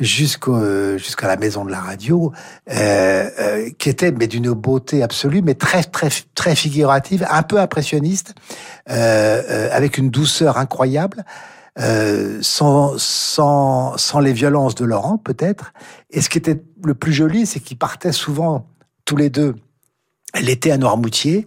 jusqu'au 0.00 0.58
jusqu'à 0.98 1.28
la 1.28 1.36
maison 1.36 1.64
de 1.64 1.70
la 1.70 1.80
radio, 1.80 2.32
euh, 2.72 3.30
euh, 3.38 3.70
qui 3.78 3.88
était 3.88 4.10
mais 4.10 4.26
d'une 4.26 4.52
beauté 4.52 5.02
absolue, 5.02 5.42
mais 5.42 5.54
très 5.54 5.84
très 5.84 6.08
très 6.34 6.56
figurative, 6.56 7.26
un 7.30 7.42
peu 7.42 7.60
impressionniste, 7.60 8.34
euh, 8.90 9.68
avec 9.72 9.98
une 9.98 10.10
douceur 10.10 10.58
incroyable. 10.58 11.24
euh, 11.78 12.38
sans, 12.42 12.98
sans, 12.98 13.96
sans 13.96 14.20
les 14.20 14.32
violences 14.32 14.74
de 14.74 14.84
Laurent, 14.84 15.18
peut-être. 15.18 15.72
Et 16.10 16.20
ce 16.20 16.28
qui 16.28 16.38
était 16.38 16.60
le 16.84 16.94
plus 16.94 17.12
joli, 17.12 17.46
c'est 17.46 17.60
qu'ils 17.60 17.78
partaient 17.78 18.12
souvent 18.12 18.66
tous 19.04 19.16
les 19.16 19.30
deux 19.30 19.54
l'été 20.40 20.72
à 20.72 20.78
Noirmoutier 20.78 21.46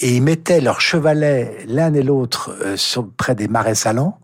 et 0.00 0.16
ils 0.16 0.22
mettaient 0.22 0.60
leurs 0.60 0.80
chevalets 0.80 1.58
l'un 1.66 1.92
et 1.94 2.02
l'autre 2.02 2.54
euh, 2.62 2.76
près 3.16 3.34
des 3.34 3.48
marais 3.48 3.74
salants 3.74 4.18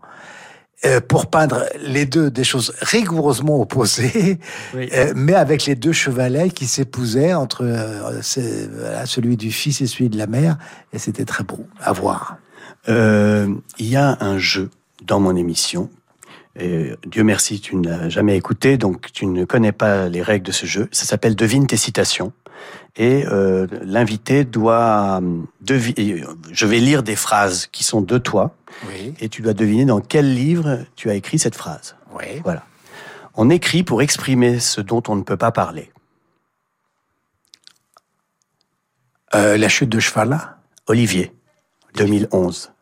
pour 1.07 1.27
peindre 1.27 1.65
les 1.83 2.05
deux 2.05 2.31
des 2.31 2.43
choses 2.43 2.73
rigoureusement 2.81 3.61
opposées, 3.61 4.39
euh, 4.75 5.13
mais 5.15 5.35
avec 5.35 5.65
les 5.65 5.75
deux 5.75 5.91
chevalets 5.91 6.49
qui 6.49 6.65
s'épousaient 6.65 7.33
entre 7.33 7.63
euh, 7.63 8.21
celui 8.21 9.37
du 9.37 9.51
fils 9.51 9.81
et 9.81 9.87
celui 9.87 10.09
de 10.09 10.17
la 10.17 10.27
mère, 10.27 10.57
et 10.91 10.97
c'était 10.97 11.25
très 11.25 11.43
beau 11.43 11.67
à 11.81 11.93
voir. 11.93 12.37
Il 12.87 13.61
y 13.79 13.95
a 13.95 14.17
un 14.21 14.37
jeu 14.37 14.69
dans 15.03 15.19
mon 15.19 15.35
émission. 15.35 15.89
Et 16.59 16.91
Dieu 17.05 17.23
merci, 17.23 17.61
tu 17.61 17.75
ne 17.75 17.87
l'as 17.87 18.09
jamais 18.09 18.35
écouté, 18.35 18.77
donc 18.77 19.11
tu 19.13 19.25
ne 19.25 19.45
connais 19.45 19.71
pas 19.71 20.09
les 20.09 20.21
règles 20.21 20.45
de 20.45 20.51
ce 20.51 20.65
jeu. 20.65 20.89
Ça 20.91 21.05
s'appelle 21.05 21.35
Devine 21.35 21.65
tes 21.67 21.77
citations 21.77 22.33
et 22.97 23.25
euh, 23.25 23.67
l'invité 23.83 24.43
doit 24.43 25.21
deviner. 25.61 26.23
Je 26.51 26.65
vais 26.65 26.79
lire 26.79 27.03
des 27.03 27.15
phrases 27.15 27.67
qui 27.67 27.83
sont 27.83 28.01
de 28.01 28.17
toi, 28.17 28.55
oui. 28.87 29.13
et 29.19 29.29
tu 29.29 29.41
dois 29.41 29.53
deviner 29.53 29.85
dans 29.85 30.01
quel 30.01 30.33
livre 30.33 30.79
tu 30.95 31.09
as 31.09 31.13
écrit 31.13 31.39
cette 31.39 31.55
phrase. 31.55 31.95
Oui. 32.13 32.41
Voilà. 32.43 32.65
On 33.35 33.49
écrit 33.49 33.83
pour 33.83 34.01
exprimer 34.01 34.59
ce 34.59 34.81
dont 34.81 35.01
on 35.07 35.15
ne 35.15 35.23
peut 35.23 35.37
pas 35.37 35.51
parler. 35.51 35.89
Euh, 39.33 39.57
la 39.57 39.69
chute 39.69 39.89
de 39.89 39.99
cheval 39.99 40.37
Olivier, 40.87 41.31
2011. 41.95 42.73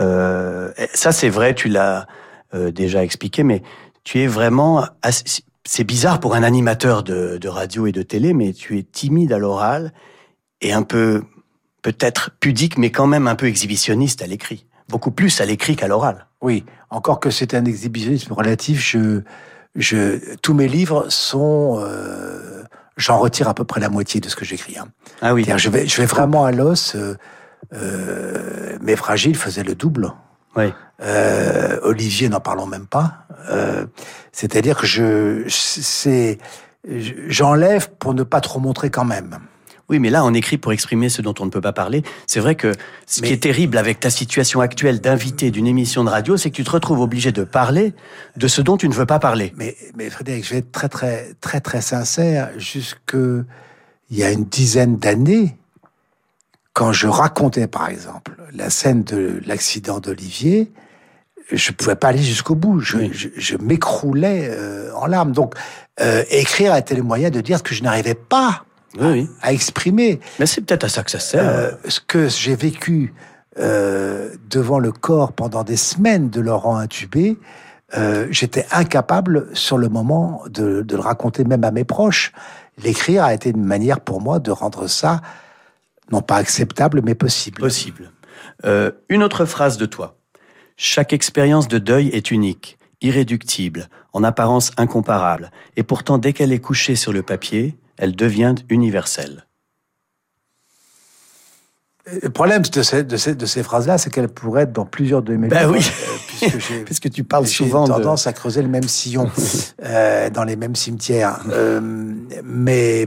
Euh, 0.00 0.72
ça, 0.94 1.12
c'est 1.12 1.28
vrai, 1.28 1.54
tu 1.54 1.68
l'as 1.68 2.06
euh, 2.54 2.70
déjà 2.70 3.02
expliqué, 3.02 3.42
mais 3.42 3.62
tu 4.04 4.20
es 4.20 4.26
vraiment 4.26 4.84
assez, 5.02 5.42
c'est 5.66 5.84
bizarre 5.84 6.20
pour 6.20 6.34
un 6.34 6.42
animateur 6.42 7.02
de, 7.02 7.48
radio 7.48 7.86
et 7.86 7.92
de 7.92 8.02
télé, 8.02 8.32
mais 8.32 8.52
tu 8.52 8.78
es 8.78 8.82
timide 8.82 9.32
à 9.32 9.38
l'oral 9.38 9.92
et 10.60 10.72
un 10.72 10.82
peu, 10.82 11.24
peut-être 11.82 12.30
pudique, 12.40 12.78
mais 12.78 12.90
quand 12.90 13.06
même 13.06 13.26
un 13.26 13.34
peu 13.34 13.46
exhibitionniste 13.46 14.22
à 14.22 14.26
l'écrit. 14.26 14.66
Beaucoup 14.88 15.10
plus 15.10 15.40
à 15.40 15.44
l'écrit 15.44 15.74
qu'à 15.74 15.88
l'oral. 15.88 16.26
Oui, 16.40 16.64
encore 16.90 17.18
que 17.18 17.30
c'est 17.30 17.54
un 17.54 17.64
exhibitionnisme 17.64 18.32
relatif, 18.32 18.80
je, 18.80 19.22
je, 19.74 20.36
tous 20.36 20.54
mes 20.54 20.68
livres 20.68 21.06
sont, 21.08 21.80
euh, 21.80 22.62
j'en 22.96 23.18
retire 23.18 23.48
à 23.48 23.54
peu 23.54 23.64
près 23.64 23.80
la 23.80 23.88
moitié 23.88 24.20
de 24.20 24.28
ce 24.28 24.36
que 24.36 24.44
j'écris. 24.44 24.78
Hein. 24.78 24.86
Ah 25.20 25.34
oui. 25.34 25.44
Je 25.56 25.68
vais, 25.68 25.86
je 25.86 25.96
vais 26.00 26.06
vraiment 26.06 26.44
à 26.44 26.52
l'os. 26.52 26.94
Euh, 26.94 27.16
euh, 27.72 28.78
mais 28.80 28.94
Fragile 28.94 29.36
faisait 29.36 29.64
le 29.64 29.74
double. 29.74 30.12
Oui. 30.56 30.72
Euh, 31.02 31.78
Olivier, 31.82 32.28
n'en 32.28 32.40
parlons 32.40 32.66
même 32.66 32.86
pas. 32.86 33.26
Euh, 33.50 33.86
c'est-à-dire 34.32 34.78
que 34.78 34.86
je, 34.86 35.44
c'est, 35.48 36.38
j'enlève 37.28 37.90
pour 37.98 38.14
ne 38.14 38.22
pas 38.22 38.40
trop 38.40 38.60
montrer 38.60 38.90
quand 38.90 39.04
même. 39.04 39.38
Oui, 39.88 40.00
mais 40.00 40.10
là, 40.10 40.24
on 40.24 40.34
écrit 40.34 40.58
pour 40.58 40.72
exprimer 40.72 41.08
ce 41.08 41.22
dont 41.22 41.34
on 41.38 41.44
ne 41.44 41.50
peut 41.50 41.60
pas 41.60 41.72
parler. 41.72 42.02
C'est 42.26 42.40
vrai 42.40 42.56
que 42.56 42.72
ce 43.06 43.20
qui 43.20 43.32
est 43.32 43.40
terrible 43.40 43.78
avec 43.78 44.00
ta 44.00 44.10
situation 44.10 44.60
actuelle 44.60 45.00
d'invité 45.00 45.52
d'une 45.52 45.68
émission 45.68 46.02
de 46.02 46.10
radio, 46.10 46.36
c'est 46.36 46.50
que 46.50 46.56
tu 46.56 46.64
te 46.64 46.70
retrouves 46.70 47.00
obligé 47.00 47.30
de 47.30 47.44
parler 47.44 47.94
de 48.36 48.48
ce 48.48 48.62
dont 48.62 48.76
tu 48.76 48.88
ne 48.88 48.94
veux 48.94 49.06
pas 49.06 49.20
parler. 49.20 49.52
Mais, 49.56 49.76
mais 49.96 50.10
Frédéric, 50.10 50.44
je 50.44 50.50
vais 50.54 50.58
être 50.58 50.72
très, 50.72 50.88
très, 50.88 51.34
très, 51.40 51.60
très 51.60 51.80
sincère. 51.80 52.50
Jusque 52.56 53.16
il 54.10 54.18
y 54.18 54.24
a 54.24 54.32
une 54.32 54.44
dizaine 54.44 54.96
d'années, 54.96 55.56
quand 56.76 56.92
je 56.92 57.08
racontais, 57.08 57.68
par 57.68 57.88
exemple, 57.88 58.32
la 58.52 58.68
scène 58.68 59.02
de 59.02 59.40
l'accident 59.46 59.98
d'Olivier, 59.98 60.70
je 61.50 61.72
pouvais 61.72 61.96
pas 61.96 62.08
aller 62.08 62.22
jusqu'au 62.22 62.54
bout. 62.54 62.80
Je, 62.80 62.98
je, 63.12 63.56
m'écroulais 63.56 64.50
euh, 64.50 64.92
en 64.94 65.06
larmes. 65.06 65.32
Donc, 65.32 65.54
euh, 66.02 66.22
écrire 66.28 66.74
a 66.74 66.78
été 66.78 66.94
le 66.94 67.02
moyen 67.02 67.30
de 67.30 67.40
dire 67.40 67.56
ce 67.56 67.62
que 67.62 67.74
je 67.74 67.82
n'arrivais 67.82 68.14
pas 68.14 68.66
à, 69.40 69.54
exprimer. 69.54 70.20
Mais 70.38 70.44
c'est 70.44 70.60
peut-être 70.60 70.84
à 70.84 70.90
ça 70.90 71.02
que 71.02 71.10
ça 71.10 71.18
sert. 71.18 71.48
Euh, 71.48 71.70
ce 71.88 71.98
que 71.98 72.28
j'ai 72.28 72.54
vécu 72.54 73.14
devant 73.56 74.78
le 74.78 74.92
corps 74.92 75.32
pendant 75.32 75.64
des 75.64 75.78
semaines 75.78 76.28
de 76.28 76.42
Laurent 76.42 76.76
intubé, 76.76 77.38
j'étais 78.28 78.66
incapable 78.70 79.48
sur 79.54 79.78
le 79.78 79.88
moment 79.88 80.42
de, 80.50 80.82
de, 80.82 80.94
le 80.94 81.00
raconter 81.00 81.44
même 81.44 81.64
à 81.64 81.70
mes 81.70 81.84
proches. 81.84 82.32
L'écrire 82.84 83.24
a 83.24 83.32
été 83.32 83.48
une 83.48 83.64
manière 83.64 84.00
pour 84.00 84.20
moi 84.20 84.40
de 84.40 84.50
rendre 84.50 84.88
ça 84.88 85.22
non 86.10 86.22
pas 86.22 86.36
acceptable, 86.36 87.00
mais 87.02 87.14
possible. 87.14 87.60
Possible. 87.60 88.12
une 89.08 89.22
autre 89.22 89.44
phrase 89.44 89.76
de 89.76 89.86
toi. 89.86 90.18
Chaque 90.76 91.12
expérience 91.12 91.68
de 91.68 91.78
deuil 91.78 92.08
est 92.08 92.30
unique, 92.30 92.78
irréductible, 93.00 93.88
en 94.12 94.24
apparence 94.24 94.72
incomparable, 94.76 95.50
et 95.76 95.82
pourtant 95.82 96.18
dès 96.18 96.32
qu'elle 96.32 96.52
est 96.52 96.58
couchée 96.58 96.96
sur 96.96 97.12
le 97.12 97.22
papier, 97.22 97.76
elle 97.96 98.14
devient 98.14 98.54
universelle. 98.68 99.46
Le 102.22 102.30
problème 102.30 102.62
de 102.62 102.82
ces, 102.82 103.02
de 103.02 103.16
ces, 103.16 103.34
de 103.34 103.46
ces 103.46 103.64
phrases-là, 103.64 103.98
c'est 103.98 104.10
qu'elles 104.10 104.28
pourraient 104.28 104.62
être 104.62 104.72
dans 104.72 104.84
plusieurs 104.84 105.22
de 105.22 105.34
mes 105.34 105.48
ben 105.48 105.72
livres. 105.72 105.72
oui, 105.72 105.90
euh, 106.44 106.82
puisque, 106.84 107.10
tu 107.10 107.24
parles 107.24 107.48
souvent 107.48 107.84
J'ai 107.84 107.92
tendance 107.92 108.28
à 108.28 108.32
creuser 108.32 108.62
le 108.62 108.68
même 108.68 108.86
sillon 108.86 109.28
euh, 109.84 110.30
dans 110.30 110.44
les 110.44 110.54
mêmes 110.54 110.76
cimetières. 110.76 111.40
Euh, 111.50 111.80
mais 112.44 113.06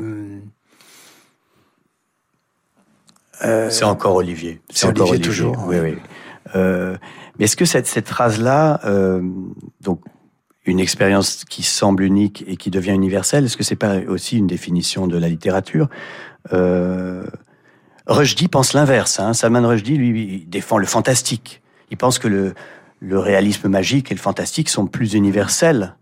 c'est 3.41 3.85
encore 3.85 4.15
Olivier. 4.15 4.61
C'est 4.69 4.87
encore 4.87 5.09
Olivier, 5.09 5.27
toujours. 5.27 5.63
Oui, 5.67 5.77
oui. 5.79 5.97
Mais 7.39 7.45
est-ce 7.45 7.55
que 7.55 7.65
cette, 7.65 7.87
cette 7.87 8.09
phrase-là, 8.09 8.81
euh, 8.83 9.21
donc 9.81 10.01
une 10.65 10.79
expérience 10.79 11.45
qui 11.45 11.63
semble 11.63 12.03
unique 12.03 12.43
et 12.47 12.57
qui 12.57 12.69
devient 12.69 12.91
universelle, 12.91 13.45
est-ce 13.45 13.55
que 13.55 13.63
c'est 13.63 13.77
pas 13.77 13.97
aussi 14.07 14.37
une 14.37 14.45
définition 14.45 15.07
de 15.07 15.17
la 15.17 15.29
littérature? 15.29 15.89
Euh, 16.51 17.25
Rushdie 18.07 18.49
pense 18.49 18.73
l'inverse. 18.73 19.19
Hein. 19.19 19.33
Salman 19.33 19.65
Rushdie, 19.67 19.95
lui, 19.95 20.41
il 20.41 20.49
défend 20.49 20.77
le 20.77 20.85
fantastique. 20.85 21.61
Il 21.91 21.97
pense 21.97 22.19
que 22.19 22.27
le, 22.27 22.53
le 22.99 23.17
réalisme 23.17 23.69
magique 23.69 24.11
et 24.11 24.15
le 24.15 24.19
fantastique 24.19 24.67
sont 24.67 24.85
plus 24.85 25.13
universels 25.13 25.95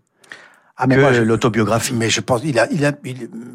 ah, 0.80 0.86
mais 0.86 0.94
que 0.94 1.22
l'autobiographie. 1.22 1.92
Mais 1.92 2.08
je 2.08 2.20
pense, 2.20 2.40
il 2.44 2.56
a, 2.58 2.68
il 2.70 2.86
a, 2.86 2.92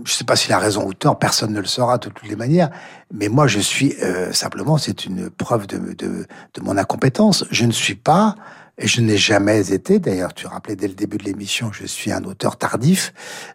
je 0.04 0.12
sais 0.12 0.26
pas 0.26 0.36
s'il 0.36 0.52
a 0.52 0.60
raison 0.60 0.86
ou 0.86 0.94
tort, 0.94 1.18
personne 1.18 1.54
ne 1.54 1.60
le 1.62 1.66
saura 1.66 1.98
de 1.98 2.10
toutes 2.10 2.28
les 2.28 2.36
manières. 2.36 2.70
Mais 3.14 3.30
moi, 3.30 3.48
je 3.48 3.60
suis 3.60 3.96
euh, 4.04 4.34
simplement, 4.34 4.78
c'est 4.78 5.06
une 5.06 5.30
preuve 5.30 5.66
de, 5.66 5.78
de, 5.78 6.26
de, 6.54 6.62
mon 6.62 6.78
incompétence. 6.78 7.46
Je 7.50 7.64
ne 7.64 7.72
suis 7.72 7.96
pas, 7.96 8.36
et 8.78 8.88
je 8.88 9.00
n'ai 9.00 9.16
jamais 9.16 9.72
été. 9.72 10.00
D'ailleurs, 10.00 10.34
tu 10.34 10.48
rappelais 10.48 10.76
dès 10.76 10.90
le 10.90 10.96
début 10.96 11.18
de 11.18 11.24
l'émission, 11.24 11.72
je 11.72 11.86
suis 11.86 12.12
un 12.12 12.26
auteur 12.26 12.58
tardif. 12.58 13.14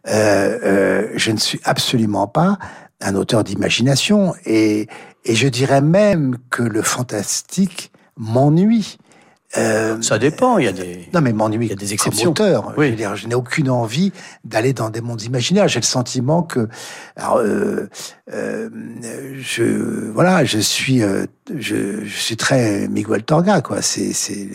Euh, 0.08 0.58
euh, 0.64 1.12
je 1.16 1.30
ne 1.30 1.38
suis 1.38 1.60
absolument 1.64 2.26
pas 2.26 2.58
un 3.02 3.14
auteur 3.16 3.44
d'imagination, 3.44 4.34
et, 4.46 4.88
et 5.26 5.34
je 5.34 5.46
dirais 5.46 5.82
même 5.82 6.38
que 6.50 6.62
le 6.62 6.80
fantastique 6.80 7.92
m'ennuie. 8.16 8.96
Euh, 9.56 10.02
ça 10.02 10.18
dépend, 10.18 10.58
il 10.58 10.66
y 10.66 10.68
a 10.68 10.72
des. 10.72 11.08
Non, 11.14 11.22
mais 11.22 11.32
m'ennuie. 11.32 11.66
Il 11.66 11.70
y 11.70 11.72
a 11.72 11.76
des 11.76 11.94
exceptions. 11.94 12.30
Auteur, 12.30 12.74
oui. 12.76 12.94
je, 12.98 13.14
je 13.14 13.26
n'ai 13.26 13.34
aucune 13.34 13.70
envie 13.70 14.12
d'aller 14.44 14.74
dans 14.74 14.90
des 14.90 15.00
mondes 15.00 15.22
imaginaires. 15.22 15.68
J'ai 15.68 15.80
le 15.80 15.86
sentiment 15.86 16.42
que, 16.42 16.68
alors, 17.16 17.38
euh, 17.38 17.88
euh, 18.32 18.68
je, 19.40 20.10
voilà, 20.10 20.44
je 20.44 20.58
suis, 20.58 21.02
euh, 21.02 21.24
je, 21.56 22.04
je, 22.04 22.18
suis 22.18 22.36
très 22.36 22.88
Miguel 22.88 23.22
Torga, 23.22 23.62
quoi. 23.62 23.80
C'est, 23.80 24.12
c'est, 24.12 24.48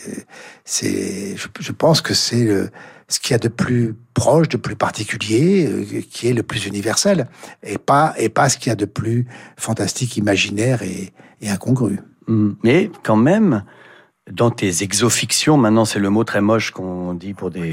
c'est, 0.63 1.35
je, 1.37 1.47
je, 1.59 1.71
pense 1.71 2.01
que 2.01 2.13
c'est 2.13 2.43
le, 2.43 2.69
ce 3.07 3.19
qu'il 3.19 3.31
y 3.31 3.35
a 3.35 3.39
de 3.39 3.47
plus 3.47 3.95
proche, 4.13 4.49
de 4.49 4.57
plus 4.57 4.75
particulier, 4.75 5.67
euh, 5.67 6.01
qui 6.09 6.27
est 6.27 6.33
le 6.33 6.43
plus 6.43 6.67
universel, 6.67 7.27
et 7.63 7.79
pas, 7.79 8.13
et 8.17 8.29
pas 8.29 8.47
ce 8.49 8.57
qu'il 8.59 8.69
y 8.69 8.73
a 8.73 8.75
de 8.75 8.85
plus 8.85 9.27
fantastique, 9.57 10.17
imaginaire 10.17 10.83
et, 10.83 11.13
et 11.41 11.49
incongru. 11.49 11.99
Mmh. 12.27 12.51
Mais 12.63 12.91
quand 13.03 13.17
même 13.17 13.63
dans 14.31 14.51
tes 14.51 14.83
exofictions, 14.83 15.57
maintenant 15.57 15.85
c'est 15.85 15.99
le 15.99 16.09
mot 16.09 16.23
très 16.23 16.41
moche 16.41 16.71
qu'on 16.71 17.13
dit 17.13 17.33
pour 17.33 17.51
des 17.51 17.71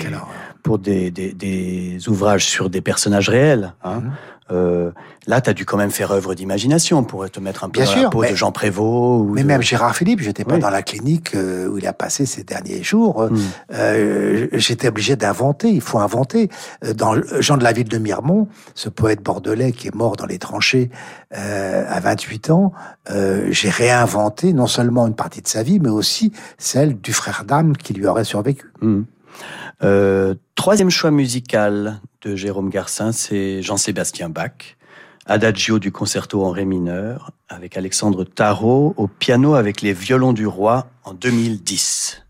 pour 0.62 0.78
des, 0.78 1.11
des, 1.11 1.32
des, 1.32 2.09
ouvrages 2.09 2.44
sur 2.44 2.68
des 2.68 2.80
personnages 2.80 3.28
réels. 3.28 3.74
Hein. 3.82 4.01
Mhm. 4.01 4.12
Euh, 4.53 4.90
là, 5.26 5.40
tu 5.40 5.51
as 5.51 5.53
dû 5.53 5.64
quand 5.64 5.76
même 5.76 5.90
faire 5.90 6.11
œuvre 6.11 6.34
d'imagination 6.34 7.05
pour 7.05 7.28
te 7.30 7.40
mettre 7.40 7.64
un 7.64 7.68
peu 7.68 7.82
Bien 7.82 7.90
à 7.90 8.03
la 8.03 8.11
peau 8.11 8.24
de 8.24 8.34
Jean 8.34 8.53
Prévost. 8.53 9.30
mais 9.32 9.44
même 9.44 9.62
Gérard 9.62 9.94
Philippe, 9.94 10.20
j'étais 10.20 10.44
pas 10.44 10.59
dans 10.59 10.70
la 10.70 10.82
clinique 10.82 11.34
euh, 11.34 11.68
où 11.68 11.78
il 11.78 11.86
a 11.86 11.92
passé 11.92 12.26
ces 12.26 12.42
derniers 12.42 12.82
jours. 12.82 13.28
Euh, 13.72 14.46
j'étais 14.53 14.88
obligé 14.88 15.16
d'inventer. 15.16 15.68
Il 15.68 15.80
faut 15.80 15.98
inventer. 15.98 16.48
Dans 16.94 17.14
Jean 17.40 17.57
de 17.57 17.64
la 17.64 17.72
Ville 17.72 17.88
de 17.88 17.98
Miremont, 17.98 18.48
ce 18.74 18.88
poète 18.88 19.22
bordelais 19.22 19.72
qui 19.72 19.88
est 19.88 19.94
mort 19.94 20.16
dans 20.16 20.26
les 20.26 20.38
tranchées 20.38 20.90
à 21.32 22.01
28 22.01 22.51
ans, 22.51 22.72
j'ai 23.51 23.70
réinventé 23.70 24.53
non 24.53 24.66
seulement 24.66 25.07
une 25.07 25.14
partie 25.14 25.42
de 25.42 25.48
sa 25.48 25.62
vie, 25.62 25.80
mais 25.80 25.90
aussi 25.90 26.32
celle 26.59 27.01
du 27.01 27.12
frère 27.12 27.44
d'âme 27.44 27.76
qui 27.76 27.92
lui 27.92 28.07
aurait 28.07 28.24
survécu. 28.24 28.72
Euh, 29.82 30.34
troisième 30.55 30.90
choix 30.90 31.11
musical 31.11 32.01
de 32.22 32.36
Jérôme 32.36 32.70
Garcin, 32.70 33.12
c'est 33.12 33.62
Jean-Sébastien 33.62 34.28
Bach. 34.28 34.76
Adagio 35.26 35.78
du 35.78 35.92
concerto 35.92 36.44
en 36.44 36.50
ré 36.50 36.64
mineur 36.64 37.30
avec 37.48 37.76
Alexandre 37.76 38.24
Tarot 38.24 38.94
au 38.96 39.06
piano 39.06 39.54
avec 39.54 39.80
les 39.80 39.92
violons 39.92 40.32
du 40.32 40.46
roi 40.46 40.88
en 41.04 41.14
2010. 41.14 42.24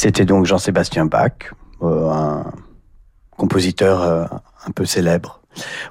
C'était 0.00 0.24
donc 0.24 0.46
Jean-Sébastien 0.46 1.06
Bach, 1.06 1.52
euh, 1.82 2.08
un 2.08 2.52
compositeur 3.36 4.02
euh, 4.02 4.26
un 4.64 4.70
peu 4.70 4.84
célèbre. 4.84 5.42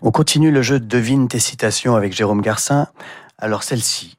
On 0.02 0.12
continue 0.12 0.50
le 0.50 0.62
jeu 0.62 0.80
de 0.80 0.86
devine 0.86 1.28
tes 1.28 1.40
citations 1.40 1.94
avec 1.94 2.14
Jérôme 2.14 2.40
Garcin. 2.40 2.88
Alors 3.38 3.64
celle-ci. 3.64 4.18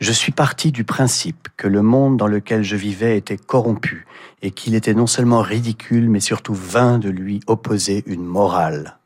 Je 0.00 0.12
suis 0.12 0.32
parti 0.32 0.72
du 0.72 0.84
principe 0.84 1.48
que 1.58 1.68
le 1.68 1.82
monde 1.82 2.16
dans 2.16 2.26
lequel 2.26 2.62
je 2.62 2.76
vivais 2.76 3.18
était 3.18 3.36
corrompu 3.36 4.06
et 4.40 4.50
qu'il 4.50 4.74
était 4.74 4.94
non 4.94 5.06
seulement 5.06 5.42
ridicule 5.42 6.08
mais 6.08 6.20
surtout 6.20 6.54
vain 6.54 6.98
de 6.98 7.10
lui 7.10 7.40
opposer 7.48 8.04
une 8.06 8.24
morale. 8.24 8.97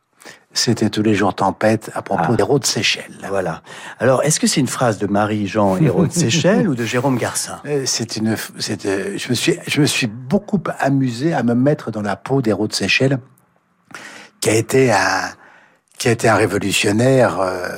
C'était 0.54 0.90
tous 0.90 1.02
les 1.02 1.14
jours 1.14 1.34
tempête 1.34 1.90
à 1.94 2.02
propos 2.02 2.24
Ah. 2.28 2.34
des 2.36 2.40
héros 2.42 2.58
de 2.58 2.64
Seychelles. 2.66 3.18
Voilà. 3.28 3.62
Alors, 3.98 4.22
est-ce 4.22 4.38
que 4.38 4.46
c'est 4.46 4.60
une 4.60 4.66
phrase 4.66 4.98
de 4.98 5.06
Marie-Jean 5.06 5.78
Hérault 5.78 6.06
de 6.06 6.12
Seychelles 6.22 6.68
ou 6.68 6.74
de 6.74 6.84
Jérôme 6.84 7.16
Garcin? 7.16 7.60
Euh, 7.66 7.84
C'est 7.86 8.16
une, 8.16 8.28
euh, 8.34 9.16
je 9.16 9.28
me 9.30 9.34
suis, 9.34 9.58
je 9.66 9.80
me 9.80 9.86
suis 9.86 10.06
beaucoup 10.08 10.60
amusé 10.78 11.32
à 11.32 11.42
me 11.42 11.54
mettre 11.54 11.90
dans 11.90 12.02
la 12.02 12.16
peau 12.16 12.42
des 12.42 12.50
héros 12.50 12.68
de 12.68 12.74
Seychelles, 12.74 13.18
qui 14.40 14.50
a 14.50 14.54
été 14.54 14.92
un, 14.92 15.30
qui 15.96 16.08
a 16.08 16.10
été 16.10 16.28
un 16.28 16.34
révolutionnaire, 16.34 17.38
euh, 17.40 17.68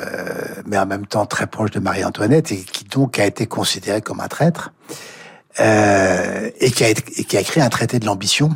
mais 0.66 0.76
en 0.78 0.86
même 0.86 1.06
temps 1.06 1.26
très 1.26 1.46
proche 1.46 1.70
de 1.70 1.78
Marie-Antoinette 1.78 2.50
et 2.52 2.56
qui 2.58 2.84
donc 2.84 3.18
a 3.20 3.26
été 3.26 3.46
considéré 3.46 4.00
comme 4.00 4.18
un 4.18 4.28
traître, 4.28 4.72
euh, 5.60 6.50
et 6.58 6.70
qui 6.72 6.82
a, 6.84 6.88
et 6.90 6.94
qui 6.94 7.36
a 7.36 7.40
écrit 7.40 7.60
un 7.60 7.68
traité 7.68 7.98
de 8.00 8.06
l'ambition. 8.06 8.50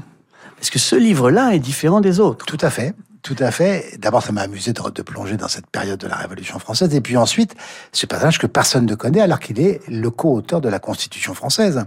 Parce 0.57 0.71
que 0.71 0.81
ce 0.81 0.97
livre-là 0.97 1.51
est 1.55 1.61
différent 1.61 2.01
des 2.01 2.19
autres. 2.19 2.45
Tout 2.47 2.59
à 2.63 2.71
fait. 2.71 2.95
Tout 3.29 3.45
à 3.45 3.51
fait. 3.51 3.99
D'abord, 3.99 4.23
ça 4.23 4.33
m'a 4.33 4.41
amusé 4.41 4.73
de, 4.73 4.81
de 4.89 5.03
plonger 5.03 5.37
dans 5.37 5.49
cette 5.49 5.67
période 5.67 6.01
de 6.01 6.07
la 6.09 6.17
Révolution 6.17 6.59
française. 6.59 6.95
Et 6.95 7.03
puis 7.03 7.19
ensuite, 7.19 7.55
ce 7.93 8.07
personnage 8.07 8.39
que 8.39 8.47
personne 8.47 8.87
ne 8.87 8.95
connaît 8.95 9.21
alors 9.21 9.39
qu'il 9.39 9.61
est 9.61 9.87
le 9.87 10.09
co-auteur 10.09 10.63
de 10.63 10.71
la 10.71 10.79
Constitution 10.79 11.35
française. 11.35 11.85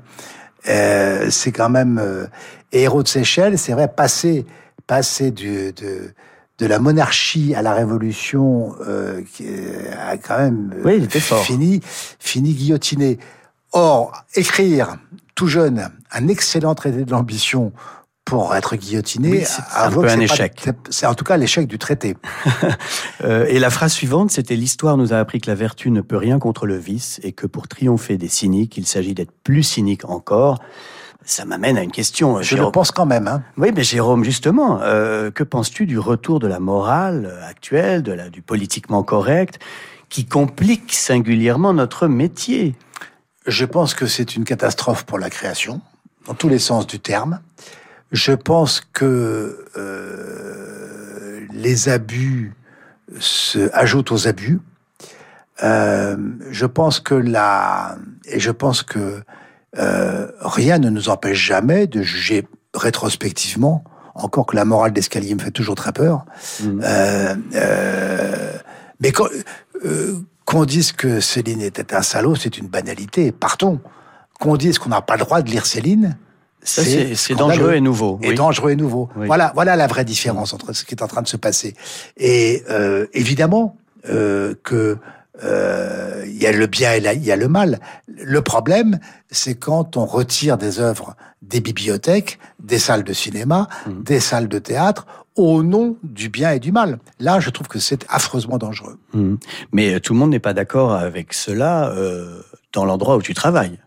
Euh, 0.70 1.32
c'est 1.32 1.52
quand 1.52 1.70
même... 1.70 1.98
Euh, 1.98 2.28
héros 2.72 3.02
de 3.02 3.08
Seychelles, 3.08 3.58
c'est 3.58 3.74
vrai, 3.74 3.88
passer, 3.88 4.46
passer 4.86 5.32
du, 5.32 5.74
de, 5.74 6.14
de 6.60 6.66
la 6.68 6.78
monarchie 6.78 7.56
à 7.56 7.64
la 7.64 7.74
Révolution, 7.74 8.76
euh, 8.88 9.24
qui 9.34 9.48
a 10.00 10.18
quand 10.18 10.38
même 10.38 10.76
Oui, 10.86 11.08
fini, 11.10 11.82
fini 12.20 12.54
guillotiné. 12.54 13.18
Or, 13.72 14.26
écrire 14.36 14.98
tout 15.34 15.48
jeune 15.48 15.90
un 16.12 16.28
excellent 16.28 16.76
traité 16.76 17.04
de 17.04 17.10
l'ambition 17.10 17.74
pour 18.32 18.56
être 18.56 18.78
guillotiné, 18.78 19.30
Oui, 19.30 19.44
c'est 19.46 19.62
un 19.76 19.92
peu 19.92 20.08
un 20.08 20.18
échec. 20.22 20.70
c'est- 20.90 21.06
en 21.06 21.14
tout 21.16 21.26
cas 21.26 21.36
l'échec 21.36 21.68
du 21.68 21.78
traité. 21.78 22.16
Euh, 23.24 23.46
et 23.50 23.60
la 23.60 23.70
phrase 23.70 23.92
suivante, 23.94 24.32
c'était 24.32 24.56
l'histoire 24.56 24.98
nous 24.98 25.14
a 25.14 25.18
appris 25.18 25.40
que 25.42 25.48
la 25.50 25.54
vertu 25.56 25.92
ne 25.92 26.02
peut 26.02 26.18
rien 26.18 26.40
contre 26.40 26.66
le 26.66 26.76
vice 26.78 27.20
et 27.24 27.34
que 27.34 27.46
pour 27.46 27.68
triompher 27.68 28.18
des 28.18 28.30
cyniques, 28.30 28.78
il 28.78 28.88
s'agit 28.88 29.14
d'être 29.14 29.32
plus 29.44 29.62
cynique 29.62 30.06
encore. 30.10 30.58
Ça 31.24 31.46
m'amène 31.46 31.78
à 31.78 31.84
une 31.84 31.92
question. 31.92 32.42
Je 32.42 32.56
le 32.56 32.60
Jérôme. 32.62 32.72
pense 32.72 32.90
quand 32.92 33.06
même. 33.06 33.28
Hein. 33.28 33.44
Oui, 33.58 33.72
mais 33.76 33.84
Jérôme, 33.84 34.24
justement, 34.24 34.80
euh, 34.82 35.30
que 35.30 35.44
penses-tu 35.44 35.86
du 35.86 36.00
retour 36.00 36.40
de 36.40 36.48
la 36.48 36.60
morale 36.60 37.38
actuelle, 37.48 38.02
de 38.02 38.12
la, 38.14 38.30
du 38.30 38.42
politiquement 38.42 39.04
correct, 39.04 39.60
qui 40.10 40.26
complique 40.26 40.92
singulièrement 40.94 41.74
notre 41.74 42.08
métier? 42.08 42.74
Je 43.46 43.66
pense 43.66 43.94
que 43.94 44.08
c'est 44.08 44.36
une 44.36 44.46
catastrophe 44.46 45.04
pour 45.04 45.20
la 45.20 45.30
création, 45.30 45.82
dans 46.26 46.34
tous 46.34 46.50
les 46.50 46.60
sens 46.60 46.88
du 46.88 47.00
terme. 47.00 47.40
Je 48.12 48.34
pense 48.34 48.82
que 48.94 49.66
euh, 49.78 51.40
les 51.54 51.90
abus 51.90 52.54
se 53.20 53.70
ajoutent 53.74 54.12
aux 54.12 54.28
abus. 54.28 54.60
Euh, 55.64 56.18
je 56.50 56.66
pense 56.66 57.00
que 57.00 57.14
la 57.14 57.96
et 58.26 58.40
je 58.40 58.52
pense 58.52 58.84
que 58.84 59.22
euh, 59.78 60.28
rien 60.42 60.80
ne 60.80 60.90
nous 60.90 61.10
empêche 61.10 61.38
jamais 61.38 61.88
de 61.88 62.02
juger 62.02 62.48
rétrospectivement, 62.74 63.84
encore 64.16 64.46
que 64.46 64.56
la 64.56 64.66
morale 64.66 64.92
d'escalier 64.92 65.36
me 65.36 65.40
fait 65.40 65.52
toujours 65.52 65.76
très 65.76 65.92
peur. 65.94 66.26
Euh, 66.64 67.36
mais 69.00 69.12
quand- 69.12 69.28
qu'on 70.46 70.66
dise 70.66 70.92
que 70.92 71.20
Céline 71.22 71.62
était 71.62 71.94
un 71.94 72.02
salaud, 72.02 72.36
c'est 72.36 72.58
une 72.58 72.68
banalité. 72.68 73.32
Partons. 73.32 73.80
Qu'on 74.40 74.58
dise 74.58 74.80
qu'on 74.80 74.90
n'a 74.90 75.02
pas 75.02 75.16
le 75.16 75.22
droit 75.22 75.42
de 75.42 75.50
lire 75.50 75.66
Céline, 75.66 76.18
c'est 76.64 77.36
dangereux 77.36 77.74
et 77.74 77.82
nouveau. 77.82 78.20
Et 78.22 78.30
oui. 78.30 78.36
dangereux 78.36 78.72
et 78.72 78.76
nouveau. 78.76 79.10
Oui. 79.16 79.28
Voilà, 79.28 79.52
voilà 79.56 79.76
la 79.76 79.88
vraie 79.88 80.06
différence 80.06 80.54
entre 80.54 80.74
ce 80.74 80.86
qui 80.86 80.96
est 80.96 81.02
en 81.02 81.08
train 81.08 81.22
de 81.22 81.28
se 81.28 81.38
passer. 81.38 81.76
Et 82.18 82.64
euh, 82.70 83.08
évidemment 83.14 83.78
euh, 84.10 84.56
que 84.64 84.98
euh, 85.44 86.24
il 86.26 86.42
y 86.42 86.46
a 86.46 86.52
le 86.52 86.68
bien 86.68 86.94
et 86.94 87.02
il 87.16 87.24
y 87.24 87.32
a 87.32 87.36
le 87.36 87.48
mal. 87.48 87.80
Le 88.08 88.42
problème, 88.42 89.00
c'est 89.32 89.56
quand 89.56 89.98
on 89.98 90.06
retire 90.06 90.58
des 90.58 90.80
œuvres 90.80 91.16
des 91.42 91.62
bibliothèques, 91.62 92.38
des 92.60 92.78
salles 92.78 93.04
de 93.04 93.14
cinéma, 93.14 93.68
Mmh. 93.88 94.04
des 94.04 94.20
salles 94.20 94.48
de 94.48 94.60
théâtre, 94.60 95.06
au 95.36 95.64
nom 95.64 95.98
du 96.04 96.30
bien 96.30 96.52
et 96.52 96.60
du 96.60 96.72
mal. 96.72 97.00
Là, 97.20 97.40
je 97.40 97.50
trouve 97.50 97.68
que 97.68 97.80
c'est 97.80 98.06
affreusement 98.10 98.58
dangereux. 98.58 98.98
Mhm. 99.14 99.38
Mais 99.72 99.94
euh, 99.96 100.00
tout 100.00 100.14
le 100.14 100.20
monde 100.20 100.32
n'est 100.32 100.40
pas 100.40 100.54
d'accord 100.54 100.94
avec 100.94 101.34
cela 101.34 101.90
euh, 101.90 102.42
dans 102.74 102.86
l'endroit 102.86 103.16
où 103.16 103.22
tu 103.22 103.34
travailles. 103.34 103.80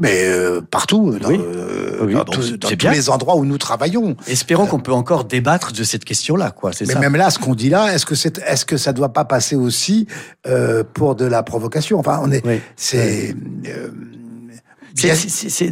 Mais 0.00 0.24
euh, 0.24 0.60
partout, 0.62 1.18
dans, 1.18 1.28
Oui. 1.28 1.38
euh, 1.40 1.98
Oui, 2.06 2.14
dans 2.14 2.24
tous- 2.24 2.42
c'est 2.42 2.56
dans 2.56 2.68
tous 2.68 2.76
bien. 2.76 2.90
les 2.90 3.10
endroits 3.10 3.36
où 3.36 3.44
nous 3.44 3.58
travaillons. 3.58 4.16
Espérons 4.26 4.66
qu'on 4.66 4.80
peut 4.80 4.92
encore 4.92 5.24
débattre 5.24 5.72
de 5.72 5.84
cette 5.84 6.04
question-là, 6.06 6.50
quoi. 6.50 6.72
C'est 6.72 6.86
Mais 6.86 6.94
ça. 6.94 6.98
même 7.00 7.14
là, 7.16 7.28
ce 7.30 7.38
qu'on 7.38 7.54
dit 7.54 7.68
là, 7.68 7.94
est-ce 7.94 8.06
que 8.06 8.14
c'est, 8.14 8.38
est-ce 8.38 8.64
que 8.64 8.78
ça 8.78 8.92
doit 8.94 9.12
pas 9.12 9.24
passer 9.26 9.56
aussi 9.56 10.06
euh, 10.46 10.82
pour 10.94 11.14
de 11.14 11.26
la 11.26 11.42
provocation? 11.42 11.98
Enfin, 11.98 12.18
on 12.22 12.32
est, 12.32 12.44
Oui. 12.46 12.60
c'est. 12.76 13.34
euh, 13.68 13.90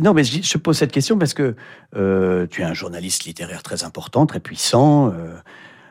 non, 0.00 0.14
mais 0.14 0.24
je, 0.24 0.58
pose 0.58 0.76
cette 0.78 0.92
question 0.92 1.18
parce 1.18 1.34
que 1.34 1.54
euh, 1.96 2.46
tu 2.50 2.62
es 2.62 2.64
un 2.64 2.74
journaliste 2.74 3.24
littéraire 3.24 3.62
très 3.62 3.82
important, 3.84 4.26
très 4.26 4.40
puissant, 4.40 5.08
euh, 5.08 5.34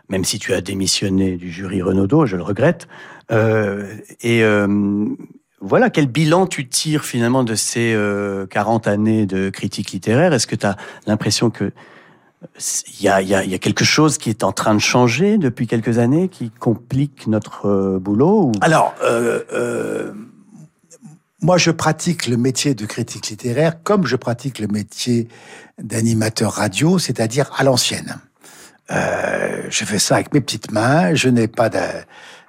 même 0.09 0.23
si 0.23 0.39
tu 0.39 0.53
as 0.53 0.61
démissionné 0.61 1.38
du 1.38 1.51
jury 1.51 1.81
Renaudot, 1.81 2.25
je 2.25 2.35
le 2.38 2.43
regrette. 2.43 2.88
Euh, 3.31 3.95
et 4.21 4.43
euh, 4.43 4.67
voilà, 5.60 5.89
quel 5.89 6.08
bilan 6.08 6.45
tu 6.47 6.68
tires 6.68 7.03
finalement 7.05 7.43
de 7.43 7.55
ces 7.55 7.93
euh, 7.93 8.45
40 8.47 8.88
années 8.88 9.26
de 9.26 9.49
critique 9.49 9.91
littéraire? 9.91 10.34
Est-ce 10.34 10.47
que 10.47 10.55
tu 10.55 10.66
as 10.66 10.78
l'impression 11.08 11.49
que 11.49 11.72
il 12.99 13.03
y 13.03 13.10
a, 13.10 13.58
quelque 13.58 13.84
chose 13.84 14.20
qui 14.20 14.30
est 14.30 14.43
en 14.43 14.51
train 14.51 14.76
de 14.76 14.80
changer 14.80 15.39
depuis 15.39 15.66
quelques 15.66 15.97
années, 15.97 16.30
qui 16.30 16.51
complique 16.51 17.26
notre 17.26 17.68
euh, 17.68 17.99
boulot 17.99 18.43
ou... 18.43 18.51
Alors, 18.62 18.93
euh, 19.03 19.43
euh, 19.53 20.14
moi, 21.41 21.58
je 21.58 21.72
pratique 21.72 22.28
le 22.28 22.38
métier 22.38 22.76
de 22.76 22.86
critique 22.86 23.28
littéraire 23.28 23.82
comme 23.82 24.05
je 24.05 24.16
pratique 24.16 24.60
le 24.60 24.68
métier 24.68 25.28
d'animateur 25.82 26.53
radio, 26.53 26.99
c'est-à-dire 26.99 27.49
à 27.58 27.64
l'ancienne. 27.64 28.20
Euh, 28.91 29.64
je 29.70 29.84
fais 29.84 29.99
ça 29.99 30.16
avec 30.16 30.34
mes 30.34 30.41
petites 30.41 30.72
mains. 30.72 31.14
Je 31.16 31.30
n'ai 31.30 31.47
pas 31.47 31.70
d'a- 31.70 32.05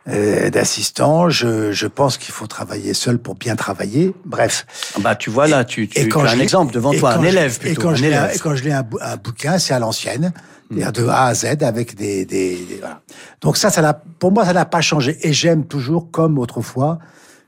euh, 0.09 0.51
d'assistant. 0.51 1.29
Je, 1.31 1.73
je 1.73 1.87
pense 1.87 2.17
qu'il 2.19 2.33
faut 2.33 2.47
travailler 2.47 2.95
seul 2.95 3.19
pour 3.19 3.35
bien 3.35 3.57
travailler. 3.57 4.15
Bref. 4.25 4.67
Bah, 5.01 5.15
tu 5.17 5.31
vois 5.31 5.47
là, 5.49 5.65
tu, 5.65 5.89
tu, 5.89 5.99
Et 5.99 6.09
tu 6.09 6.19
as 6.19 6.23
un 6.31 6.39
exemple 6.41 6.73
devant 6.73 6.93
et 6.93 6.99
toi, 6.99 7.15
un 7.15 7.23
élève 7.23 7.57
et 7.57 7.67
plutôt. 7.67 7.83
quand, 7.83 7.91
un 7.91 7.95
je 7.95 8.03
lis 8.03 8.15
un, 8.15 8.25
élève. 8.25 8.37
et 8.37 8.39
quand 8.39 8.55
je 8.57 8.65
lis 8.65 8.73
un, 8.73 8.83
bou- 8.83 8.99
un 9.01 9.17
bouquin, 9.17 9.59
c'est 9.59 9.75
à 9.75 9.79
l'ancienne, 9.79 10.33
c'est-à-dire 10.71 10.93
de 10.93 11.07
A 11.09 11.25
à 11.27 11.35
Z 11.35 11.45
avec 11.63 11.95
des, 11.95 12.25
des, 12.25 12.57
des- 12.65 12.77
voilà. 12.81 13.01
Donc 13.41 13.57
ça, 13.57 13.71
ça 13.71 14.03
pour 14.19 14.33
moi, 14.33 14.45
ça 14.45 14.53
n'a 14.53 14.65
pas 14.65 14.81
changé. 14.81 15.17
Et 15.23 15.33
j'aime 15.33 15.65
toujours, 15.67 16.11
comme 16.11 16.39
autrefois, 16.39 16.99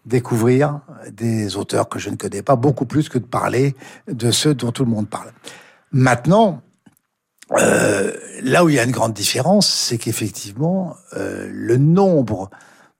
découvrir 0.07 0.81
des 1.13 1.57
auteurs 1.57 1.89
que 1.89 1.99
je 1.99 2.09
ne 2.11 2.17
connais 2.17 2.43
pas, 2.43 2.57
beaucoup 2.57 2.87
plus 2.87 3.09
que 3.09 3.19
de 3.19 3.25
parler 3.27 3.75
de 4.11 4.31
ceux 4.31 4.55
dont 4.55 4.73
tout 4.73 4.85
le 4.85 4.91
monde 4.91 5.09
parle. 5.09 5.31
Maintenant, 5.93 6.63
euh, 7.59 8.13
là 8.43 8.65
où 8.65 8.69
il 8.69 8.77
y 8.77 8.79
a 8.79 8.85
une 8.85 8.91
grande 8.93 9.13
différence, 9.13 9.69
c'est 9.69 9.99
qu'effectivement, 9.99 10.97
euh, 11.17 11.49
le 11.53 11.77
nombre 11.77 12.51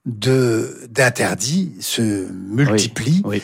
de 0.07 0.77
d'interdits 0.91 1.75
se 1.81 2.27
multiplie. 2.33 3.23
Oui. 3.25 3.43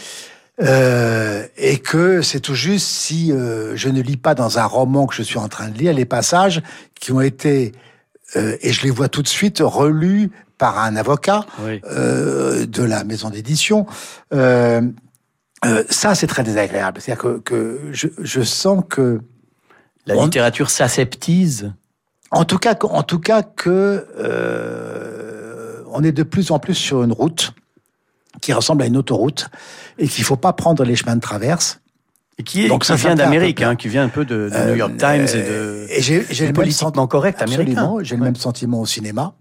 Euh, 0.63 1.47
et 1.59 1.79
que 1.79 2.23
c'est 2.23 2.41
tout 2.41 2.55
juste 2.55 2.87
si 2.87 3.31
euh, 3.31 3.77
je 3.77 3.91
ne 3.91 4.01
lis 4.01 4.17
pas 4.17 4.35
dans 4.35 4.59
un 4.59 4.65
roman 4.65 5.07
que 5.07 5.15
je 5.15 5.23
suis 5.23 5.39
en 5.39 5.49
train 5.49 5.69
de 5.69 5.77
lire 5.77 5.93
les 5.93 6.07
passages 6.07 6.63
qui 6.99 7.13
ont 7.13 7.21
été 7.21 7.73
euh, 8.37 8.57
et 8.63 8.73
je 8.73 8.83
les 8.85 8.91
vois 8.91 9.11
tout 9.11 9.21
de 9.23 9.29
suite 9.29 9.59
relus 9.61 10.31
par 10.57 10.79
un 10.79 10.97
avocat 10.97 11.45
Oui. 11.63 11.83
euh, 11.91 12.65
de 12.65 12.83
la 12.83 13.05
maison 13.05 13.29
d'édition. 13.29 13.85
Ça, 15.91 16.15
c'est 16.15 16.27
très 16.27 16.43
désagréable. 16.43 17.01
C'est-à-dire 17.03 17.23
que, 17.23 17.39
que 17.41 17.81
je, 17.93 18.09
je 18.19 18.41
sens 18.43 18.83
que 18.89 19.21
La 20.07 20.15
littérature 20.23 20.71
s'aseptise. 20.71 21.73
en 22.31 22.45
tout 22.45 22.59
cas, 22.59 22.77
en 22.83 23.03
tout 23.03 23.19
cas 23.19 23.43
que 23.43 24.07
euh, 24.19 25.83
on 25.93 26.03
est 26.03 26.13
de 26.13 26.23
plus 26.23 26.51
en 26.51 26.59
plus 26.59 26.75
sur 26.75 27.03
une 27.03 27.13
route 27.13 27.53
qui 28.41 28.53
ressemble 28.53 28.83
à 28.83 28.87
une 28.87 28.97
autoroute 28.97 29.49
et 29.99 30.07
qu'il 30.09 30.25
faut 30.25 30.37
pas 30.37 30.53
prendre 30.53 30.85
les 30.85 30.95
chemins 30.97 31.17
de 31.17 31.21
traverse. 31.21 31.81
Et 32.39 32.43
qui, 32.43 32.67
est, 32.67 32.69
Donc 32.69 32.83
qui 32.83 32.89
ça, 32.89 32.97
vient 32.97 33.15
d'Amérique, 33.15 33.63
hein, 33.63 33.77
qui 33.77 33.89
vient 33.89 34.05
un 34.05 34.11
peu 34.11 34.27
de, 34.27 34.51
de 34.51 34.55
Euh, 34.55 34.71
New 34.73 34.77
York 34.77 34.97
Times 34.99 35.27
et 35.27 35.39
de. 35.39 35.45
euh, 35.49 35.87
et 35.89 36.03
j'ai 36.03 36.47
le 36.47 36.53
même 36.53 36.71
sentiment 36.71 37.07
correct 37.07 37.41
américain. 37.41 37.71
Absolument, 37.73 37.99
j'ai 38.03 38.17
le 38.17 38.23
même 38.23 38.37
sentiment 38.37 38.81
au 38.83 38.87
cinéma. 38.87 39.33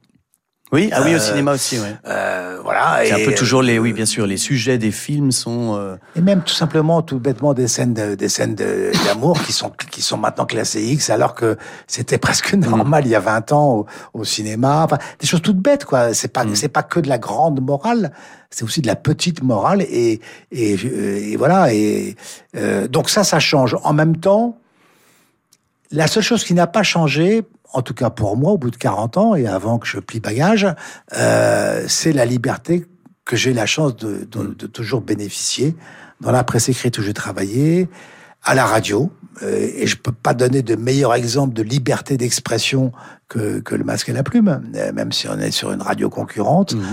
Oui, 0.72 0.90
ah 0.92 1.02
oui, 1.06 1.12
au 1.14 1.18
Euh, 1.18 1.20
cinéma 1.20 1.54
aussi, 1.54 1.78
ouais. 1.78 1.96
Euh, 2.08 2.58
voilà. 2.64 3.02
C'est 3.06 3.12
un 3.14 3.26
peu 3.26 3.36
toujours 3.36 3.62
les, 3.62 3.78
euh, 3.78 3.82
oui, 3.82 3.94
bien 3.94 4.08
sûr, 4.08 4.26
les 4.26 4.38
sujets 4.38 4.80
des 4.80 4.90
films 4.92 5.32
sont. 5.32 5.76
euh, 5.78 5.96
Et 6.16 6.22
même 6.22 6.42
tout 6.42 6.56
simplement, 6.56 7.04
tout 7.04 7.20
bêtement, 7.20 7.54
des 7.54 7.68
scènes 7.68 7.94
de- 7.94 8.16
des 8.16 8.30
scènes 8.30 8.56
de- 8.56 8.92
d'amour 9.06 9.40
qui 9.44 9.54
sont 9.54 9.72
qui 9.92 10.02
sont 10.02 10.18
maintenant 10.18 10.46
classées 10.48 10.82
X, 10.84 11.12
alors 11.12 11.36
que 11.36 11.56
c'était 11.86 12.18
presque 12.18 12.54
normal 12.56 13.06
il 13.06 13.12
y 13.12 13.16
a 13.16 13.20
20 13.20 13.52
ans 13.52 13.74
au, 13.76 13.86
au 14.20 14.24
cinéma. 14.24 14.82
Enfin, 14.84 14.98
des 15.20 15.28
choses 15.28 15.44
toutes 15.44 15.60
bêtes, 15.60 15.86
quoi. 15.86 16.16
C'est 16.16 16.30
pas 16.34 16.44
c'est 16.56 16.68
pas 16.68 16.84
que 16.84 17.00
de 17.00 17.08
la 17.10 17.20
grande 17.20 17.62
morale, 17.62 18.12
c'est 18.50 18.64
aussi 18.64 18.82
de 18.82 18.88
la 18.88 18.96
petite 18.96 19.44
morale. 19.44 19.84
Et 19.84 20.20
et, 20.52 20.72
et 21.32 21.38
voilà. 21.38 21.72
Et 21.74 22.16
euh, 22.58 22.88
donc 22.88 23.12
ça, 23.12 23.24
ça 23.24 23.40
change. 23.40 23.78
En 23.84 23.94
même 23.94 24.18
temps, 24.18 24.58
la 25.92 26.08
seule 26.08 26.24
chose 26.24 26.44
qui 26.44 26.56
n'a 26.56 26.68
pas 26.68 26.84
changé, 26.84 27.44
en 27.76 27.82
tout 27.82 27.94
cas 27.94 28.10
pour 28.10 28.38
moi, 28.38 28.52
au 28.54 28.58
bout 28.58 28.72
de 28.72 28.78
40 28.78 29.18
ans 29.18 29.36
et 29.36 29.48
avant 29.48 29.78
que 29.80 29.88
je 29.88 30.00
plie 30.00 30.20
bagage, 30.20 30.68
euh, 31.18 31.84
c'est 31.88 32.14
la 32.14 32.26
liberté 32.26 32.86
que 33.26 33.36
j'ai 33.36 33.54
la 33.54 33.66
chance 33.66 33.96
de, 33.96 34.28
de, 34.32 34.54
de 34.54 34.68
toujours 34.68 35.02
bénéficier 35.02 35.76
dans 36.22 36.32
la 36.32 36.44
presse 36.44 36.70
écrite 36.70 36.98
où 36.98 37.02
j'ai 37.02 37.14
travaillé, 37.14 37.90
à 38.44 38.54
la 38.56 38.66
radio. 38.66 39.12
Euh, 39.44 39.68
et 39.76 39.88
je 39.88 39.98
peux 39.98 40.12
pas 40.14 40.34
donner 40.34 40.62
de 40.62 40.76
meilleur 40.76 41.14
exemple 41.14 41.54
de 41.54 41.64
liberté 41.64 42.16
d'expression 42.16 42.92
que, 43.28 43.60
que 43.60 43.76
le 43.76 43.84
masque 43.84 44.08
et 44.10 44.14
la 44.14 44.24
plume, 44.24 44.62
euh, 44.76 44.94
même 44.94 45.12
si 45.12 45.28
on 45.28 45.38
est 45.40 45.52
sur 45.52 45.72
une 45.72 45.82
radio 45.82 46.10
concurrente. 46.10 46.74
Mhm. 46.76 46.84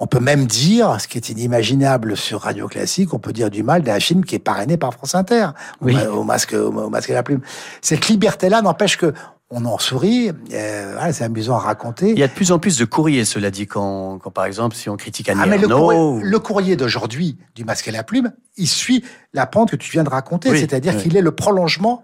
On 0.00 0.06
peut 0.08 0.18
même 0.18 0.46
dire, 0.46 1.00
ce 1.00 1.06
qui 1.06 1.16
est 1.18 1.28
inimaginable 1.28 2.16
sur 2.16 2.40
Radio 2.40 2.66
Classique, 2.66 3.14
on 3.14 3.20
peut 3.20 3.32
dire 3.32 3.50
du 3.50 3.62
mal 3.62 3.82
d'un 3.82 4.00
film 4.00 4.24
qui 4.24 4.34
est 4.34 4.40
parrainé 4.40 4.76
par 4.76 4.92
France 4.94 5.14
Inter, 5.14 5.48
au 5.80 5.84
Oui. 5.86 5.94
ma- 5.94 6.08
au, 6.08 6.24
masque, 6.24 6.54
au 6.54 6.88
masque 6.90 7.10
et 7.10 7.12
la 7.12 7.22
plume. 7.22 7.40
Cette 7.82 8.08
liberté-là 8.08 8.62
n'empêche 8.62 8.96
que 8.96 9.12
on 9.54 9.64
en 9.66 9.78
sourit, 9.78 10.30
euh, 10.52 10.90
voilà, 10.94 11.12
c'est 11.12 11.24
amusant 11.24 11.56
à 11.56 11.58
raconter. 11.58 12.10
Il 12.10 12.18
y 12.18 12.22
a 12.22 12.28
de 12.28 12.32
plus 12.32 12.52
en 12.52 12.58
plus 12.58 12.78
de 12.78 12.84
courriers, 12.86 13.24
cela 13.26 13.50
dit, 13.50 13.66
quand, 13.66 14.18
quand 14.18 14.30
par 14.30 14.46
exemple, 14.46 14.74
si 14.74 14.88
on 14.88 14.96
critique 14.96 15.28
Annie 15.28 15.40
Ah, 15.42 15.46
mais 15.46 15.58
le 15.58 15.68
courrier, 15.68 16.00
ou- 16.00 16.20
le 16.22 16.38
courrier 16.38 16.74
d'aujourd'hui 16.76 17.36
du 17.54 17.64
masque 17.64 17.86
et 17.88 17.90
la 17.90 18.02
plume, 18.02 18.32
il 18.56 18.66
suit 18.66 19.04
la 19.34 19.46
pente 19.46 19.70
que 19.70 19.76
tu 19.76 19.90
viens 19.92 20.04
de 20.04 20.08
raconter, 20.08 20.50
Oui, 20.50 20.58
c'est-à-dire 20.58 20.94
oui. 20.96 21.02
qu'il 21.02 21.16
est 21.16 21.20
le 21.20 21.32
prolongement 21.32 22.02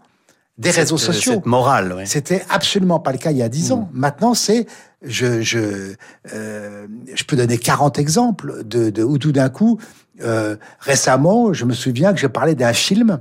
des 0.59 0.70
cette- 0.72 0.80
réseaux 0.80 0.99
sociaux. 0.99 1.32
Cette 1.34 1.46
morale, 1.46 1.92
ouais. 1.94 2.05
C'était 2.07 2.44
absolument 2.51 3.01
pas 3.01 3.12
le 3.12 3.18
cas 3.18 3.30
il 3.30 3.38
y 3.38 3.42
a 3.42 3.49
dix 3.49 3.72
ans. 3.72 3.88
Maintenant, 3.94 4.34
c'est 4.34 4.66
je 5.03 5.40
je 5.40 5.94
euh, 6.34 6.86
je 7.14 7.24
peux 7.24 7.36
donner 7.36 7.57
40 7.59 7.99
exemples 7.99 8.62
de, 8.64 8.90
de 8.90 9.03
où 9.05 9.16
tout 9.18 9.32
d'un 9.32 9.49
coup 9.49 9.78
euh, 10.20 10.57
récemment, 10.80 11.53
je 11.53 11.64
me 11.64 11.72
souviens 11.72 12.12
que 12.12 12.18
j'ai 12.18 12.28
parlé 12.28 12.55
d'un 12.57 12.72
film 12.72 13.20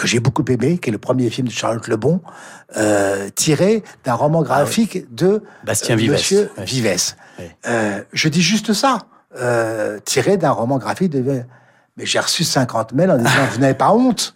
que 0.00 0.06
j'ai 0.08 0.20
beaucoup 0.20 0.44
aimé, 0.48 0.78
qui 0.78 0.88
est 0.88 0.92
le 0.92 0.98
premier 0.98 1.28
film 1.30 1.46
de 1.48 1.52
Charlotte 1.52 1.86
Lebon, 1.88 2.20
euh, 2.76 3.28
tiré 3.34 3.82
d'un 4.04 4.14
roman 4.14 4.42
graphique 4.42 5.14
de 5.14 5.42
Bastien 5.64 5.94
euh, 5.94 5.98
Vives. 5.98 6.12
Monsieur 6.12 6.50
Ouais. 6.58 6.64
Vives. 6.64 7.14
Euh, 7.66 8.02
je 8.12 8.28
dis 8.28 8.42
juste 8.42 8.72
ça, 8.72 8.98
euh, 9.38 9.98
tiré 10.04 10.36
d'un 10.36 10.50
roman 10.50 10.78
graphique 10.78 11.10
de. 11.10 11.42
Mais 11.96 12.06
j'ai 12.06 12.18
reçu 12.20 12.44
50 12.44 12.92
mails 12.94 13.10
en 13.10 13.18
disant 13.18 13.30
vous 13.52 13.58
n'avez 13.58 13.74
pas 13.74 13.92
honte 13.92 14.34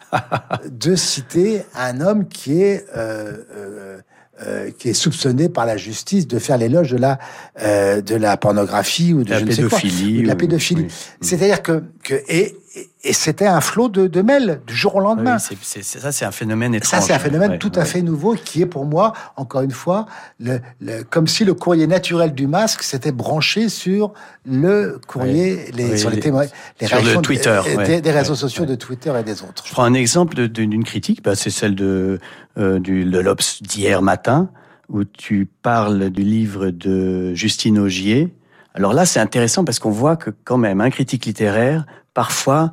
de 0.68 0.94
citer 0.96 1.64
un 1.74 2.00
homme 2.00 2.28
qui 2.28 2.60
est 2.62 2.84
euh, 2.96 3.32
euh, 3.56 3.98
euh, 4.42 4.70
qui 4.76 4.88
est 4.90 4.94
soupçonné 4.94 5.48
par 5.48 5.64
la 5.64 5.76
justice 5.76 6.26
de 6.26 6.38
faire 6.40 6.58
l'éloge 6.58 6.90
de 6.90 6.96
la 6.98 7.18
euh, 7.62 8.00
de 8.02 8.16
la 8.16 8.36
pornographie 8.36 9.14
ou 9.14 9.22
de 9.22 9.30
La 9.30 9.38
je 9.38 9.44
ne 9.44 9.50
sais 9.52 9.62
quoi, 9.62 9.78
pédophilie 9.78 10.18
ou 10.18 10.22
de 10.22 10.26
la 10.26 10.34
pédophilie. 10.34 10.82
oui. 10.82 10.92
C'est-à-dire 11.20 11.62
que 11.62 11.84
que 12.02 12.14
et, 12.28 12.56
et, 13.04 13.12
c'était 13.12 13.46
un 13.46 13.60
flot 13.60 13.88
de, 13.88 14.06
de 14.06 14.22
mails 14.22 14.60
du 14.66 14.74
jour 14.74 14.96
au 14.96 15.00
lendemain. 15.00 15.36
Oui, 15.50 15.56
c'est- 15.62 15.82
c'est- 15.82 15.98
ça, 16.00 16.10
c'est 16.12 16.24
un 16.24 16.30
phénomène 16.30 16.74
étrange. 16.74 17.00
Ça, 17.00 17.06
c'est 17.06 17.12
un 17.12 17.18
phénomène 17.18 17.52
Ouais, 17.52 17.58
tout 17.58 17.72
à 17.76 17.84
fait 17.84 18.02
nouveau 18.02 18.34
qui 18.34 18.62
est 18.62 18.66
pour 18.66 18.84
moi, 18.86 19.12
encore 19.36 19.62
une 19.62 19.70
fois, 19.70 20.06
le, 20.40 20.60
le- 20.80 21.02
comme 21.04 21.26
si 21.26 21.44
le 21.44 21.54
courrier 21.54 21.86
naturel 21.86 22.34
du 22.34 22.46
masque 22.46 22.82
s'était 22.82 23.12
branché 23.12 23.68
sur 23.68 24.12
le 24.46 24.98
courrier, 25.06 25.70
les, 25.72 25.92
Oui, 25.92 25.98
sur 25.98 26.10
les, 26.10 26.16
les- 26.16 26.22
témoins- 26.22 26.46
les 26.80 26.86
sur 26.86 26.96
le 26.96 27.02
réactions 27.02 27.20
de- 27.20 27.26
Twitter, 27.26 27.60
ouais, 27.76 27.86
des, 27.86 28.00
des 28.00 28.10
réseaux 28.10 28.34
sociaux 28.34 28.64
de 28.66 28.74
Twitter 28.74 29.12
et 29.18 29.22
des 29.22 29.42
autres. 29.42 29.62
Je 29.66 29.72
prends 29.72 29.84
un 29.84 29.94
exemple 29.94 30.34
de- 30.34 30.46
de- 30.46 30.64
d'une 30.64 30.84
critique, 30.84 31.22
bah, 31.22 31.34
c'est 31.34 31.50
celle 31.50 31.74
de, 31.74 32.18
euh, 32.58 32.78
du, 32.78 33.04
de 33.04 33.18
l'Obs 33.18 33.62
d'hier 33.62 34.02
matin, 34.02 34.48
où 34.88 35.04
tu 35.04 35.48
parles 35.62 36.10
du 36.10 36.22
livre 36.22 36.70
de 36.70 37.32
Justine 37.34 37.78
Augier. 37.78 38.34
Alors 38.74 38.92
là, 38.92 39.06
c'est 39.06 39.20
intéressant 39.20 39.64
parce 39.64 39.78
qu'on 39.78 39.90
voit 39.90 40.16
que 40.16 40.30
quand 40.44 40.58
même, 40.58 40.80
un 40.80 40.90
critique 40.90 41.24
littéraire, 41.26 41.86
parfois, 42.12 42.70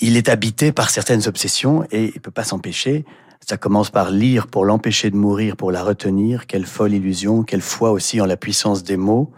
il 0.00 0.16
est 0.16 0.28
habité 0.28 0.72
par 0.72 0.90
certaines 0.90 1.26
obsessions 1.26 1.84
et 1.90 2.12
il 2.14 2.20
peut 2.20 2.30
pas 2.30 2.44
s'empêcher. 2.44 3.04
Ça 3.46 3.56
commence 3.56 3.90
par 3.90 4.10
lire 4.10 4.46
pour 4.46 4.64
l'empêcher 4.64 5.10
de 5.10 5.16
mourir, 5.16 5.56
pour 5.56 5.72
la 5.72 5.82
retenir. 5.82 6.46
Quelle 6.46 6.66
folle 6.66 6.92
illusion, 6.92 7.42
quelle 7.42 7.62
foi 7.62 7.90
aussi 7.90 8.20
en 8.20 8.26
la 8.26 8.36
puissance 8.36 8.82
des 8.82 8.96
mots. 8.96 9.32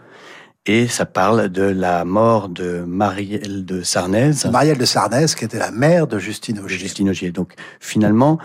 Et 0.67 0.87
ça 0.87 1.05
parle 1.05 1.49
de 1.49 1.63
la 1.63 2.05
mort 2.05 2.47
de 2.49 2.83
Marielle 2.85 3.65
de 3.65 3.81
Sarnez. 3.81 4.31
Marielle 4.51 4.77
de 4.77 4.85
Sarnez, 4.85 5.25
qui 5.35 5.45
était 5.45 5.57
la 5.57 5.71
mère 5.71 6.05
de 6.05 6.19
Justine 6.19 6.59
Augier. 6.59 6.77
Justine 6.77 7.09
Augier. 7.09 7.31
Donc 7.31 7.53
finalement, 7.79 8.37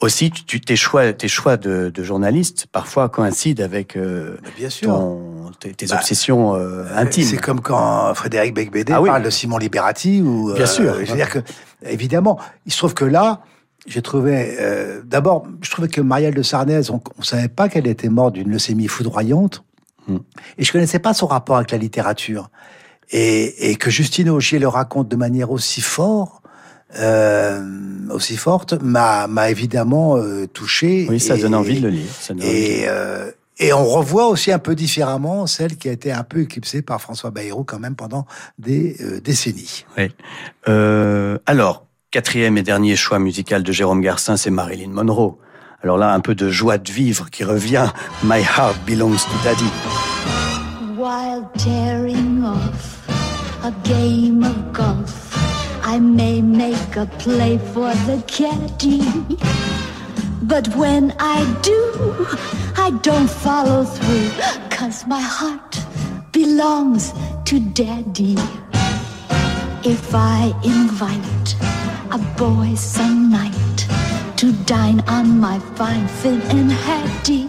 aussi, 0.00 0.30
tu, 0.30 0.60
tes 0.60 0.76
choix, 0.76 1.12
tes 1.12 1.28
choix 1.28 1.56
de, 1.56 1.90
de 1.94 2.02
journaliste 2.02 2.66
parfois 2.70 3.08
coïncident 3.08 3.64
avec 3.64 3.96
euh, 3.96 4.36
Bien 4.56 4.68
sûr. 4.68 4.88
ton, 4.90 5.50
tes, 5.58 5.72
tes 5.72 5.86
Bah, 5.86 5.96
obsessions 5.96 6.54
euh, 6.54 6.84
intimes. 6.94 7.24
C'est 7.24 7.36
comme 7.38 7.60
quand 7.60 8.14
Frédéric 8.14 8.54
Becbédé 8.54 8.92
Ah 8.92 9.00
oui. 9.00 9.08
parle 9.08 9.22
de 9.22 9.30
Simon 9.30 9.56
Liberati 9.58 10.20
ou 10.22 10.52
Bien 10.54 10.66
sûr. 10.66 10.94
Je 11.04 11.10
veux 11.10 11.16
dire 11.16 11.30
que 11.30 11.38
évidemment, 11.84 12.38
il 12.66 12.72
se 12.72 12.78
trouve 12.78 12.92
que 12.94 13.04
là, 13.06 13.40
j'ai 13.86 14.02
trouvé 14.02 14.56
euh, 14.60 15.00
d'abord, 15.04 15.46
je 15.62 15.70
trouvais 15.70 15.88
que 15.88 16.00
Marielle 16.02 16.34
de 16.34 16.42
Sarnez, 16.42 16.90
on, 16.90 17.00
on 17.18 17.22
savait 17.22 17.48
pas 17.48 17.68
qu'elle 17.68 17.86
était 17.86 18.08
morte 18.10 18.34
d'une 18.34 18.50
leucémie 18.50 18.88
foudroyante, 18.88 19.62
Hmm. 20.08 20.18
et 20.56 20.62
je 20.62 20.70
connaissais 20.70 21.00
pas 21.00 21.14
son 21.14 21.26
rapport 21.26 21.56
avec 21.56 21.72
la 21.72 21.78
littérature, 21.78 22.48
et, 23.10 23.70
et 23.72 23.74
que 23.74 23.90
Justine 23.90 24.30
Augier 24.30 24.60
le 24.60 24.68
raconte 24.68 25.08
de 25.08 25.16
manière 25.16 25.50
aussi 25.50 25.80
fort. 25.80 26.42
Euh, 26.98 27.60
aussi 28.10 28.36
forte 28.36 28.74
m'a 28.80 29.26
m'a 29.26 29.50
évidemment 29.50 30.16
euh, 30.16 30.46
touché 30.46 31.06
Oui, 31.10 31.18
ça 31.18 31.36
et- 31.36 31.40
donne 31.42 31.54
envie 31.54 31.80
de 31.80 31.88
le 31.88 31.90
lire. 31.90 32.06
ça 32.20 32.32
et, 32.40 32.84
euh, 32.86 33.30
et 33.58 33.72
on 33.72 33.84
revoit 33.84 34.28
aussi 34.28 34.52
un 34.52 34.60
peu 34.60 34.74
différemment 34.76 35.46
celle 35.48 35.76
qui 35.76 35.88
a 35.88 35.92
été 35.92 36.12
un 36.12 36.22
peu 36.22 36.42
éclipsée 36.42 36.82
par 36.82 37.00
François 37.00 37.30
Bayrou 37.32 37.64
quand 37.64 37.80
même 37.80 37.96
pendant 37.96 38.24
des 38.58 38.96
euh, 39.00 39.20
décennies. 39.20 39.84
Euh, 40.68 41.38
alors, 41.46 41.86
quatrième 42.12 42.56
et 42.56 42.62
dernier 42.62 42.94
choix 42.96 43.18
musical 43.18 43.62
de 43.64 43.72
Jérôme 43.72 44.00
Garcin, 44.00 44.36
c'est 44.36 44.50
Marilyn 44.50 44.90
Monroe. 44.90 45.38
Alors 45.82 45.98
là, 45.98 46.12
un 46.14 46.20
peu 46.20 46.34
de 46.34 46.48
joie 46.50 46.78
de 46.78 46.90
vivre 46.90 47.30
qui 47.30 47.44
revient. 47.44 47.88
My 48.24 48.40
heart 48.42 48.76
belongs 48.86 49.16
to 49.24 49.32
daddy. 49.44 49.70
While 50.96 51.44
tearing 51.58 52.42
off 52.44 53.02
a 53.64 53.70
game 53.88 54.42
of 54.44 54.72
golf, 54.72 55.25
I 55.88 56.00
may 56.00 56.42
make 56.42 56.96
a 56.96 57.06
play 57.06 57.58
for 57.58 57.94
the 58.08 58.20
caddy. 58.26 59.02
But 60.42 60.66
when 60.74 61.14
I 61.20 61.38
do, 61.62 62.26
I 62.76 62.90
don't 63.02 63.30
follow 63.30 63.84
through, 63.84 64.30
cause 64.68 65.06
my 65.06 65.20
heart 65.20 65.78
belongs 66.32 67.14
to 67.44 67.60
daddy. 67.60 68.34
If 69.84 70.12
I 70.12 70.52
invite 70.64 71.54
a 72.10 72.18
boy 72.36 72.74
some 72.74 73.30
night 73.30 73.78
to 74.38 74.52
dine 74.64 75.00
on 75.06 75.38
my 75.38 75.60
fine 75.76 76.08
fin 76.08 76.42
and 76.50 76.72
hattie, 76.72 77.48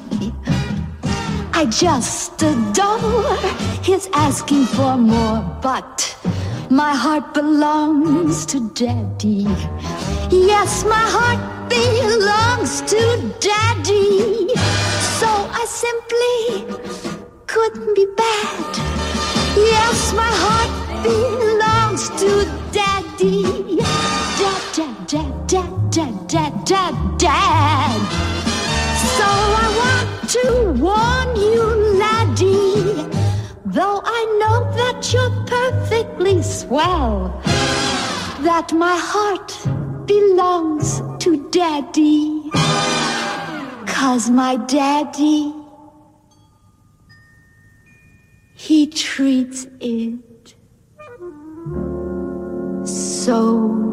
I 1.53 1.65
just 1.65 2.43
adore 2.43 3.35
his 3.81 4.07
asking 4.13 4.67
for 4.67 4.95
more, 4.95 5.41
but 5.59 6.16
my 6.69 6.93
heart 6.93 7.33
belongs 7.33 8.45
to 8.47 8.59
daddy. 8.71 9.47
Yes, 10.29 10.83
my 10.83 11.05
heart 11.15 11.69
belongs 11.69 12.81
to 12.81 13.33
daddy. 13.39 14.49
So 15.19 15.27
I 15.27 15.65
simply 15.67 16.75
couldn't 17.47 17.95
be 17.95 18.05
bad. 18.17 18.77
Yes, 19.55 20.13
my 20.13 20.29
heart 20.43 21.03
belongs 21.03 22.09
to 22.21 22.45
daddy. 22.71 23.77
Dad, 24.37 24.61
dad, 24.75 25.07
dad, 25.07 25.47
dad, 25.47 25.91
dad, 25.91 26.27
dad, 26.27 26.65
dad, 26.65 27.17
dad. 27.17 28.01
So 29.17 29.25
I 29.25 29.67
want 29.81 30.29
to 30.35 30.45
warn 30.83 31.35
you, 31.35 31.63
laddie, 31.97 32.86
though 33.73 34.01
I 34.03 34.21
know 34.39 34.71
that 34.77 35.11
you're 35.11 35.45
perfectly 35.45 36.41
swell, 36.41 37.41
that 38.43 38.71
my 38.73 38.97
heart 38.97 39.57
belongs 40.05 41.01
to 41.19 41.49
daddy. 41.49 42.49
Cause 43.85 44.29
my 44.29 44.55
daddy, 44.67 45.53
he 48.53 48.87
treats 48.87 49.67
it 49.81 50.55
so 52.85 53.86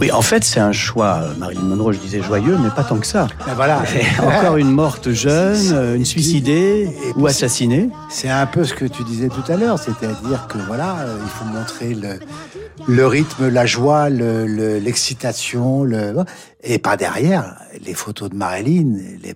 Oui, 0.00 0.12
en 0.12 0.22
fait, 0.22 0.44
c'est 0.44 0.60
un 0.60 0.70
choix, 0.70 1.22
Marilyn 1.38 1.62
Monroe, 1.62 1.92
je 1.92 1.98
disais 1.98 2.22
joyeux, 2.22 2.56
mais 2.62 2.70
pas 2.70 2.84
tant 2.84 2.98
que 2.98 3.06
ça. 3.06 3.26
Ben 3.46 3.54
voilà. 3.54 3.82
Encore 4.22 4.56
une 4.56 4.70
morte 4.70 5.10
jeune, 5.10 5.96
une 5.96 6.04
suicidée 6.04 6.88
ou 7.16 7.26
assassinée. 7.26 7.90
C'est 8.08 8.28
un 8.28 8.46
peu 8.46 8.62
ce 8.62 8.74
que 8.74 8.84
tu 8.84 9.02
disais 9.02 9.28
tout 9.28 9.42
à 9.50 9.56
l'heure, 9.56 9.78
c'est-à-dire 9.78 10.46
que 10.48 10.58
voilà, 10.68 10.98
euh, 11.00 11.18
il 11.20 11.28
faut 11.28 11.44
montrer 11.46 11.94
le, 11.94 12.20
le 12.86 13.06
rythme, 13.08 13.48
la 13.48 13.66
joie, 13.66 14.08
le- 14.08 14.46
le- 14.46 14.78
l'excitation, 14.78 15.82
le, 15.82 16.14
et 16.62 16.78
par 16.78 16.96
derrière, 16.96 17.56
les 17.84 17.94
photos 17.94 18.30
de 18.30 18.36
Marilyn, 18.36 18.98
les 19.22 19.34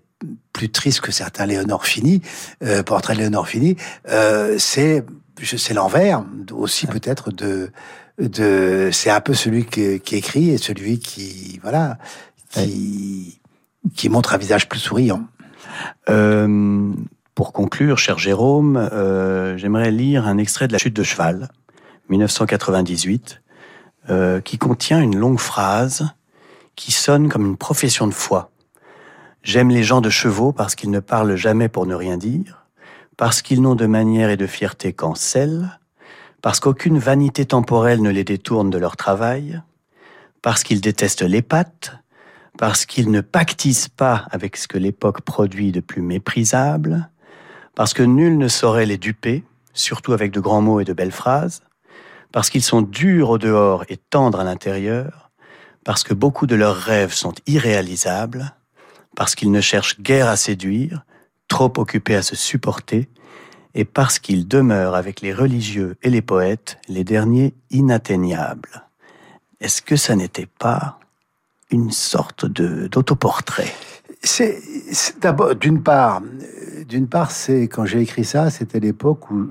plus 0.53 0.71
tristes 0.71 1.01
que 1.01 1.11
certains 1.11 1.47
Léonore 1.47 1.87
Fini, 1.87 2.23
euh, 2.63 2.85
portrait 2.85 3.15
de 3.15 3.19
Léonore 3.19 3.49
Fini, 3.49 3.77
euh, 4.11 4.55
c'est 4.59 5.05
c'est 5.45 5.75
l'envers 5.75 6.23
aussi 6.53 6.87
peut-être 6.87 7.33
de 7.33 7.71
de 8.19 8.91
c'est 8.93 9.11
un 9.11 9.21
peu 9.21 9.35
celui 9.35 9.65
qui, 9.65 10.01
qui 10.01 10.17
écrit 10.17 10.51
et 10.51 10.59
celui 10.59 10.99
qui 10.99 11.59
voilà 11.63 11.99
qui 12.51 13.41
qui 13.97 14.09
montre 14.09 14.35
un 14.35 14.39
visage 14.39 14.69
plus 14.69 14.79
souriant. 14.79 15.25
Euh, 16.09 16.93
pour 17.35 17.53
conclure, 17.53 17.99
cher 17.99 18.19
Jérôme, 18.19 18.77
euh, 18.77 19.57
j'aimerais 19.57 19.91
lire 19.91 20.27
un 20.27 20.39
extrait 20.39 20.69
de 20.69 20.73
La 20.73 20.79
chute 20.79 20.95
de 20.95 21.03
cheval, 21.03 21.49
1998, 22.11 23.43
euh, 24.11 24.41
qui 24.41 24.59
contient 24.59 25.01
une 25.01 25.17
longue 25.17 25.39
phrase 25.39 26.11
qui 26.77 26.93
sonne 26.93 27.29
comme 27.29 27.47
une 27.47 27.57
profession 27.57 28.07
de 28.07 28.13
foi. 28.13 28.51
J'aime 29.43 29.71
les 29.71 29.83
gens 29.83 30.01
de 30.01 30.11
chevaux 30.11 30.53
parce 30.53 30.75
qu'ils 30.75 30.91
ne 30.91 31.01
parlent 31.01 31.37
jamais 31.37 31.69
pour 31.69 31.87
ne 31.87 31.95
rien 31.95 32.17
dire, 32.17 32.67
parce 33.17 33.43
qu'ils 33.43 33.63
n'ont 33.63 33.75
de 33.75 33.87
manière 33.87 34.31
et 34.31 34.37
de 34.37 34.47
fierté 34.47 34.93
qu'en 34.93 35.15
selle, 35.15 35.81
parce 36.43 36.59
qu'aucune 36.59 36.99
vanité 36.99 37.47
temporelle 37.47 38.03
ne 38.03 38.11
les 38.11 38.25
détourne 38.25 38.69
de 38.69 38.79
leur 38.79 38.97
travail, 38.97 39.63
parce 40.43 40.65
qu'ils 40.65 40.81
détestent 40.81 41.23
les 41.23 41.41
pattes, 41.41 41.97
parce 42.59 42.85
qu'ils 42.85 43.11
ne 43.11 43.21
pactisent 43.21 43.89
pas 43.89 44.27
avec 44.31 44.57
ce 44.57 44.67
que 44.67 44.77
l'époque 44.77 45.23
produit 45.23 45.71
de 45.71 45.81
plus 45.81 46.03
méprisable, 46.03 47.09
parce 47.77 47.95
que 47.95 48.03
nul 48.03 48.37
ne 48.37 48.49
saurait 48.49 48.87
les 48.87 48.99
duper, 48.99 49.45
surtout 49.73 50.13
avec 50.13 50.33
de 50.33 50.41
grands 50.41 50.61
mots 50.61 50.81
et 50.81 50.85
de 50.85 50.93
belles 50.93 51.13
phrases, 51.13 51.63
parce 52.33 52.51
qu'ils 52.51 52.65
sont 52.65 52.83
durs 52.83 53.31
au 53.31 53.39
dehors 53.39 53.85
et 53.89 53.97
tendres 53.97 54.41
à 54.41 54.45
l'intérieur, 54.45 55.31
parce 55.85 56.03
que 56.03 56.13
beaucoup 56.13 56.47
de 56.47 56.57
leurs 56.57 56.77
rêves 56.77 57.13
sont 57.13 57.35
irréalisables, 57.47 58.53
parce 59.15 59.37
qu'ils 59.37 59.53
ne 59.53 59.61
cherchent 59.61 60.01
guère 60.01 60.29
à 60.29 60.37
séduire, 60.37 61.05
trop 61.47 61.73
occupés 61.77 62.17
à 62.17 62.23
se 62.23 62.35
supporter, 62.35 63.09
et 63.75 63.85
parce 63.85 64.19
qu'ils 64.19 64.47
demeurent 64.47 64.95
avec 64.95 65.21
les 65.21 65.33
religieux 65.33 65.97
et 66.03 66.11
les 66.11 66.23
poètes, 66.23 66.79
les 66.89 67.05
derniers 67.05 67.55
inatteignables. 67.71 68.85
Est-ce 69.61 69.83
que 69.83 69.97
ça 69.97 70.17
n'était 70.17 70.49
pas 70.59 70.99
une 71.71 71.91
sorte 71.91 72.45
de 72.45 72.89
d'autoportrait? 72.89 73.73
C'est 74.23 74.61
d'une 75.61 75.83
part, 75.83 76.23
d'une 76.87 77.09
part, 77.09 77.31
c'est 77.31 77.63
quand 77.63 77.85
j'ai 77.85 78.01
écrit 78.01 78.25
ça, 78.25 78.51
c'était 78.51 78.81
l'époque 78.81 79.31
où, 79.31 79.51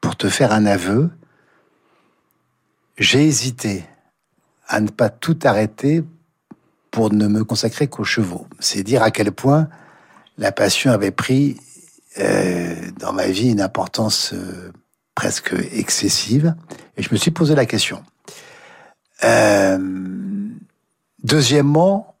pour 0.00 0.16
te 0.16 0.28
faire 0.28 0.52
un 0.52 0.64
aveu, 0.64 1.10
j'ai 2.96 3.26
hésité 3.26 3.84
à 4.68 4.80
ne 4.80 4.88
pas 4.88 5.08
tout 5.10 5.38
arrêter 5.42 6.04
pour 6.90 7.12
ne 7.12 7.26
me 7.26 7.44
consacrer 7.44 7.88
qu'aux 7.88 8.04
chevaux. 8.04 8.46
C'est 8.58 8.82
dire 8.82 9.02
à 9.02 9.10
quel 9.10 9.32
point 9.32 9.68
la 10.38 10.52
passion 10.52 10.90
avait 10.90 11.10
pris 11.10 11.58
dans 12.16 13.12
ma 13.12 13.26
vie 13.26 13.50
une 13.50 13.60
importance 13.60 14.32
euh, 14.32 14.72
presque 15.14 15.54
excessive, 15.72 16.54
et 16.96 17.02
je 17.02 17.08
me 17.12 17.16
suis 17.16 17.30
posé 17.30 17.54
la 17.54 17.66
question. 17.66 18.02
Euh, 19.24 19.78
deuxièmement, 21.22 22.14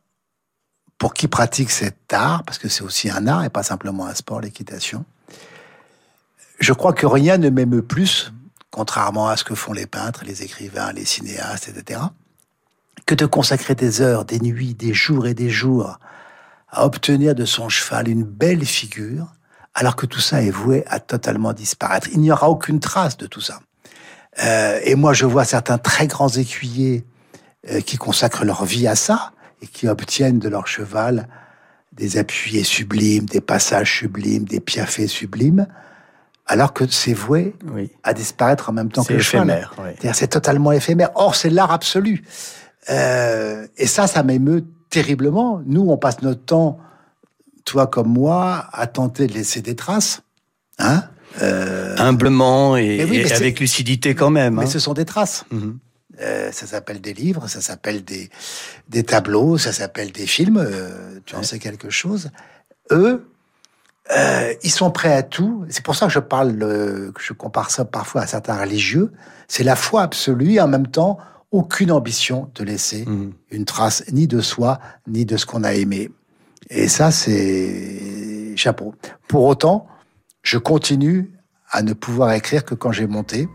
pour 0.98 1.14
qui 1.14 1.28
pratique 1.28 1.70
cet 1.70 2.12
art, 2.12 2.44
parce 2.44 2.58
que 2.58 2.68
c'est 2.68 2.82
aussi 2.82 3.10
un 3.10 3.26
art 3.26 3.44
et 3.44 3.48
pas 3.48 3.62
simplement 3.62 4.06
un 4.06 4.14
sport, 4.14 4.40
l'équitation, 4.40 5.04
je 6.58 6.72
crois 6.74 6.92
que 6.92 7.06
rien 7.06 7.38
ne 7.38 7.48
m'émeut 7.48 7.82
plus, 7.82 8.32
contrairement 8.70 9.28
à 9.28 9.36
ce 9.36 9.44
que 9.44 9.54
font 9.54 9.72
les 9.72 9.86
peintres, 9.86 10.24
les 10.24 10.42
écrivains, 10.42 10.92
les 10.92 11.06
cinéastes, 11.06 11.68
etc., 11.68 12.00
que 13.06 13.14
de 13.14 13.26
consacrer 13.26 13.74
des 13.74 14.02
heures, 14.02 14.24
des 14.24 14.38
nuits, 14.40 14.74
des 14.74 14.92
jours 14.92 15.26
et 15.26 15.34
des 15.34 15.48
jours 15.48 15.98
à 16.68 16.84
obtenir 16.84 17.34
de 17.34 17.44
son 17.44 17.68
cheval 17.68 18.08
une 18.08 18.22
belle 18.22 18.64
figure, 18.64 19.26
alors 19.74 19.96
que 19.96 20.06
tout 20.06 20.20
ça 20.20 20.42
est 20.42 20.50
voué 20.50 20.84
à 20.88 21.00
totalement 21.00 21.52
disparaître. 21.52 22.08
Il 22.12 22.20
n'y 22.20 22.32
aura 22.32 22.48
aucune 22.50 22.80
trace 22.80 23.16
de 23.16 23.26
tout 23.26 23.40
ça. 23.40 23.60
Euh, 24.42 24.78
et 24.84 24.94
moi, 24.94 25.12
je 25.12 25.26
vois 25.26 25.44
certains 25.44 25.78
très 25.78 26.06
grands 26.06 26.28
écuyers 26.28 27.04
euh, 27.70 27.80
qui 27.80 27.96
consacrent 27.96 28.44
leur 28.44 28.64
vie 28.64 28.86
à 28.86 28.94
ça 28.96 29.32
et 29.62 29.66
qui 29.66 29.88
obtiennent 29.88 30.38
de 30.38 30.48
leur 30.48 30.66
cheval 30.66 31.28
des 31.92 32.16
appuyés 32.18 32.64
sublimes, 32.64 33.26
des 33.26 33.40
passages 33.40 33.98
sublimes, 33.98 34.44
des 34.44 34.60
piaffés 34.60 35.08
sublimes, 35.08 35.66
alors 36.46 36.72
que 36.72 36.86
c'est 36.88 37.12
voué 37.12 37.54
Oui. 37.72 37.90
à 38.02 38.14
disparaître 38.14 38.70
en 38.70 38.72
même 38.72 38.90
temps 38.90 39.04
que 39.04 39.12
le 39.12 39.18
cheval. 39.20 39.48
éphémère, 39.48 39.74
oui. 39.78 39.90
C'est-à-dire, 39.94 40.14
C'est 40.14 40.28
totalement 40.28 40.72
éphémère. 40.72 41.10
Or, 41.16 41.34
c'est 41.34 41.50
l'art 41.50 41.72
absolu. 41.72 42.24
Euh, 42.88 43.66
et 43.76 43.86
ça, 43.86 44.06
ça 44.06 44.22
m'émeut 44.22 44.64
terriblement. 44.88 45.60
Nous, 45.66 45.82
on 45.90 45.96
passe 45.98 46.22
notre 46.22 46.42
temps, 46.44 46.78
toi 47.64 47.86
comme 47.86 48.08
moi, 48.08 48.66
à 48.72 48.86
tenter 48.86 49.26
de 49.26 49.32
laisser 49.34 49.60
des 49.62 49.76
traces. 49.76 50.22
Hein 50.78 51.04
Euh, 51.42 51.94
Humblement 51.98 52.76
et, 52.76 52.98
Mais 52.98 53.04
oui, 53.04 53.16
et 53.18 53.22
mais 53.22 53.28
c'est- 53.28 53.34
avec 53.36 53.60
lucidité 53.60 54.14
quand 54.16 54.30
même. 54.30 54.56
mais 54.56 54.64
hein. 54.64 54.66
ce 54.66 54.80
sont 54.80 54.94
des 54.94 55.04
traces. 55.04 55.44
Mhm. 55.52 55.78
Euh, 56.20 56.50
ça 56.52 56.66
s'appelle 56.66 57.00
des 57.00 57.14
livres, 57.14 57.46
ça 57.48 57.60
s'appelle 57.60 58.04
des, 58.04 58.28
des 58.88 59.04
tableaux, 59.04 59.56
ça 59.56 59.72
s'appelle 59.72 60.10
des 60.10 60.26
films. 60.26 60.58
euh, 60.58 61.20
tu 61.24 61.36
en 61.36 61.42
sais 61.44 61.58
quelque 61.60 61.88
chose. 61.88 62.30
Eux, 62.90 63.24
ils 64.64 64.70
sont 64.72 64.90
prêts 64.90 65.12
à 65.14 65.22
tout. 65.22 65.64
C'est 65.68 65.84
pour 65.84 65.94
ça 65.94 66.06
que 66.06 66.12
je 66.12 66.18
parle, 66.18 66.58
que 67.14 67.22
je 67.22 67.32
compare 67.32 67.70
ça 67.70 67.84
parfois 67.84 68.22
à 68.22 68.26
certains 68.26 68.58
religieux. 68.60 69.12
C'est 69.46 69.62
la 69.64 69.76
foi 69.76 70.02
absolue 70.02 70.54
et 70.54 70.60
en 70.60 70.68
même 70.68 70.88
temps 70.88 71.18
aucune 71.52 71.92
ambition 71.92 72.50
de 72.56 72.64
laisser 72.64 73.04
Mhm. 73.06 73.32
une 73.50 73.64
trace 73.64 74.04
ni 74.12 74.26
de 74.26 74.40
soi 74.40 74.80
ni 75.06 75.24
de 75.24 75.36
ce 75.36 75.46
qu'on 75.46 75.62
a 75.64 75.74
aimé. 75.74 76.10
Et 76.70 76.88
ça, 76.88 77.10
c'est 77.10 78.54
chapeau. 78.56 78.94
Pour 79.28 79.44
autant, 79.44 79.86
je 80.42 80.58
continue 80.58 81.30
à 81.70 81.82
ne 81.82 81.92
pouvoir 81.92 82.32
écrire 82.32 82.64
que 82.64 82.74
quand 82.74 82.92
j'ai 82.92 83.06
monté. 83.06 83.48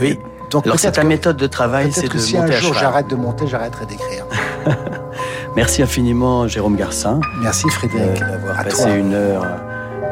Oui. 0.00 0.18
Donc 0.50 0.66
Alors 0.66 0.78
c'est 0.78 0.92
ta 0.92 1.02
que- 1.02 1.06
méthode 1.06 1.36
de 1.36 1.46
travail, 1.46 1.90
c'est 1.92 2.08
que 2.08 2.14
de 2.14 2.18
si 2.18 2.36
un 2.36 2.42
à 2.44 2.50
jour 2.52 2.74
j'arrête 2.74 3.08
de 3.08 3.16
monter, 3.16 3.46
j'arrêterai 3.46 3.86
d'écrire. 3.86 4.26
Merci 5.56 5.82
infiniment, 5.82 6.46
Jérôme 6.48 6.76
Garcin, 6.76 7.20
Merci 7.40 7.68
Frédéric. 7.70 8.20
euh, 8.22 8.30
d'avoir 8.32 8.64
passé 8.64 8.82
toi. 8.84 8.94
une 8.94 9.14
heure 9.14 9.44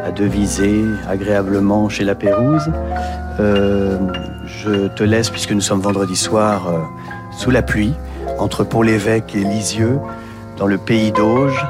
à 0.05 0.11
deviser 0.11 0.85
agréablement 1.09 1.89
chez 1.89 2.05
la 2.05 2.15
Pérouse. 2.15 2.71
Euh, 3.41 3.99
je 4.47 4.89
te 4.89 5.03
laisse, 5.03 5.31
puisque 5.31 5.53
nous 5.53 5.61
sommes 5.61 5.81
vendredi 5.81 6.17
soir, 6.17 6.69
euh, 6.69 6.79
sous 7.37 7.51
la 7.51 7.63
pluie, 7.63 7.95
entre 8.39 8.65
Pont-l'Évêque 8.65 9.35
et 9.35 9.45
Lisieux, 9.45 9.99
dans 10.59 10.67
le 10.67 10.79
pays 10.79 11.13
d'Auge, 11.13 11.65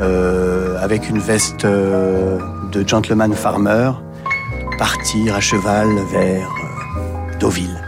avec 0.00 1.08
une 1.08 1.18
veste 1.18 1.64
euh, 1.64 2.38
de 2.72 2.86
gentleman 2.86 3.32
farmer, 3.34 3.92
partir 4.78 5.34
à 5.34 5.40
cheval 5.40 5.88
vers 6.10 6.48
euh, 6.48 7.38
Deauville. 7.38 7.80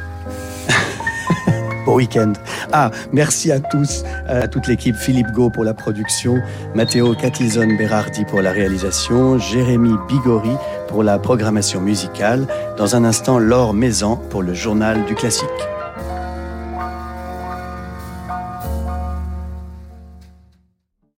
Bon 1.86 1.96
week-end. 1.96 2.34
Ah, 2.72 2.90
merci 3.12 3.50
à 3.50 3.58
tous, 3.58 4.04
à 4.28 4.46
toute 4.46 4.68
l'équipe, 4.68 4.94
Philippe 4.94 5.32
Gau 5.32 5.50
pour 5.50 5.64
la 5.64 5.74
production, 5.74 6.40
Matteo 6.74 7.14
Catizone 7.14 7.76
Berardi 7.76 8.24
pour 8.24 8.40
la 8.40 8.52
réalisation, 8.52 9.38
Jérémy 9.38 9.94
Bigori 10.06 10.56
pour 10.88 11.02
la 11.02 11.18
programmation 11.18 11.80
musicale. 11.80 12.46
Dans 12.76 12.94
un 12.94 13.04
instant, 13.04 13.38
Laure 13.38 13.74
Maison 13.74 14.16
pour 14.16 14.42
le 14.42 14.54
journal 14.54 15.04
du 15.06 15.14
classique. 15.14 15.48